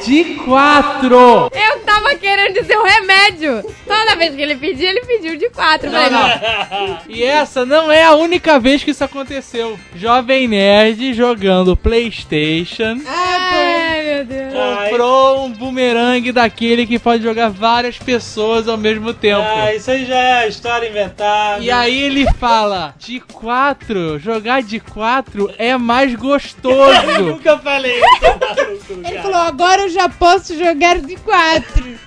de 0.06 0.24
quatro. 0.46 1.50
Eu 1.54 1.80
tava 1.86 2.16
querendo 2.16 2.54
dizer 2.54 2.78
o 2.78 2.84
remédio. 2.84 3.64
Toda 3.86 4.16
vez 4.16 4.36
que 4.36 4.42
ele 4.42 4.56
pedia, 4.56 4.90
ele 4.90 5.02
pediu 5.02 5.38
de 5.38 5.50
quatro. 5.50 5.88
Eu 5.88 5.92
falei, 5.92 6.10
não. 6.10 7.00
E 7.08 7.24
essa 7.24 7.66
não 7.66 7.92
é 7.92 8.04
a 8.04 8.14
única 8.16 8.60
vez 8.60 8.84
que 8.84 8.92
isso 8.92 9.04
aconteceu. 9.04 9.80
Jovem 9.96 10.48
Nerd 10.48 11.14
jogando 11.14 11.76
PlayStation. 11.76 13.02
Ai, 13.08 14.04
meu 14.04 14.26
Deus. 14.26 14.54
Comprou 14.54 15.46
um 15.46 15.52
bumerangue 15.52 16.32
daquele 16.32 16.86
que 16.86 17.00
pode 17.00 17.24
jogar 17.24 17.50
várias 17.50 17.98
pessoas 17.98 18.68
ao 18.68 18.78
mesmo 18.78 19.14
tempo. 19.14 19.42
Ah, 19.42 19.74
isso 19.74 19.92
aí 19.92 20.06
já 20.06 20.44
é 20.44 20.48
história 20.48 20.88
inventada. 20.88 21.64
E 21.64 21.72
aí 21.72 22.02
ele 22.02 22.26
fala: 22.34 22.94
de 22.98 23.20
quatro, 23.20 24.20
jogar 24.20 24.62
de 24.62 24.80
quatro 24.80 25.52
é 25.58 25.78
mais 25.78 26.14
gostoso. 26.16 27.22
Nunca 27.22 27.58
falei 27.58 27.98
isso, 27.98 28.98
maluco, 28.98 29.08
Ele 29.08 29.20
falou, 29.20 29.38
agora 29.42 29.77
eu 29.82 29.90
já 29.90 30.10
posso 30.10 30.58
jogar 30.58 31.00
de 31.00 31.16
quatro. 31.18 31.98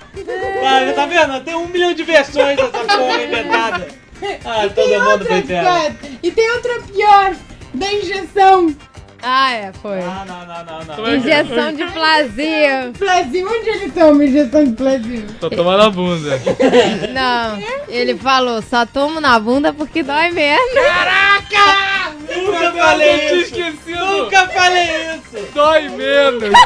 Ah, 0.63 0.93
tá 0.93 1.05
vendo? 1.05 1.39
Tem 1.43 1.55
um 1.55 1.67
milhão 1.67 1.93
de 1.93 2.03
versões 2.03 2.57
dessa 2.57 2.69
porra 2.69 3.23
inventada. 3.23 3.87
Ah, 4.45 4.61
todo 4.63 4.73
Tem 4.75 4.99
mundo 4.99 5.25
quatro. 5.63 6.09
E 6.21 6.31
tem 6.31 6.51
outra 6.51 6.79
pior, 6.81 7.35
da 7.73 7.93
injeção. 7.93 8.75
Ah, 9.23 9.51
é, 9.53 9.71
foi. 9.73 9.99
Ah, 9.99 10.25
não, 10.27 10.45
não, 10.45 10.65
não, 10.65 10.97
não. 10.97 11.15
Injeção 11.15 11.73
de 11.73 11.85
plasio. 11.91 12.93
Plasio, 12.97 13.47
onde 13.47 13.69
ele 13.69 13.91
toma 13.91 14.25
injeção 14.25 14.63
de 14.63 14.71
plasio? 14.71 15.27
Tô 15.39 15.49
tomando 15.49 15.83
a 15.83 15.89
bunda. 15.91 16.41
Não, 17.13 17.63
ele 17.87 18.17
falou, 18.17 18.61
só 18.63 18.85
tomo 18.85 19.21
na 19.21 19.39
bunda 19.39 19.71
porque 19.73 20.01
dói 20.01 20.31
mesmo. 20.31 20.81
Nunca 22.35 22.71
falei 22.71 23.25
isso. 23.25 23.35
esquecido. 23.55 24.05
Nunca 24.05 24.47
falei 24.49 24.89
isso. 25.15 25.47
Dói 25.53 25.89
menos. 25.89 26.51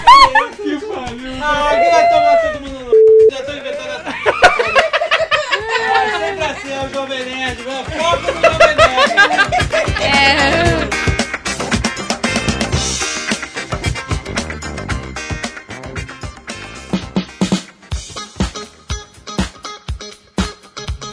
Ah, 1.47 1.69
aqui 1.71 1.89
vai 1.91 2.09
tomar 2.09 2.37
todo 2.37 2.61
mundo 2.61 2.79
no... 2.85 2.91
Já 3.29 3.43
tô 3.43 3.51
inventando 3.51 3.91
essa... 3.91 4.11
Sempre 6.17 6.45
assim, 6.45 6.71
é 6.73 6.81
o 6.81 6.89
Jovem 6.91 7.23
Nerd? 7.25 7.61
Foco 7.61 8.31
no 8.31 8.41
Jovem 8.41 8.75
Nerd. 8.75 9.13
É. 10.01 11.05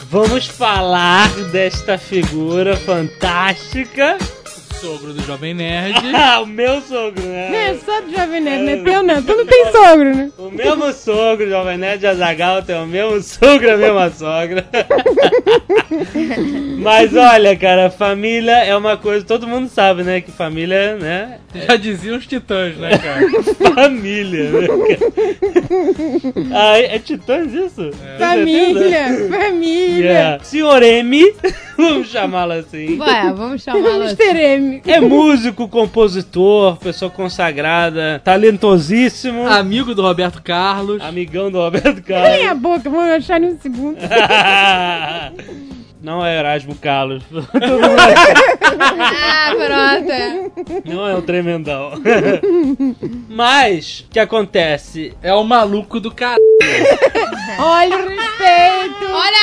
Vamos 0.09 0.45
falar 0.45 1.27
desta 1.51 1.97
figura 1.97 2.77
fantástica. 2.77 4.17
Sogro 4.83 5.13
do 5.13 5.23
Jovem 5.23 5.53
Nerd. 5.53 5.95
Ah, 6.13 6.41
o 6.41 6.45
meu 6.45 6.81
sogro, 6.81 7.23
Não 7.23 7.33
é 7.33 7.49
né? 7.71 7.77
só 7.85 8.01
do 8.01 8.11
Jovem 8.11 8.41
Nerd, 8.41 8.63
não 8.63 8.71
é 8.73 8.77
teu 8.83 9.01
não. 9.03 9.23
Tu 9.23 9.33
não 9.35 9.45
tem 9.45 9.71
sogro, 9.71 10.13
né? 10.15 10.29
O 10.37 10.51
mesmo 10.51 10.91
sogro, 10.91 11.49
Jovem 11.49 11.77
Nerd 11.77 12.05
Azagal, 12.05 12.61
tem 12.63 12.75
o 12.75 12.85
mesmo 12.85 13.21
sogro, 13.21 13.71
a 13.71 13.77
mesma 13.77 14.09
sogra. 14.11 14.65
Mas 16.79 17.15
olha, 17.15 17.55
cara, 17.55 17.89
família 17.89 18.57
é 18.65 18.75
uma 18.75 18.97
coisa, 18.97 19.25
todo 19.25 19.47
mundo 19.47 19.69
sabe, 19.69 20.03
né? 20.03 20.19
Que 20.19 20.31
família, 20.31 20.97
né? 20.97 21.37
Já 21.55 21.77
diziam 21.77 22.17
os 22.17 22.27
titãs, 22.27 22.75
né, 22.77 22.97
cara? 22.97 23.21
Família, 23.73 24.49
né? 24.51 24.67
cara? 24.67 25.13
Ah, 26.53 26.77
é 26.79 26.99
Titãs 26.99 27.53
isso? 27.53 27.89
Tem 27.91 28.17
Família, 28.19 29.07
certeza? 29.07 29.29
família. 29.29 30.11
Yeah. 30.11 30.43
Senhor 30.43 30.83
M, 30.83 31.33
vamos 31.77 32.09
chamá-lo 32.09 32.53
assim. 32.53 32.99
Ué, 32.99 33.33
vamos 33.35 33.61
chamá-lo 33.63 34.03
assim. 34.03 34.21
Mr. 34.23 34.39
M. 34.39 34.72
É 34.85 34.99
músico, 34.99 35.67
compositor, 35.67 36.77
pessoa 36.77 37.09
consagrada, 37.11 38.21
talentosíssimo, 38.23 39.47
Amigo 39.47 39.93
do 39.93 40.01
Roberto 40.01 40.41
Carlos. 40.41 41.01
amigão 41.01 41.51
do 41.51 41.57
Roberto 41.59 42.01
Calem 42.03 42.43
a 42.43 42.45
Carlos. 42.47 42.61
boca, 42.61 42.89
vamos 42.89 43.11
achar 43.11 43.41
em 43.41 43.53
um 43.53 43.57
segundo. 43.59 43.97
Não 46.03 46.23
é 46.23 46.37
Erasmo 46.37 46.75
Carlos. 46.75 47.23
Ah, 48.75 49.51
pronto. 49.55 50.83
Não 50.85 51.07
é 51.07 51.15
um 51.15 51.21
tremendão. 51.21 51.91
Mas, 53.29 53.99
o 53.99 54.09
que 54.09 54.19
acontece? 54.19 55.13
É 55.21 55.33
o 55.33 55.43
maluco 55.43 55.99
do 55.99 56.11
cara. 56.13 56.39
Olha 57.59 57.97
o 57.97 58.09
respeito. 58.09 59.05
Olha 59.13 59.37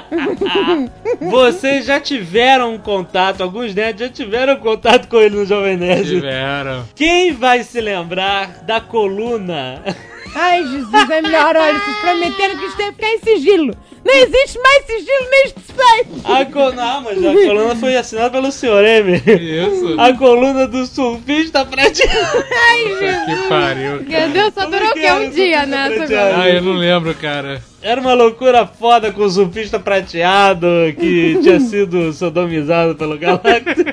aí! 0.00 0.90
Vocês 1.20 1.84
já 1.84 2.00
tiveram 2.00 2.78
contato, 2.78 3.42
alguns 3.42 3.74
nerds 3.74 4.06
já 4.06 4.12
tiveram 4.12 4.56
contato 4.56 5.06
com 5.08 5.18
ele 5.18 5.36
no 5.36 5.44
Jovem 5.44 5.76
Nerd. 5.76 6.08
Tiveram. 6.08 6.84
Quem 6.94 7.32
vai 7.32 7.62
se 7.62 7.80
lembrar 7.80 8.62
da 8.64 8.80
coluna? 8.80 9.82
Ai, 10.34 10.62
Jesus, 10.66 11.10
é 11.10 11.22
melhor. 11.22 11.56
Olha, 11.56 11.78
vocês 11.78 11.96
prometeram 11.98 12.58
que 12.58 12.64
isto 12.66 12.80
ia 12.80 12.92
ficar 12.92 13.08
em 13.08 13.18
sigilo. 13.20 13.76
Não 14.06 14.14
existe 14.14 14.58
mais 14.60 14.86
sigilo 14.86 15.30
neste 15.30 15.60
site. 15.72 16.08
A 16.24 16.44
co... 16.44 16.70
Não, 16.70 17.00
mas 17.00 17.24
a 17.24 17.32
coluna 17.32 17.74
foi 17.74 17.96
assinada 17.96 18.30
pelo 18.30 18.52
Sr. 18.52 18.84
M. 18.84 19.16
Isso. 19.16 20.00
A 20.00 20.12
coluna 20.12 20.68
do 20.68 20.86
surfista 20.86 21.64
prateado. 21.64 22.44
Que 23.26 23.48
pariu. 23.48 24.02
Meu 24.02 24.28
Deus, 24.28 24.54
só 24.54 24.66
durou 24.66 24.90
o 24.90 24.92
quê? 24.92 25.10
Um 25.10 25.30
dia, 25.30 25.66
né? 25.66 25.88
Ah, 26.36 26.48
eu 26.48 26.62
não 26.62 26.74
lembro, 26.74 27.12
cara. 27.16 27.60
Era 27.86 28.00
uma 28.00 28.14
loucura 28.14 28.66
foda 28.66 29.12
com 29.12 29.22
o 29.22 29.30
surfista 29.30 29.78
prateado 29.78 30.66
que 30.98 31.38
tinha 31.42 31.60
sido 31.60 32.12
sodomizado 32.12 32.96
pelo 32.96 33.16
Galactus. 33.16 33.84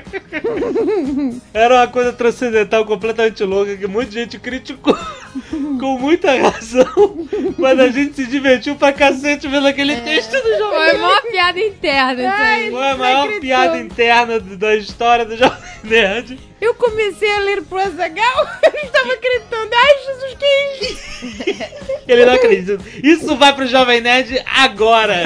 Era 1.52 1.76
uma 1.76 1.86
coisa 1.86 2.12
transcendental 2.12 2.84
completamente 2.84 3.44
louca 3.44 3.76
que 3.76 3.86
muita 3.86 4.10
gente 4.10 4.36
criticou 4.38 4.98
com 5.78 5.98
muita 5.98 6.34
razão, 6.34 7.28
mas 7.56 7.78
a 7.78 7.88
gente 7.88 8.16
se 8.16 8.26
divertiu 8.26 8.74
pra 8.74 8.92
cacete 8.92 9.46
vendo 9.46 9.68
aquele 9.68 9.94
texto 10.04 10.32
do 10.32 10.58
Jovem 10.58 10.90
Foi 10.90 10.98
uma 10.98 11.22
piada 11.22 11.60
interna 11.60 12.22
isso 12.22 12.42
aí. 12.42 12.70
Foi 12.70 12.88
a 12.90 12.96
maior 12.96 13.40
piada 13.40 13.78
interna 13.78 14.40
da 14.40 14.74
história 14.76 15.24
do 15.24 15.36
Jovem 15.36 15.58
Nerd. 15.84 16.38
Eu 16.60 16.74
comecei 16.74 17.30
a 17.30 17.40
ler 17.40 17.62
pro 17.62 17.78
Azagal, 17.78 18.48
eu 18.62 18.72
estava 18.84 19.12
acreditando. 19.12 19.70
Ai, 19.74 19.96
Jesus, 20.06 20.36
que 20.38 20.84
isso? 20.84 21.74
Ele 22.08 22.24
não 22.26 22.34
acredita. 22.34 22.78
Isso 23.02 23.36
vai 23.36 23.54
pro 23.54 23.66
Jovem 23.66 24.00
Nerd 24.00 24.42
agora. 24.46 25.24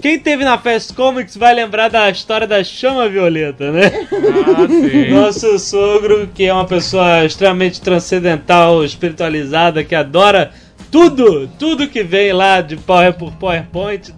Quem 0.00 0.18
teve 0.18 0.44
na 0.44 0.58
Fast 0.58 0.92
Comics 0.94 1.36
vai 1.36 1.54
lembrar 1.54 1.88
da 1.88 2.08
história 2.10 2.46
da 2.46 2.62
chama 2.62 3.08
violeta, 3.08 3.70
né? 3.70 4.06
Ah, 4.12 4.66
sim. 4.68 5.10
Nosso 5.10 5.58
sogro, 5.58 6.28
que 6.34 6.44
é 6.44 6.52
uma 6.52 6.66
pessoa 6.66 7.24
extremamente 7.24 7.80
transcendental, 7.80 8.84
espiritualizada, 8.84 9.82
que 9.82 9.94
adora 9.94 10.52
tudo, 10.90 11.48
tudo 11.58 11.88
que 11.88 12.02
vem 12.02 12.32
lá 12.32 12.60
de 12.60 12.76
Power 12.76 13.12
por 13.14 13.32
PowerPoint. 13.32 14.12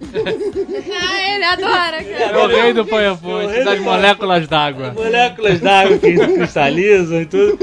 Ah, 0.00 1.34
ele 1.34 1.44
adora, 1.44 2.02
cara. 2.04 2.38
É 2.38 2.44
o 2.44 2.46
rei 2.46 2.72
do 2.72 2.80
É 2.82 3.46
rei 3.54 3.64
das 3.64 3.80
moléculas 3.80 4.46
d'água. 4.48 4.92
moléculas 4.92 5.60
d'água 5.60 5.98
que 5.98 6.14
cristalizam 6.16 7.22
e 7.22 7.26
tudo. 7.26 7.58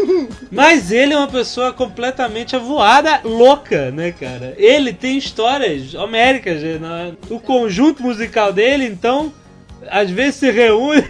Mas 0.51 0.91
ele 0.91 1.13
é 1.13 1.17
uma 1.17 1.27
pessoa 1.27 1.71
completamente 1.73 2.55
avoada, 2.55 3.21
louca, 3.23 3.89
né, 3.91 4.11
cara? 4.11 4.53
Ele 4.57 4.93
tem 4.93 5.17
histórias 5.17 5.93
homéricas. 5.93 6.61
né? 6.61 7.13
O 7.29 7.39
conjunto 7.39 8.03
musical 8.03 8.51
dele, 8.51 8.85
então, 8.85 9.33
às 9.89 10.09
vezes 10.09 10.35
se 10.35 10.51
reúne 10.51 11.03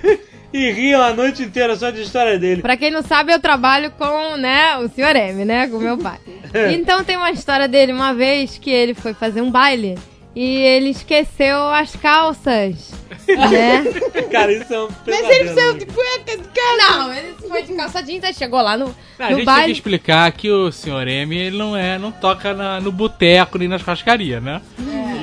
e 0.54 0.72
riam 0.72 1.02
a 1.02 1.14
noite 1.14 1.44
inteira 1.44 1.76
só 1.76 1.90
de 1.90 2.02
história 2.02 2.38
dele. 2.40 2.62
Pra 2.62 2.78
quem 2.78 2.92
não 2.92 3.02
sabe, 3.02 3.34
eu 3.34 3.40
trabalho 3.40 3.92
com, 3.92 4.38
né, 4.38 4.78
o 4.78 4.88
senhor 4.90 5.16
M, 5.16 5.44
né, 5.46 5.68
com 5.68 5.78
meu 5.80 5.98
pai. 5.98 6.18
Então 6.72 7.04
tem 7.04 7.18
uma 7.18 7.32
história 7.32 7.68
dele, 7.68 7.92
uma 7.92 8.14
vez 8.14 8.58
que 8.58 8.70
ele 8.70 8.94
foi 8.94 9.14
fazer 9.14 9.42
um 9.42 9.52
baile 9.52 9.98
e 10.34 10.58
ele 10.58 10.90
esqueceu 10.90 11.70
as 11.70 11.96
calças, 11.96 12.92
né? 13.28 13.84
Cara, 14.32 14.52
isso 14.54 14.74
é 14.74 14.80
um 14.80 14.88
Mas 14.88 14.98
pesadelo. 15.18 15.34
ele 15.34 15.54
saiu 15.54 15.74
de 15.78 15.86
cueca 15.86 16.38
de 16.38 16.44
casa. 16.44 16.78
Não, 16.98 17.14
ele 17.14 17.34
foi 17.48 17.64
de 17.64 17.74
calça 17.74 18.02
jeans, 18.04 18.24
aí 18.24 18.34
chegou 18.34 18.62
lá 18.62 18.78
no, 18.78 18.94
Ah, 19.20 19.28
a 19.28 19.30
no 19.32 19.36
gente 19.36 19.36
tem 19.36 19.38
que 19.38 19.46
baile. 19.46 19.72
explicar 19.74 20.32
que 20.32 20.50
o 20.50 20.72
Sr. 20.72 21.08
M 21.08 21.38
ele 21.38 21.58
não 21.58 21.76
é, 21.76 21.98
não 21.98 22.12
toca 22.12 22.54
na- 22.54 22.80
no 22.82 22.92
boteco 22.92 23.58
nem 23.58 23.68
nas 23.68 23.82
churrascarias, 23.82 24.42
né? 24.44 24.62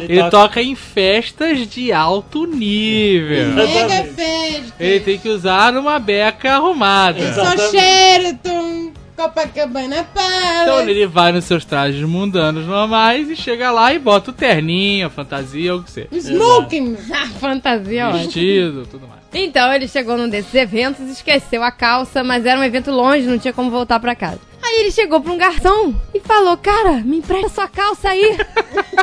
Ele 0.09 0.31
toca 0.31 0.63
em 0.63 0.75
festas 0.75 1.67
de 1.67 1.93
alto 1.93 2.47
nível. 2.47 3.49
Mega 3.49 4.05
festa. 4.05 4.75
Ele 4.79 5.01
tem 5.01 5.19
que 5.19 5.29
usar 5.29 5.77
uma 5.77 5.99
beca 5.99 6.55
arrumada. 6.55 7.33
Só 7.33 7.71
Sheraton, 7.71 8.93
Copacabana 9.17 10.05
Palace. 10.15 10.63
Então 10.63 10.81
ele 10.81 11.07
vai 11.07 11.33
nos 11.33 11.45
seus 11.45 11.65
trajes 11.65 12.03
mundanos 12.03 12.67
normais 12.67 13.31
e 13.31 13.37
chega 13.37 13.71
lá 13.71 13.93
e 13.93 13.99
bota 13.99 14.31
o 14.31 14.35
terninho, 14.35 15.07
a 15.07 15.11
fantasia, 15.11 15.75
o 15.75 15.83
que 15.83 15.91
seja. 15.91 16.09
Smoking. 16.13 16.97
A 17.13 17.27
fantasia, 17.39 18.09
ó. 18.09 18.13
Vestido, 18.13 18.87
tudo 18.91 19.07
mais. 19.07 19.23
Então 19.33 19.73
ele 19.73 19.89
chegou 19.89 20.17
num 20.17 20.29
desses 20.29 20.55
eventos, 20.55 21.09
esqueceu 21.09 21.63
a 21.63 21.71
calça, 21.71 22.23
mas 22.23 22.45
era 22.45 22.61
um 22.61 22.65
evento 22.65 22.91
longe, 22.91 23.27
não 23.27 23.39
tinha 23.39 23.53
como 23.53 23.71
voltar 23.71 23.99
pra 23.99 24.15
casa. 24.15 24.41
Aí 24.73 24.81
ele 24.81 24.91
chegou 24.91 25.21
pra 25.21 25.33
um 25.33 25.37
garçom 25.37 25.95
e 26.15 26.21
falou: 26.21 26.57
Cara, 26.57 26.93
me 27.05 27.19
empresta 27.19 27.49
sua 27.51 27.69
calça 27.69 28.09
aí. 28.09 28.23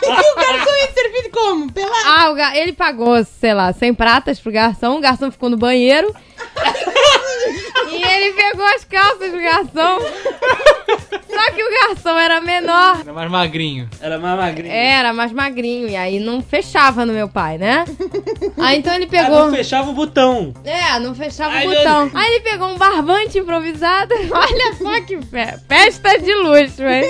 E 0.02 0.32
o 0.32 0.36
garçom 0.36 0.72
ia 0.76 0.92
servir 0.94 1.30
como? 1.30 1.72
Pela... 1.72 1.92
ah, 2.06 2.32
o 2.32 2.36
ga- 2.36 2.56
ele 2.58 2.74
pagou, 2.74 3.24
sei 3.24 3.54
lá, 3.54 3.72
100 3.74 3.94
pratas 3.94 4.40
pro 4.40 4.52
garçom, 4.52 4.98
o 4.98 5.02
garçom 5.02 5.30
ficou 5.30 5.50
no 5.50 5.58
banheiro. 5.58 6.14
e 7.92 8.02
ele 8.04 8.34
pegou 8.34 8.66
as 8.66 8.84
calças 8.86 9.32
do 9.32 9.38
garçom. 9.38 10.00
Só 11.30 11.52
que 11.52 11.64
o 11.64 11.72
garçom 11.88 12.18
era 12.18 12.42
menor. 12.42 13.00
Era 13.02 13.14
mais 13.14 13.30
magrinho. 13.32 13.90
Era 14.02 14.18
mais 14.20 14.38
magrinho. 14.38 14.74
Era 14.74 15.14
mais 15.14 15.32
magrinho, 15.32 15.90
e 15.90 15.96
aí 15.96 16.20
não 16.20 16.42
fechava 16.42 17.06
no 17.06 17.14
meu 17.14 17.28
pai, 17.30 17.58
né? 17.58 17.86
Aí 18.58 18.80
então 18.80 18.94
ele 18.94 19.06
Ah, 19.06 19.10
pegou. 19.10 19.46
não 19.46 19.52
fechava 19.52 19.90
o 19.90 19.94
botão. 19.94 20.54
É, 20.64 21.00
não 21.00 21.14
fechava 21.14 21.54
Ai, 21.54 21.66
o 21.66 21.70
meu 21.70 21.78
botão. 21.78 22.12
Aí 22.14 22.32
ele 22.36 22.40
pegou 22.42 22.68
um 22.70 22.78
barbante 22.78 23.38
improvisado. 23.38 24.14
Olha 24.32 24.74
só 24.76 25.02
que 25.02 25.18
fe... 25.22 25.59
festa 25.68 26.18
de 26.20 26.34
luxo, 26.34 26.84
hein? 26.84 27.10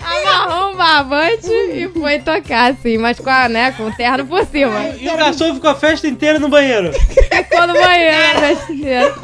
Amarrou 0.00 0.72
um 0.72 0.76
barbante 0.76 1.48
e 1.48 1.88
foi 1.88 2.18
tocar, 2.18 2.72
assim, 2.72 2.98
mas 2.98 3.18
com, 3.18 3.30
a, 3.30 3.48
né, 3.48 3.72
com 3.72 3.86
o 3.86 3.96
terno 3.96 4.26
por 4.26 4.44
cima. 4.46 4.88
E 4.98 5.08
o 5.08 5.16
garçom 5.16 5.54
ficou 5.54 5.70
a 5.70 5.74
festa 5.74 6.06
inteira 6.06 6.38
no 6.38 6.48
banheiro. 6.48 6.92
Ficou 6.92 7.66
no 7.66 7.74
banheiro 7.74 8.16
a 8.16 8.40
festa 8.40 8.72
inteira. 8.72 9.14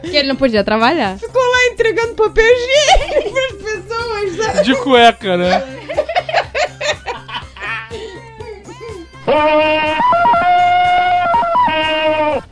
Porque 0.00 0.16
ele 0.16 0.28
não 0.28 0.36
podia 0.36 0.62
trabalhar. 0.62 1.18
Ficou 1.18 1.42
lá 1.42 1.66
entregando 1.66 2.14
papel 2.14 2.44
higiênico 2.44 3.32
pras 3.32 3.72
pessoas, 3.72 4.36
sabe? 4.36 4.64
De 4.64 4.74
cueca, 4.76 5.36
né? 5.36 5.62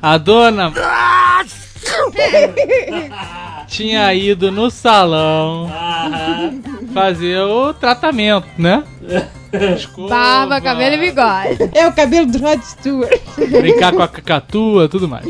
A 0.03 0.17
dona 0.17 0.73
tinha 3.71 4.13
ido 4.13 4.51
no 4.51 4.69
salão 4.69 5.71
fazer 6.93 7.39
o 7.39 7.73
tratamento, 7.73 8.49
né? 8.59 8.83
Escova, 9.77 10.09
Barba, 10.09 10.61
cabelo 10.61 10.97
e 10.97 10.99
bigode. 10.99 11.71
É 11.75 11.87
o 11.87 11.93
cabelo 11.93 12.27
do 12.27 12.39
Rod 12.39 12.61
Stewart. 12.63 13.21
Brincar 13.37 13.93
com 13.93 14.03
a 14.03 14.09
cacatua, 14.09 14.89
tudo 14.89 15.09
mais. 15.09 15.27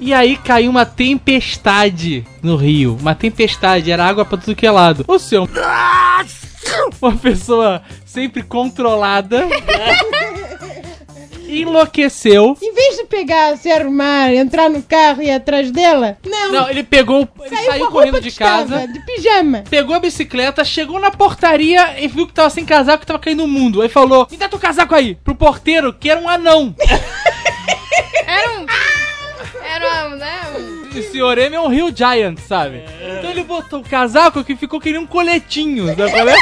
E 0.00 0.12
aí 0.12 0.36
caiu 0.36 0.70
uma 0.70 0.84
tempestade 0.84 2.24
no 2.42 2.56
rio. 2.56 2.96
Uma 3.00 3.14
tempestade, 3.14 3.90
era 3.90 4.04
água 4.04 4.24
pra 4.24 4.38
tudo 4.38 4.56
que 4.56 4.66
é 4.66 4.70
lado. 4.70 5.04
O 5.06 5.18
seu. 5.18 5.48
Uma 7.00 7.16
pessoa 7.16 7.82
sempre 8.04 8.42
controlada. 8.42 9.46
Enlouqueceu. 11.48 12.56
Em 12.62 12.71
de 13.22 13.26
pegar, 13.26 13.56
se 13.56 13.70
arrumar, 13.70 14.34
entrar 14.34 14.68
no 14.68 14.82
carro 14.82 15.22
e 15.22 15.26
ir 15.26 15.30
atrás 15.30 15.70
dela, 15.70 16.18
não. 16.24 16.52
Não, 16.52 16.70
ele 16.70 16.82
pegou. 16.82 17.28
Ele 17.40 17.56
saiu, 17.56 17.70
saiu 17.70 17.90
correndo 17.90 18.20
de 18.20 18.28
estava, 18.28 18.80
casa. 18.80 18.88
de 18.88 19.00
pijama. 19.00 19.64
Pegou 19.70 19.94
a 19.94 20.00
bicicleta, 20.00 20.64
chegou 20.64 21.00
na 21.00 21.10
portaria 21.10 22.00
e 22.00 22.08
viu 22.08 22.26
que 22.26 22.32
tava 22.32 22.50
sem 22.50 22.64
casaco 22.64 23.04
e 23.04 23.06
tava 23.06 23.18
caindo 23.18 23.44
o 23.44 23.48
mundo. 23.48 23.80
Aí 23.80 23.88
falou: 23.88 24.26
Me 24.30 24.36
dá 24.36 24.48
teu 24.48 24.58
casaco 24.58 24.94
aí! 24.94 25.14
Pro 25.14 25.34
porteiro, 25.34 25.92
que 25.92 26.10
era 26.10 26.20
um 26.20 26.28
anão. 26.28 26.74
Era 28.26 28.58
um. 28.58 28.66
Era 29.64 30.08
um, 30.08 30.16
né? 30.16 30.40
Um... 30.56 30.71
E 30.94 31.00
o 31.00 31.02
Sr. 31.02 31.38
M 31.38 31.56
é 31.56 31.60
um 31.60 31.68
Rio 31.68 31.94
Giant, 31.94 32.38
sabe? 32.38 32.84
Então 33.18 33.30
ele 33.30 33.42
botou 33.42 33.80
o 33.80 33.84
casaco 33.84 34.44
que 34.44 34.54
ficou 34.54 34.78
que 34.78 34.90
nem 34.90 35.00
um 35.00 35.06
coletinho, 35.06 35.86
sabe 35.86 36.30
é? 36.30 36.36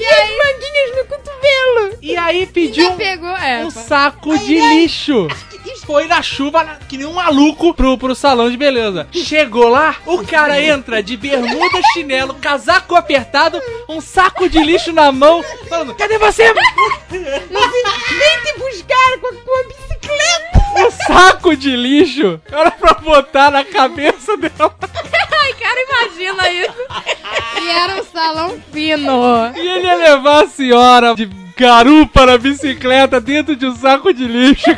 E 0.00 0.06
as 0.06 0.30
manguinhas 0.30 0.96
no 0.96 1.04
cotovelo. 1.06 1.98
E 2.00 2.16
aí 2.16 2.46
pediu 2.46 2.92
pegou, 2.92 3.36
é. 3.36 3.64
um 3.64 3.70
saco 3.70 4.38
de 4.38 4.54
lixo. 4.54 5.28
Foi 5.84 6.06
na 6.06 6.22
chuva, 6.22 6.78
que 6.88 6.96
nem 6.96 7.06
um 7.06 7.14
maluco, 7.14 7.74
pro, 7.74 7.98
pro 7.98 8.14
salão 8.14 8.48
de 8.48 8.56
beleza. 8.56 9.08
Chegou 9.12 9.68
lá, 9.68 9.96
o 10.06 10.24
cara 10.24 10.62
entra 10.62 11.02
de 11.02 11.16
bermuda, 11.16 11.80
chinelo, 11.92 12.34
casaco 12.34 12.94
apertado, 12.94 13.60
um 13.88 14.00
saco 14.00 14.48
de 14.48 14.62
lixo 14.62 14.92
na 14.92 15.10
mão, 15.10 15.42
falando: 15.68 15.94
Cadê 15.94 16.16
você? 16.18 16.44
Vem 17.10 17.20
te 17.20 18.58
buscar 18.58 19.18
com, 19.20 19.34
com 19.36 19.58
a 19.58 19.89
bicicleta. 20.00 20.60
Um 20.76 20.90
saco 20.90 21.56
de 21.56 21.76
lixo 21.76 22.40
era 22.50 22.70
pra 22.70 22.94
botar 22.94 23.50
na 23.50 23.64
cabeça 23.64 24.36
dela. 24.36 24.74
Ai, 25.42 25.54
cara, 25.54 25.80
imagina 25.82 26.50
isso. 26.50 26.86
E 27.62 27.68
era 27.68 27.96
um 28.00 28.04
salão 28.04 28.62
fino. 28.72 29.52
E 29.56 29.68
ele 29.68 29.86
ia 29.86 29.96
levar 29.96 30.44
a 30.44 30.48
senhora 30.48 31.14
de 31.14 31.26
garupa 31.56 32.26
na 32.26 32.38
bicicleta 32.38 33.20
dentro 33.20 33.56
de 33.56 33.66
um 33.66 33.74
saco 33.74 34.12
de 34.12 34.26
lixo. 34.26 34.70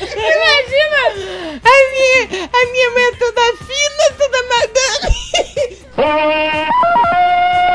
Imagina. 0.00 0.98
A 1.64 1.76
minha, 1.92 2.48
a 2.52 2.72
minha 2.72 2.90
mãe 2.92 3.04
é 3.04 3.12
toda 3.16 3.40
fina, 3.56 4.04
toda 4.16 4.38
madame. 4.48 5.16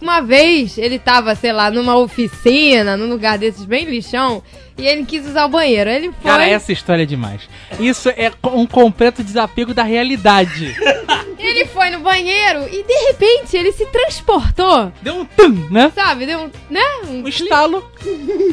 Uma 0.00 0.20
vez 0.20 0.78
ele 0.78 0.98
tava, 0.98 1.34
sei 1.34 1.52
lá, 1.52 1.70
numa 1.70 1.96
oficina, 1.96 2.96
num 2.96 3.08
lugar 3.08 3.38
desses 3.38 3.64
bem 3.64 3.84
lixão, 3.84 4.42
e 4.78 4.86
ele 4.86 5.04
quis 5.04 5.26
usar 5.26 5.46
o 5.46 5.48
banheiro. 5.48 5.88
Ele 5.88 6.12
foi. 6.20 6.30
Cara, 6.30 6.48
essa 6.48 6.72
história 6.72 7.02
é 7.02 7.06
demais. 7.06 7.42
Isso 7.80 8.08
é 8.10 8.30
um 8.44 8.66
completo 8.66 9.22
desapego 9.22 9.72
da 9.72 9.82
realidade. 9.82 10.74
Ele 11.56 11.64
foi 11.68 11.88
no 11.90 12.00
banheiro 12.00 12.64
e 12.70 12.82
de 12.82 12.92
repente 13.08 13.56
ele 13.56 13.72
se 13.72 13.86
transportou. 13.86 14.92
Deu 15.00 15.14
um 15.14 15.24
tum, 15.24 15.66
né? 15.70 15.90
Sabe? 15.94 16.26
Deu 16.26 16.38
um. 16.40 16.50
Né? 16.68 16.80
Um 17.08 17.22
Um 17.22 17.28
estalo. 17.28 17.90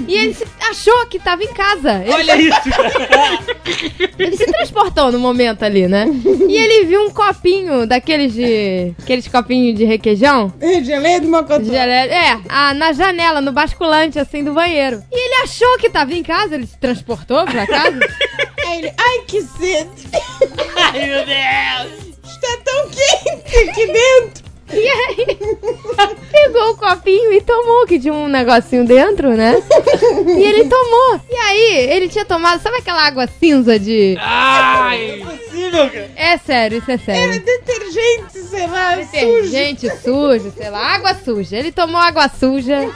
E 0.07 0.15
ele 0.15 0.33
se- 0.33 0.45
achou 0.69 1.05
que 1.07 1.19
tava 1.19 1.43
em 1.43 1.53
casa. 1.53 2.01
Ele, 2.03 2.13
Olha 2.13 2.35
isso. 2.41 2.59
ele 4.17 4.37
se 4.37 4.45
transportou 4.45 5.11
no 5.11 5.19
momento 5.19 5.63
ali, 5.63 5.87
né? 5.87 6.05
E 6.47 6.55
ele 6.55 6.85
viu 6.85 7.01
um 7.03 7.09
copinho 7.11 7.85
daqueles 7.85 8.33
de. 8.33 8.93
Aqueles 9.01 9.27
copinhos 9.27 9.77
de 9.77 9.83
requeijão. 9.85 10.53
Geleia 10.83 11.19
do 11.19 11.27
Mocotó. 11.27 11.63
Gele- 11.63 11.91
É, 12.13 12.39
a- 12.49 12.73
na 12.73 12.93
janela, 12.93 13.41
no 13.41 13.51
basculante, 13.51 14.17
assim, 14.17 14.43
do 14.43 14.53
banheiro. 14.53 15.03
E 15.11 15.25
ele 15.25 15.43
achou 15.43 15.77
que 15.77 15.89
tava 15.89 16.13
em 16.13 16.23
casa, 16.23 16.55
ele 16.55 16.65
se 16.67 16.77
transportou 16.77 17.43
pra 17.45 17.67
casa. 17.67 17.99
Aí 18.65 18.79
ele, 18.79 18.93
ai 18.97 19.19
que 19.27 19.41
sede. 19.41 20.07
Ai, 20.75 21.05
meu 21.07 21.25
Deus. 21.25 21.37
E 27.95 27.99
tinha 27.99 28.13
um 28.13 28.27
negocinho 28.27 28.85
dentro, 28.85 29.35
né? 29.35 29.61
E 30.25 30.43
ele 30.43 30.65
tomou. 30.69 31.19
E 31.29 31.35
aí, 31.35 31.89
ele 31.91 32.07
tinha 32.07 32.25
tomado, 32.25 32.61
sabe 32.61 32.77
aquela 32.77 33.01
água 33.05 33.27
cinza 33.27 33.77
de. 33.79 34.15
Ai! 34.19 35.19
Impossível, 35.19 35.89
cara. 35.89 36.11
É 36.15 36.37
sério, 36.37 36.77
isso 36.77 36.91
é 36.91 36.97
sério. 36.97 37.43
Detergente, 37.43 38.39
sei 38.39 38.67
lá, 38.67 38.93
sujo. 38.95 39.11
Detergente 39.11 39.89
sujo, 39.97 40.53
sei 40.55 40.69
lá, 40.69 40.95
água 40.95 41.15
suja. 41.15 41.57
Ele 41.57 41.71
tomou 41.71 41.99
água 41.99 42.29
suja, 42.29 42.89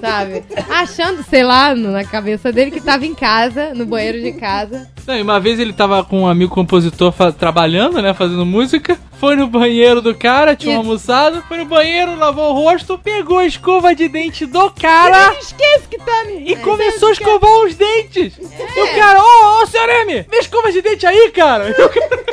sabe? 0.00 0.44
Achando, 0.68 1.22
sei 1.24 1.42
lá, 1.42 1.74
na 1.74 2.04
cabeça 2.04 2.52
dele 2.52 2.70
que 2.70 2.80
tava 2.80 3.04
em 3.06 3.14
casa, 3.14 3.74
no 3.74 3.86
banheiro 3.86 4.20
de 4.20 4.32
casa. 4.32 4.88
Não, 5.06 5.16
e 5.16 5.22
uma 5.22 5.38
vez 5.38 5.58
ele 5.60 5.72
tava 5.72 6.02
com 6.02 6.22
um 6.22 6.26
amigo 6.26 6.54
compositor 6.54 7.12
trabalhando, 7.38 8.00
né? 8.00 8.14
Fazendo 8.14 8.44
música. 8.46 8.98
Foi 9.20 9.36
no 9.36 9.46
banheiro 9.46 10.02
do 10.02 10.14
cara, 10.14 10.56
tinha 10.56 10.74
um 10.74 10.78
almoçado. 10.78 11.42
Foi 11.48 11.58
no 11.58 11.64
banheiro, 11.66 12.16
lavou 12.16 12.50
o 12.50 12.52
rosto, 12.54 12.98
pegou 12.98 13.38
a 13.38 13.46
escova 13.46 13.94
de 13.94 14.08
dente 14.08 14.44
do 14.44 14.70
cara 14.70 15.32
Esquece 15.40 15.88
que 15.88 15.98
tá 15.98 16.20
ali. 16.20 16.44
e 16.52 16.56
começou 16.56 17.08
a 17.08 17.12
escovar 17.12 17.50
os 17.64 17.74
dentes. 17.74 18.34
E 18.38 18.80
o 18.80 18.94
cara, 18.96 19.20
ô, 19.22 19.62
ô, 19.62 19.66
senhor 19.66 19.88
M, 19.88 20.26
minha 20.28 20.40
escova 20.40 20.70
de 20.72 20.82
dente 20.82 21.06
aí, 21.06 21.30
cara. 21.30 21.68
E 21.68 21.72
o 21.72 21.88
cara- 21.88 22.24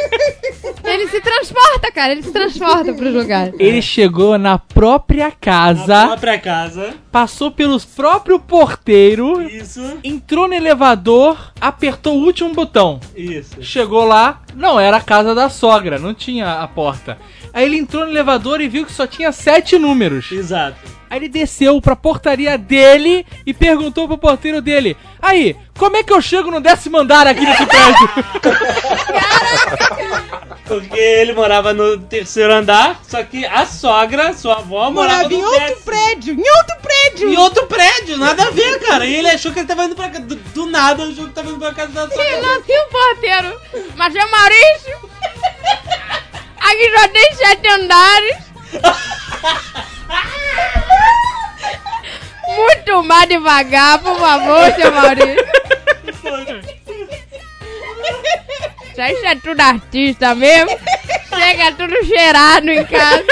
Ele 0.94 1.08
se 1.08 1.22
transporta, 1.22 1.92
cara, 1.92 2.12
ele 2.12 2.24
se 2.24 2.32
transporta 2.32 2.92
pro 2.94 3.10
lugar. 3.12 3.52
Ele 3.60 3.82
chegou 3.82 4.38
na 4.38 4.58
própria 4.58 5.26
Na 5.26 5.32
casa, 5.32 6.08
própria 6.08 6.40
casa. 6.40 6.94
passou 7.12 7.52
pelos 7.52 7.86
próprio 7.86 8.40
porteiro, 8.40 9.42
Isso. 9.44 9.82
entrou 10.04 10.48
no 10.48 10.54
elevador, 10.54 11.38
apertou 11.62 12.18
o 12.18 12.24
último 12.26 12.54
botão. 12.62 13.00
Isso. 13.16 13.62
Chegou 13.64 14.06
lá, 14.06 14.42
não 14.56 14.80
era 14.80 14.98
a 14.98 15.02
casa 15.02 15.34
da 15.34 15.50
sogra, 15.50 15.98
não 15.98 16.14
tinha 16.14 16.62
a 16.62 16.68
porta. 16.68 17.18
Aí 17.54 17.66
ele 17.66 17.78
entrou 17.78 18.06
no 18.06 18.12
elevador 18.12 18.62
e 18.62 18.68
viu 18.68 18.86
que 18.86 18.92
só 18.92 19.08
tinha 19.08 19.32
sete 19.32 19.78
números. 19.78 20.32
Exato. 20.32 20.78
Aí 21.10 21.20
ele 21.20 21.28
desceu 21.28 21.82
pra 21.82 21.96
portaria 21.96 22.58
dele 22.58 23.26
e 23.46 23.54
perguntou 23.54 24.08
pro 24.08 24.18
porteiro 24.18 24.62
dele: 24.62 24.96
Aí, 25.22 25.58
como 25.78 25.98
é 25.98 26.04
que 26.04 26.14
eu 26.14 26.22
chego 26.22 26.50
no 26.50 26.62
décimo 26.62 26.98
andar 26.98 27.28
aqui 27.28 27.42
nesse 27.42 27.66
prédio? 27.66 28.10
Porque 30.80 30.98
ele 31.00 31.34
morava 31.34 31.74
no 31.74 31.98
terceiro 31.98 32.54
andar, 32.54 33.02
só 33.08 33.22
que 33.24 33.46
a 33.46 33.66
sogra, 33.66 34.34
sua 34.34 34.60
avó, 34.60 34.90
morava, 34.90 35.24
Morava 35.24 35.34
em 35.34 35.38
no 35.38 35.44
outro 35.46 35.60
décimo. 35.60 35.82
prédio, 35.86 36.34
em 36.34 36.50
outro 36.58 36.76
prédio. 36.82 37.30
Em 37.30 37.38
outro 37.38 37.68
prédio, 37.68 38.18
nada 38.18 38.44
a 38.44 38.52
ver, 38.52 38.80
cara. 38.80 39.06
E 39.06 39.16
ele 39.16 39.30
achou 39.30 39.52
que 39.52 39.60
ele 39.60 39.68
tava 39.68 39.84
indo 39.86 39.96
pra 39.96 40.10
casa. 40.10 40.24
Do, 40.26 40.36
do 40.36 40.66
nada, 40.68 41.04
achou 41.04 41.28
que 41.28 41.34
tava 41.34 41.50
indo 41.50 41.60
pra 41.60 41.74
casa 41.74 41.92
da 41.92 42.08
sogra. 42.10 42.62
tinha 42.66 42.84
o 42.86 42.90
porteiro. 42.90 43.62
Mas 43.96 44.16
é 44.16 44.26
Maurício. 44.26 45.10
Aqui 46.58 46.92
só 46.98 47.08
tem 47.10 47.34
sete 47.36 47.68
andares. 47.68 48.38
Muito 52.48 53.04
mais 53.04 53.28
devagar, 53.30 54.00
por 54.00 54.18
favor, 54.20 54.72
seu 54.76 54.92
Maurício. 54.92 55.46
Isso 59.10 59.26
é 59.26 59.36
tudo 59.36 59.60
artista 59.62 60.36
mesmo. 60.36 60.78
Chega 61.34 61.72
tudo 61.74 62.06
cheirado 62.06 62.70
em 62.70 62.86
casa. 62.86 63.26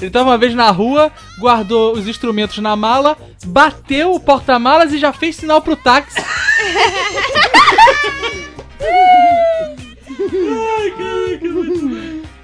Ele 0.00 0.10
tava 0.10 0.30
uma 0.30 0.38
vez 0.38 0.52
na 0.54 0.70
rua, 0.70 1.12
guardou 1.38 1.92
os 1.92 2.08
instrumentos 2.08 2.58
na 2.58 2.74
mala, 2.74 3.16
bateu 3.46 4.12
o 4.12 4.20
porta-malas 4.20 4.92
e 4.92 4.98
já 4.98 5.12
fez 5.12 5.36
sinal 5.36 5.62
pro 5.62 5.76
táxi. 5.76 6.20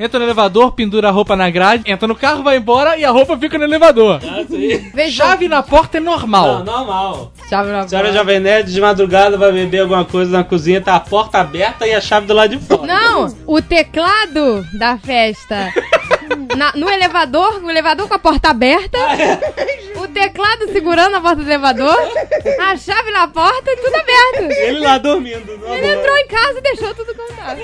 Entra 0.01 0.18
no 0.18 0.24
elevador, 0.26 0.72
pendura 0.72 1.09
a 1.09 1.11
roupa 1.11 1.34
na 1.34 1.51
grade, 1.51 1.82
entra 1.90 2.07
no 2.07 2.14
carro, 2.14 2.42
vai 2.42 2.57
embora 2.57 2.96
e 2.96 3.05
a 3.05 3.11
roupa 3.11 3.36
fica 3.36 3.59
no 3.59 3.64
elevador. 3.64 4.20
Ah, 4.22 4.44
sim. 4.49 5.11
Chave 5.11 5.49
na 5.49 5.62
porta 5.62 5.96
é 5.96 6.01
normal. 6.01 6.59
Não, 6.59 6.64
normal. 6.64 7.32
Chave 7.49 7.70
na 7.72 7.80
A 7.80 7.88
senhora 7.88 8.07
porta. 8.09 8.18
Jovem 8.18 8.38
Nerd 8.40 8.72
de 8.72 8.80
madrugada 8.80 9.36
vai 9.36 9.51
beber 9.51 9.80
alguma 9.80 10.05
coisa 10.05 10.30
na 10.30 10.44
cozinha, 10.44 10.80
tá 10.80 10.94
a 10.94 11.01
porta 11.01 11.38
aberta 11.38 11.86
e 11.86 11.92
a 11.94 12.01
chave 12.01 12.26
do 12.26 12.34
lado 12.34 12.57
de 12.57 12.64
fora. 12.64 12.86
Não, 12.86 13.34
o 13.46 13.61
teclado 13.61 14.64
da 14.78 14.96
festa. 14.99 15.72
Na- 16.57 16.72
no 16.76 16.88
elevador, 16.88 17.61
o 17.64 17.70
elevador 17.70 18.07
com 18.07 18.14
a 18.14 18.18
porta 18.18 18.51
aberta. 18.51 18.99
O 19.96 20.07
teclado 20.07 20.70
segurando 20.70 21.16
a 21.16 21.20
porta 21.20 21.36
do 21.36 21.42
elevador. 21.42 21.96
A 22.61 22.76
chave 22.76 23.11
na 23.11 23.26
porta 23.26 23.70
e 23.70 23.76
tudo 23.76 23.94
aberto. 23.96 24.53
Ele 24.61 24.78
lá 24.78 24.99
dormindo. 24.99 25.59
Não, 25.59 25.74
Ele 25.74 25.94
entrou 25.94 26.16
em 26.16 26.26
casa 26.28 26.59
e 26.59 26.62
deixou 26.62 26.94
tudo 26.94 27.12
contado. 27.14 27.61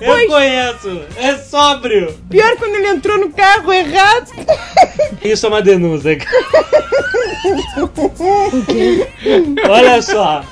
Eu 0.00 0.26
conheço. 0.26 1.02
É 1.16 1.36
sóbrio. 1.36 2.14
Pior 2.28 2.56
quando 2.56 2.74
ele 2.74 2.88
entrou 2.88 3.18
no 3.18 3.30
carro 3.30 3.72
errado. 3.72 4.30
Isso 5.22 5.46
é 5.46 5.48
uma 5.48 5.62
denúncia. 5.62 6.18
Olha 9.68 10.02
só. 10.02 10.44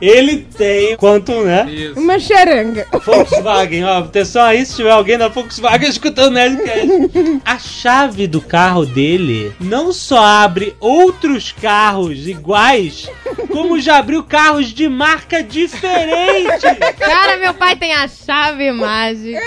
Ele 0.00 0.46
tem 0.56 0.96
quanto, 0.96 1.32
né? 1.44 1.66
Isso. 1.70 1.98
Uma 1.98 2.18
charanga. 2.18 2.86
Volkswagen, 3.04 3.84
ó, 3.84 3.98
atenção 4.00 4.42
aí 4.42 4.64
se 4.66 4.76
tiver 4.76 4.90
alguém 4.90 5.16
da 5.16 5.28
Volkswagen 5.28 5.88
escutando 5.88 6.28
o 6.28 6.30
Nerdcast. 6.30 7.40
A 7.44 7.58
chave 7.58 8.26
do 8.26 8.40
carro 8.40 8.84
dele 8.84 9.52
não 9.60 9.92
só 9.92 10.22
abre 10.22 10.74
outros 10.80 11.52
carros 11.52 12.26
iguais, 12.26 13.08
como 13.50 13.80
já 13.80 13.98
abriu 13.98 14.22
carros 14.24 14.66
de 14.68 14.88
marca 14.88 15.42
diferente. 15.42 16.60
Cara, 16.98 17.36
meu 17.38 17.54
pai 17.54 17.76
tem 17.76 17.92
a 17.94 18.06
chave 18.08 18.70
mágica. 18.72 19.40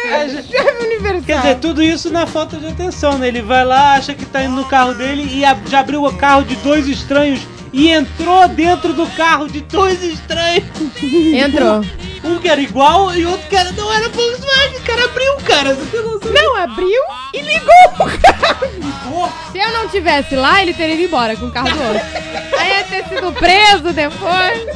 Chave 0.49 0.85
universal. 0.85 1.21
Quer 1.25 1.37
dizer, 1.37 1.55
tudo 1.59 1.83
isso 1.83 2.09
na 2.11 2.25
falta 2.25 2.57
de 2.57 2.67
atenção, 2.67 3.17
né? 3.17 3.27
Ele 3.27 3.41
vai 3.41 3.65
lá, 3.65 3.93
acha 3.93 4.13
que 4.13 4.25
tá 4.25 4.43
indo 4.43 4.55
no 4.55 4.65
carro 4.65 4.93
dele 4.93 5.27
e 5.33 5.43
a- 5.45 5.57
já 5.67 5.79
abriu 5.81 6.03
o 6.03 6.13
carro 6.13 6.43
de 6.43 6.55
dois 6.57 6.87
estranhos 6.87 7.41
e 7.73 7.89
entrou 7.89 8.47
dentro 8.47 8.93
do 8.93 9.07
carro 9.07 9.47
de 9.47 9.61
dois 9.61 10.01
estranhos. 10.03 10.63
Entrou. 11.01 11.81
Um 12.23 12.39
que 12.39 12.49
era 12.49 12.59
igual 12.59 13.13
e 13.15 13.25
outro 13.25 13.47
que 13.47 13.55
era, 13.55 13.71
não 13.71 13.93
era 13.93 14.09
Volkswagen. 14.09 14.77
O 14.77 14.81
cara 14.81 15.05
abriu, 15.05 15.35
cara. 15.45 15.75
Você 15.75 16.01
noção? 16.01 16.31
Não 16.33 16.55
abriu 16.55 17.01
e 17.33 17.41
ligou 17.41 17.73
o 18.05 18.19
carro. 18.19 19.31
Se 19.51 19.59
eu 19.59 19.71
não 19.71 19.87
tivesse 19.87 20.35
lá, 20.35 20.61
ele 20.61 20.73
teria 20.73 20.95
ido 20.95 21.03
embora 21.03 21.35
com 21.35 21.45
o 21.45 21.51
carro 21.51 21.69
do 21.69 21.81
outro. 21.83 22.01
Aí 22.57 22.69
ia 22.69 22.83
ter 22.83 23.05
sido 23.07 23.31
preso 23.33 23.93
depois. 23.93 24.67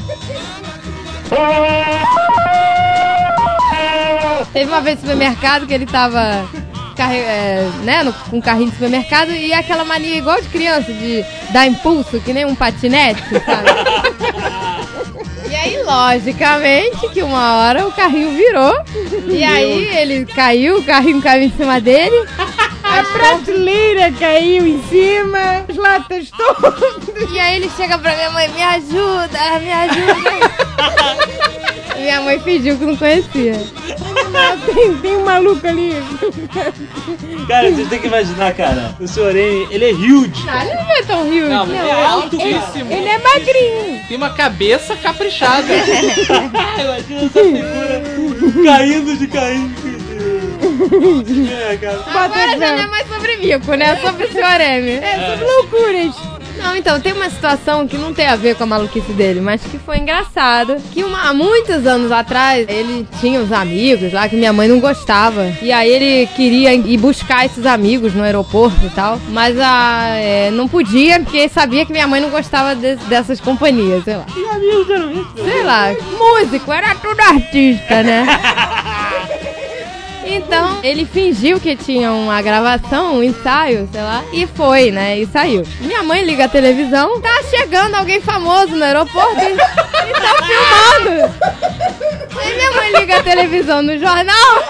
Teve 4.53 4.69
uma 4.69 4.81
vez 4.81 4.97
no 4.97 5.01
supermercado 5.01 5.65
que 5.65 5.73
ele 5.73 5.85
tava. 5.85 6.45
É, 7.03 7.69
né, 7.83 8.03
no- 8.03 8.13
com 8.13 8.37
um 8.37 8.41
carrinho 8.41 8.67
de 8.69 8.73
supermercado 8.75 9.31
e 9.31 9.53
aquela 9.53 9.83
mania 9.83 10.17
igual 10.17 10.41
de 10.41 10.47
criança 10.49 10.91
de 10.93 11.23
dar 11.51 11.67
impulso, 11.67 12.19
que 12.21 12.33
nem 12.33 12.45
um 12.45 12.55
patinete, 12.55 13.21
sabe? 13.45 13.69
E 15.51 15.55
aí, 15.55 15.83
logicamente, 15.83 17.09
que 17.09 17.21
uma 17.21 17.57
hora 17.57 17.85
o 17.85 17.91
carrinho 17.91 18.31
virou. 18.37 18.73
E 19.27 19.43
aí 19.43 19.85
ele 19.97 20.25
caiu, 20.25 20.77
o 20.77 20.83
carrinho 20.83 21.21
caiu 21.21 21.43
em 21.43 21.51
cima 21.51 21.79
dele. 21.81 22.25
A 22.81 23.03
prateleira 23.03 24.13
caiu 24.13 24.65
em 24.65 24.81
cima, 24.83 25.65
as 25.69 25.75
latas 25.75 26.31
todas. 26.31 27.29
E 27.33 27.37
aí 27.37 27.57
ele 27.57 27.69
chega 27.75 27.97
pra 27.97 28.15
minha 28.15 28.31
mãe, 28.31 28.47
me 28.47 28.63
ajuda, 28.63 29.59
me 29.59 29.71
ajuda. 29.73 31.40
Minha 32.01 32.21
mãe 32.21 32.39
fingiu 32.39 32.77
que 32.77 32.85
não 32.85 32.95
conhecia. 32.95 33.53
Não, 34.31 34.73
tem, 34.73 34.97
tem 34.97 35.17
um 35.17 35.23
maluco 35.23 35.65
ali. 35.67 35.93
Cara, 37.47 37.71
vocês 37.71 37.89
têm 37.89 37.99
que 37.99 38.07
imaginar, 38.07 38.53
cara. 38.53 38.95
O 38.99 39.07
senhor 39.07 39.35
M, 39.35 39.67
ele 39.69 39.85
é 39.85 39.93
huge. 39.93 40.43
Ah, 40.47 40.65
ele 40.65 40.73
não 40.75 40.91
é 40.91 41.01
tão 41.03 41.29
rio. 41.29 41.49
Não, 41.49 41.65
mas 41.65 41.85
é 41.85 42.05
altíssimo. 42.05 42.91
Ele 42.91 43.07
é 43.09 43.17
magrinho. 43.19 44.01
Tem 44.07 44.17
uma 44.17 44.31
cabeça 44.31 44.95
caprichada. 44.95 45.67
Imagina 45.73 47.21
essa 47.21 47.43
figura 47.43 48.01
caindo 48.65 49.17
de 49.17 49.27
caindo. 49.27 49.91
É, 50.81 51.77
cara. 51.77 52.03
Agora 52.07 52.57
já 52.57 52.75
não 52.75 52.83
é 52.83 52.87
mais 52.87 53.07
sobre 53.07 53.37
mico, 53.37 53.73
né? 53.75 53.91
É 53.91 53.95
sobre 53.97 54.25
o 54.25 54.31
senhor 54.31 54.59
M. 54.59 54.89
É, 54.89 55.29
sobre 55.29 55.45
loucuras. 55.45 56.30
Não, 56.57 56.75
então, 56.75 56.99
tem 56.99 57.13
uma 57.13 57.29
situação 57.29 57.87
que 57.87 57.97
não 57.97 58.13
tem 58.13 58.27
a 58.27 58.35
ver 58.35 58.55
com 58.55 58.63
a 58.63 58.67
maluquice 58.67 59.11
dele, 59.13 59.41
mas 59.41 59.61
que 59.61 59.77
foi 59.79 59.97
engraçado. 59.97 60.75
Que 60.91 61.03
uma- 61.03 61.29
há 61.29 61.33
muitos 61.33 61.85
anos 61.87 62.11
atrás, 62.11 62.65
ele 62.69 63.07
tinha 63.19 63.39
uns 63.41 63.51
amigos 63.51 64.13
lá 64.13 64.27
que 64.29 64.35
minha 64.35 64.53
mãe 64.53 64.67
não 64.67 64.79
gostava. 64.79 65.51
E 65.61 65.71
aí 65.71 65.89
ele 65.89 66.27
queria 66.35 66.73
ir 66.73 66.97
buscar 66.97 67.45
esses 67.45 67.65
amigos 67.65 68.13
no 68.13 68.23
aeroporto 68.23 68.85
e 68.85 68.89
tal. 68.89 69.19
Mas 69.29 69.57
a, 69.59 70.07
é, 70.15 70.51
não 70.51 70.67
podia, 70.67 71.19
porque 71.19 71.47
sabia 71.49 71.85
que 71.85 71.91
minha 71.91 72.07
mãe 72.07 72.19
não 72.21 72.29
gostava 72.29 72.75
de- 72.75 72.95
dessas 73.07 73.39
companhias, 73.39 74.03
sei 74.03 74.17
lá. 74.17 74.23
Que 74.25 74.45
amigos 74.45 74.89
eram 74.89 75.11
esses? 75.11 75.51
Sei 75.51 75.63
lá, 75.63 75.93
músico, 76.17 76.71
era 76.71 76.95
tudo 76.95 77.19
artista, 77.21 78.03
né? 78.03 78.25
Então, 80.33 80.79
ele 80.81 81.05
fingiu 81.05 81.59
que 81.59 81.75
tinha 81.75 82.09
uma 82.11 82.41
gravação, 82.41 83.17
um 83.17 83.23
ensaio, 83.23 83.89
sei 83.91 84.01
lá, 84.01 84.23
e 84.31 84.47
foi, 84.47 84.89
né? 84.89 85.19
E 85.19 85.25
saiu. 85.27 85.67
Minha 85.81 86.03
mãe 86.03 86.23
liga 86.23 86.45
a 86.45 86.47
televisão, 86.47 87.19
tá 87.19 87.43
chegando 87.49 87.95
alguém 87.95 88.21
famoso 88.21 88.69
no 88.69 88.83
aeroporto 88.83 89.41
e, 89.41 89.51
e 89.51 89.55
tá 90.13 90.33
filmando. 90.45 91.33
Aí 92.39 92.55
minha 92.55 92.71
mãe 92.71 92.91
liga 92.93 93.17
a 93.17 93.23
televisão 93.23 93.81
no 93.81 93.97
jornal 93.99 94.63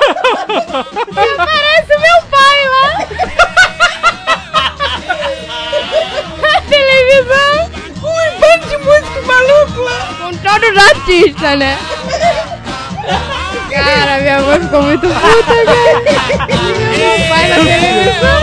e 0.50 1.20
aparece 1.40 1.90
meu 1.90 2.22
pai 2.32 2.68
lá. 2.70 3.08
Na 6.42 6.62
televisão, 6.62 7.72
um 7.98 8.40
bando 8.40 8.66
de 8.68 8.78
músico 8.78 9.22
maluco. 9.28 9.82
Com 10.18 10.32
todos 10.38 10.70
os 10.70 10.78
artistas, 10.78 11.60
né? 11.60 11.78
Cara, 13.72 14.20
minha 14.20 14.42
mãe 14.42 14.60
ficou 14.60 14.82
muito 14.84 15.08
puta, 15.08 15.54
velho. 15.54 16.02
meu 16.98 17.28
pai 17.30 17.50
tá 17.50 17.58
na 17.58 17.64
televisão. 17.64 18.42